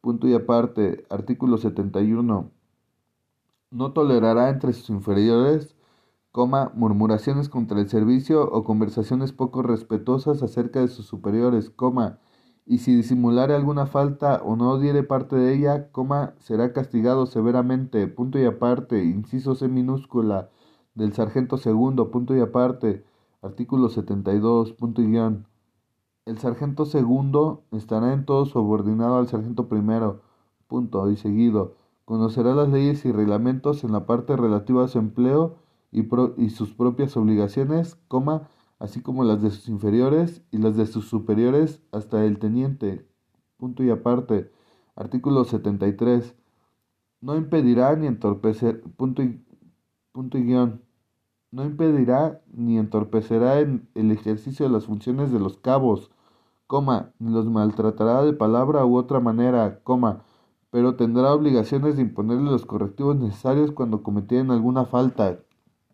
Punto 0.01 0.27
y 0.29 0.35
aparte, 0.35 1.05
artículo 1.11 1.59
71. 1.59 2.51
No 3.71 3.93
tolerará 3.93 4.51
entre 4.51 4.73
sus 4.73 4.91
inferiores 4.91 5.77
coma, 6.33 6.73
murmuraciones 6.75 7.49
contra 7.51 7.79
el 7.79 7.89
servicio 7.91 8.51
o 8.51 8.65
conversaciones 8.65 9.33
poco 9.33 9.63
respetuosas 9.63 10.43
acerca 10.43 10.81
de 10.81 10.89
sus 10.89 11.07
superiores, 11.07 11.71
coma, 11.71 12.19
y 12.65 12.79
si 12.79 12.95
disimulare 12.95 13.55
alguna 13.55 13.87
falta 13.87 14.41
o 14.43 14.57
no 14.57 14.79
diere 14.79 15.03
parte 15.03 15.37
de 15.37 15.55
ella, 15.55 15.91
coma, 15.93 16.35
será 16.39 16.73
castigado 16.73 17.27
severamente, 17.27 18.07
punto 18.09 18.39
y 18.39 18.47
aparte, 18.47 19.05
inciso 19.05 19.55
C 19.55 19.69
minúscula, 19.69 20.49
del 20.95 21.13
sargento 21.13 21.59
segundo, 21.59 22.11
punto 22.11 22.35
y 22.37 22.41
aparte, 22.41 23.05
artículo 23.43 23.91
72, 23.91 24.73
punto 24.73 25.03
y 25.03 25.07
guion. 25.09 25.47
El 26.25 26.39
sargento 26.39 26.85
segundo 26.85 27.65
estará 27.73 28.13
en 28.13 28.25
todo 28.25 28.47
subordinado 28.47 29.17
al 29.17 29.27
sargento 29.27 29.69
primero, 29.69 30.21
punto 30.69 31.11
y 31.11 31.17
seguido. 31.17 31.75
Conocerá 32.05 32.55
las 32.55 32.69
leyes 32.69 33.05
y 33.05 33.11
reglamentos 33.11 33.83
en 33.83 33.91
la 33.91 34.07
parte 34.07 34.37
relativa 34.37 34.85
a 34.85 34.89
su 34.89 35.01
empleo 35.01 35.57
y, 35.91 36.51
sus 36.51 36.75
propias 36.75 37.17
obligaciones, 37.17 37.97
coma, 38.07 38.49
así 38.79 39.03
como 39.03 39.25
las 39.25 39.43
de 39.43 39.51
sus 39.51 39.69
inferiores 39.69 40.43
y 40.53 40.59
las 40.59 40.77
de 40.77 40.87
sus 40.87 41.09
superiores 41.09 41.83
hasta 41.91 42.25
el 42.25 42.39
teniente. 42.39 43.05
Punto 43.57 43.83
y 43.83 43.91
aparte. 43.91 44.53
Artículo 44.95 45.45
73. 45.45 46.37
No 47.21 47.37
impedirá 47.37 47.97
ni 47.97 48.07
entorpecer. 48.07 48.81
Punto 48.97 49.25
y, 49.25 49.45
punto 50.13 50.39
y 50.39 50.45
guion. 50.45 50.83
No 51.53 51.67
impedirá 51.67 52.41
ni 52.51 52.79
entorpecerá 52.79 53.61
en 53.61 53.87
el 53.95 54.11
ejercicio 54.11 54.67
de 54.67 54.73
las 54.73 54.87
funciones 54.87 55.31
de 55.31 55.39
los 55.39 55.59
cabos, 55.59 56.11
coma, 56.67 57.13
ni 57.19 57.31
los 57.31 57.45
maltratará 57.45 58.23
de 58.23 58.33
palabra 58.33 58.87
u 58.87 58.97
otra 58.97 59.21
manera, 59.21 59.81
coma, 59.85 60.25
pero 60.71 60.97
tendrá 60.97 61.35
obligaciones 61.35 61.97
de 61.97 62.03
imponerle 62.03 62.51
los 62.51 62.65
correctivos 62.65 63.17
necesarios 63.17 63.71
cuando 63.71 64.03
cometieren 64.03 64.51
alguna 64.51 64.87
falta, 64.87 65.41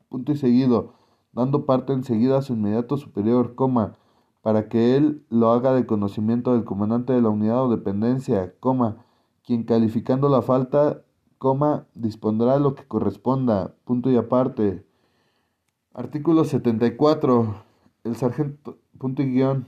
punto 0.09 0.31
y 0.31 0.37
seguido, 0.37 0.93
dando 1.33 1.67
parte 1.67 1.93
enseguida 1.93 2.39
a 2.39 2.43
su 2.43 2.53
inmediato 2.53 2.97
superior, 2.97 3.57
coma, 3.57 3.95
para 4.43 4.69
que 4.69 4.97
él 4.97 5.27
lo 5.29 5.51
haga 5.51 5.75
de 5.75 5.87
conocimiento 5.87 6.53
del 6.53 6.65
comandante 6.65 7.13
de 7.13 7.23
la 7.23 7.31
unidad 7.31 7.65
o 7.65 7.69
dependencia, 7.69 8.55
coma, 8.61 8.99
quien 9.43 9.65
calificando 9.65 10.29
la 10.29 10.43
falta, 10.43 11.03
coma, 11.39 11.89
dispondrá 11.97 12.61
lo 12.61 12.77
que 12.77 12.87
corresponda, 12.87 13.75
punto 13.85 14.09
y 14.09 14.17
aparte. 14.17 14.88
Artículo 15.99 16.45
74. 16.45 17.57
El 18.05 18.15
sargento, 18.15 18.79
punto 18.99 19.21
y 19.23 19.33
guion. 19.33 19.67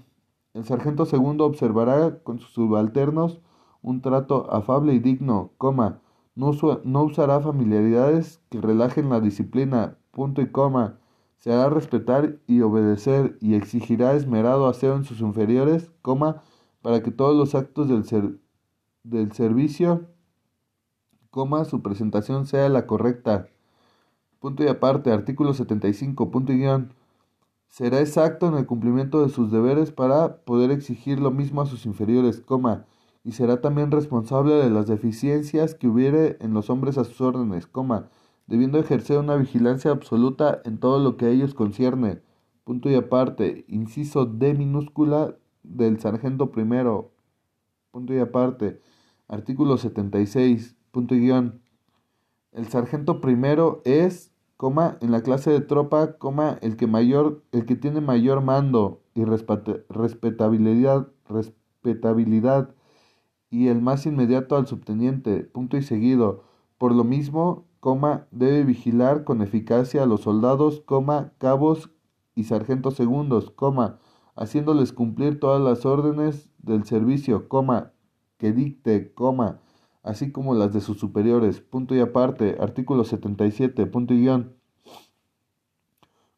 El 0.54 0.64
sargento 0.64 1.04
segundo 1.04 1.44
observará 1.44 2.22
con 2.22 2.38
sus 2.38 2.50
subalternos 2.50 3.40
un 3.82 4.00
trato 4.00 4.48
afable 4.52 4.94
y 4.94 5.00
digno, 5.00 5.50
coma, 5.58 6.02
no, 6.36 6.52
no 6.84 7.02
usará 7.02 7.40
familiaridades 7.40 8.40
que 8.48 8.60
relajen 8.60 9.08
la 9.08 9.18
disciplina, 9.18 9.98
punto 10.12 10.40
y 10.40 10.52
coma, 10.52 11.00
se 11.38 11.52
hará 11.52 11.68
respetar 11.68 12.38
y 12.46 12.60
obedecer 12.60 13.36
y 13.40 13.56
exigirá 13.56 14.12
esmerado 14.12 14.68
aseo 14.68 14.94
en 14.94 15.02
sus 15.02 15.22
inferiores, 15.22 15.90
coma, 16.00 16.44
para 16.80 17.02
que 17.02 17.10
todos 17.10 17.34
los 17.34 17.56
actos 17.56 17.88
del, 17.88 18.04
ser, 18.04 18.38
del 19.02 19.32
servicio, 19.32 20.06
coma, 21.32 21.64
su 21.64 21.82
presentación 21.82 22.46
sea 22.46 22.68
la 22.68 22.86
correcta. 22.86 23.48
Punto 24.40 24.64
y 24.64 24.68
aparte, 24.68 25.12
artículo 25.12 25.52
75, 25.52 26.30
punto 26.30 26.54
y 26.54 26.60
guion. 26.60 26.94
Será 27.68 28.00
exacto 28.00 28.48
en 28.48 28.54
el 28.54 28.64
cumplimiento 28.64 29.22
de 29.22 29.28
sus 29.28 29.52
deberes 29.52 29.92
para 29.92 30.38
poder 30.38 30.70
exigir 30.70 31.20
lo 31.20 31.30
mismo 31.30 31.60
a 31.60 31.66
sus 31.66 31.84
inferiores, 31.84 32.40
coma, 32.40 32.86
y 33.22 33.32
será 33.32 33.60
también 33.60 33.90
responsable 33.90 34.54
de 34.54 34.70
las 34.70 34.86
deficiencias 34.86 35.74
que 35.74 35.88
hubiere 35.88 36.38
en 36.40 36.54
los 36.54 36.70
hombres 36.70 36.96
a 36.96 37.04
sus 37.04 37.20
órdenes, 37.20 37.66
coma, 37.66 38.08
debiendo 38.46 38.78
ejercer 38.78 39.18
una 39.18 39.36
vigilancia 39.36 39.90
absoluta 39.90 40.62
en 40.64 40.78
todo 40.78 41.00
lo 41.00 41.18
que 41.18 41.26
a 41.26 41.28
ellos 41.28 41.52
concierne. 41.52 42.22
Punto 42.64 42.88
y 42.88 42.94
aparte, 42.94 43.66
inciso 43.68 44.24
D 44.24 44.54
minúscula 44.54 45.36
del 45.62 46.00
sargento 46.00 46.50
primero. 46.50 47.12
Punto 47.90 48.14
y 48.14 48.18
aparte, 48.18 48.80
artículo 49.28 49.76
76, 49.76 50.76
punto 50.92 51.14
y 51.14 51.20
guion. 51.20 51.60
El 52.52 52.66
sargento 52.66 53.20
primero 53.20 53.80
es, 53.84 54.29
coma, 54.60 54.98
en 55.00 55.10
la 55.10 55.22
clase 55.22 55.50
de 55.50 55.62
tropa, 55.62 56.18
coma, 56.18 56.58
el 56.60 56.76
que 56.76 56.86
mayor, 56.86 57.42
el 57.50 57.64
que 57.64 57.76
tiene 57.76 58.02
mayor 58.02 58.42
mando 58.42 59.00
y 59.14 59.24
respetabilidad, 59.24 61.08
respetabilidad 61.26 62.74
y 63.48 63.68
el 63.68 63.80
más 63.80 64.04
inmediato 64.04 64.56
al 64.56 64.66
subteniente, 64.66 65.44
punto 65.44 65.78
y 65.78 65.82
seguido. 65.82 66.44
Por 66.76 66.94
lo 66.94 67.04
mismo, 67.04 67.64
coma, 67.80 68.26
debe 68.32 68.64
vigilar 68.64 69.24
con 69.24 69.40
eficacia 69.40 70.02
a 70.02 70.06
los 70.06 70.20
soldados, 70.20 70.82
coma, 70.84 71.32
cabos 71.38 71.90
y 72.34 72.44
sargentos 72.44 72.96
segundos, 72.96 73.50
coma, 73.52 73.98
haciéndoles 74.36 74.92
cumplir 74.92 75.40
todas 75.40 75.62
las 75.62 75.86
órdenes 75.86 76.50
del 76.58 76.84
servicio, 76.84 77.48
coma, 77.48 77.92
que 78.36 78.52
dicte, 78.52 79.14
coma, 79.14 79.62
así 80.02 80.32
como 80.32 80.54
las 80.54 80.72
de 80.72 80.80
sus 80.80 80.98
superiores, 80.98 81.60
punto 81.60 81.94
y 81.94 82.00
aparte, 82.00 82.56
artículo 82.60 83.04
77, 83.04 83.86
punto 83.86 84.14
y 84.14 84.20
guion. 84.20 84.54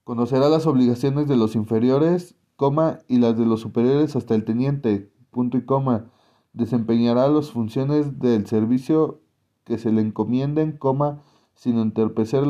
Conocerá 0.04 0.48
las 0.48 0.66
obligaciones 0.66 1.28
de 1.28 1.36
los 1.36 1.54
inferiores, 1.54 2.34
coma, 2.56 3.00
y 3.08 3.18
las 3.18 3.38
de 3.38 3.46
los 3.46 3.60
superiores 3.60 4.16
hasta 4.16 4.34
el 4.34 4.44
teniente, 4.44 5.12
punto 5.30 5.56
y 5.56 5.64
coma. 5.64 6.10
Desempeñará 6.52 7.28
las 7.28 7.50
funciones 7.50 8.18
del 8.18 8.46
servicio 8.46 9.20
que 9.64 9.78
se 9.78 9.92
le 9.92 10.02
encomienden, 10.02 10.76
coma, 10.76 11.22
sin 11.54 11.78
entorpecer 11.78 12.44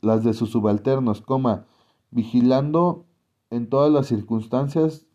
las 0.00 0.24
de, 0.24 0.32
sus 0.32 0.50
subalternos, 0.50 1.20
coma, 1.20 1.66
vigilando 2.10 3.04
en 3.50 3.68
todas 3.68 3.92
las 3.92 4.06
circunstancias 4.06 5.06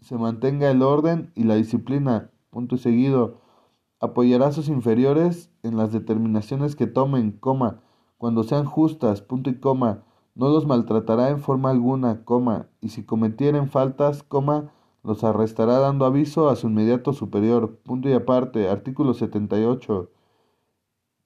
se 0.00 0.16
mantenga 0.16 0.70
el 0.70 0.82
orden 0.82 1.32
y 1.34 1.44
la 1.44 1.56
disciplina, 1.56 2.30
punto 2.50 2.76
y 2.76 2.78
seguido, 2.78 3.40
apoyará 4.00 4.48
a 4.48 4.52
sus 4.52 4.68
inferiores 4.68 5.50
en 5.62 5.76
las 5.76 5.92
determinaciones 5.92 6.76
que 6.76 6.86
tomen, 6.86 7.32
coma, 7.32 7.80
cuando 8.16 8.42
sean 8.42 8.64
justas, 8.64 9.22
punto 9.22 9.50
y 9.50 9.58
coma, 9.60 10.04
no 10.34 10.48
los 10.48 10.66
maltratará 10.66 11.30
en 11.30 11.40
forma 11.40 11.70
alguna, 11.70 12.24
coma, 12.24 12.68
y 12.80 12.90
si 12.90 13.04
cometieren 13.04 13.68
faltas, 13.68 14.22
coma, 14.22 14.72
los 15.02 15.24
arrestará 15.24 15.78
dando 15.78 16.04
aviso 16.04 16.48
a 16.48 16.56
su 16.56 16.68
inmediato 16.68 17.12
superior, 17.12 17.78
punto 17.78 18.08
y 18.08 18.12
aparte, 18.12 18.68
artículo 18.68 19.14
78. 19.14 20.10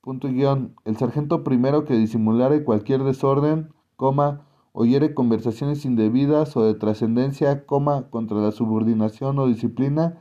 Punto 0.01 0.29
y 0.29 0.35
guion. 0.35 0.75
El 0.85 0.97
sargento 0.97 1.45
primero 1.45 1.85
que 1.85 1.95
disimulare 1.95 2.65
cualquier 2.65 3.05
desorden, 3.05 3.73
coma, 3.97 4.47
oyere 4.73 5.15
conversaciones 5.15 5.85
indebidas 5.85 6.57
o 6.57 6.65
de 6.65 6.75
trascendencia, 6.75 7.67
coma, 7.67 8.09
contra 8.11 8.39
la 8.39 8.53
subordinación 8.53 9.39
o 9.39 9.47
disciplina, 9.47 10.19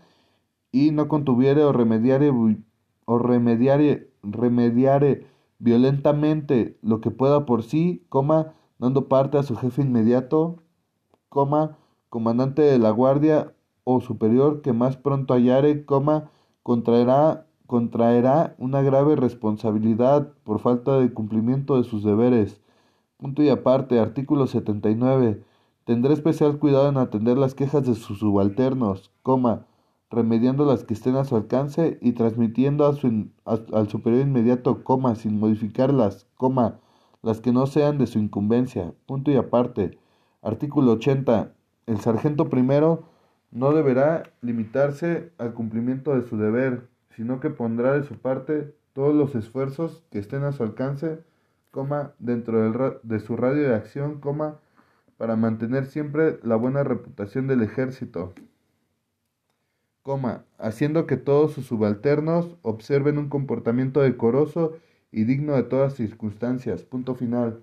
y 0.71 0.91
no 0.91 1.07
contuviere 1.07 1.63
o 1.63 1.71
remediare, 1.71 2.31
o 3.05 3.17
remediare, 3.17 4.09
remediare 4.23 5.27
violentamente 5.59 6.77
lo 6.81 7.01
que 7.01 7.11
pueda 7.11 7.45
por 7.45 7.63
sí, 7.63 8.05
coma, 8.09 8.53
dando 8.79 9.07
parte 9.07 9.37
a 9.37 9.43
su 9.43 9.55
jefe 9.55 9.83
inmediato, 9.83 10.57
coma, 11.29 11.77
comandante 12.09 12.61
de 12.61 12.79
la 12.79 12.89
guardia 12.91 13.53
o 13.83 14.01
superior 14.01 14.61
que 14.61 14.73
más 14.73 14.97
pronto 14.97 15.33
hallare, 15.33 15.85
coma, 15.85 16.31
contraerá, 16.63 17.45
contraerá 17.67 18.55
una 18.57 18.81
grave 18.81 19.15
responsabilidad 19.15 20.33
por 20.43 20.59
falta 20.59 20.99
de 20.99 21.13
cumplimiento 21.13 21.77
de 21.77 21.83
sus 21.83 22.03
deberes. 22.03 22.61
Punto 23.17 23.43
y 23.43 23.49
aparte, 23.49 23.99
artículo 23.99 24.47
79. 24.47 25.43
Tendrá 25.85 26.13
especial 26.13 26.57
cuidado 26.57 26.89
en 26.89 26.97
atender 26.97 27.37
las 27.37 27.53
quejas 27.55 27.85
de 27.85 27.95
sus 27.95 28.19
subalternos, 28.19 29.11
coma, 29.21 29.65
remediando 30.11 30.65
las 30.65 30.83
que 30.83 30.93
estén 30.93 31.15
a 31.15 31.23
su 31.23 31.37
alcance 31.37 31.97
y 32.01 32.11
transmitiendo 32.11 32.85
al 32.85 33.89
superior 33.89 34.21
inmediato, 34.21 34.83
coma, 34.83 35.15
sin 35.15 35.39
modificarlas, 35.39 36.27
coma, 36.35 36.79
las 37.23 37.39
que 37.39 37.53
no 37.53 37.65
sean 37.65 37.97
de 37.97 38.07
su 38.07 38.19
incumbencia. 38.19 38.93
Punto 39.05 39.31
y 39.31 39.37
aparte. 39.37 39.97
Artículo 40.41 40.93
80. 40.93 41.53
El 41.87 41.99
sargento 42.01 42.49
primero 42.49 43.03
no 43.51 43.71
deberá 43.71 44.23
limitarse 44.41 45.31
al 45.37 45.53
cumplimiento 45.53 46.13
de 46.13 46.27
su 46.27 46.37
deber, 46.37 46.89
sino 47.15 47.39
que 47.39 47.49
pondrá 47.49 47.93
de 47.93 48.03
su 48.03 48.15
parte 48.15 48.75
todos 48.93 49.15
los 49.15 49.33
esfuerzos 49.35 50.03
que 50.11 50.19
estén 50.19 50.43
a 50.43 50.51
su 50.51 50.63
alcance, 50.63 51.23
coma, 51.71 52.13
dentro 52.19 52.61
del 52.61 52.97
de 53.03 53.19
su 53.21 53.37
radio 53.37 53.69
de 53.69 53.75
acción, 53.75 54.19
coma, 54.19 54.59
para 55.17 55.37
mantener 55.37 55.85
siempre 55.85 56.39
la 56.43 56.57
buena 56.57 56.83
reputación 56.83 57.47
del 57.47 57.61
ejército 57.61 58.33
coma, 60.03 60.45
haciendo 60.57 61.05
que 61.07 61.17
todos 61.17 61.53
sus 61.53 61.65
subalternos 61.67 62.55
observen 62.61 63.17
un 63.17 63.29
comportamiento 63.29 64.01
decoroso 64.01 64.77
y 65.11 65.25
digno 65.25 65.53
de 65.55 65.63
todas 65.63 65.95
circunstancias. 65.95 66.83
Punto 66.83 67.15
final. 67.15 67.61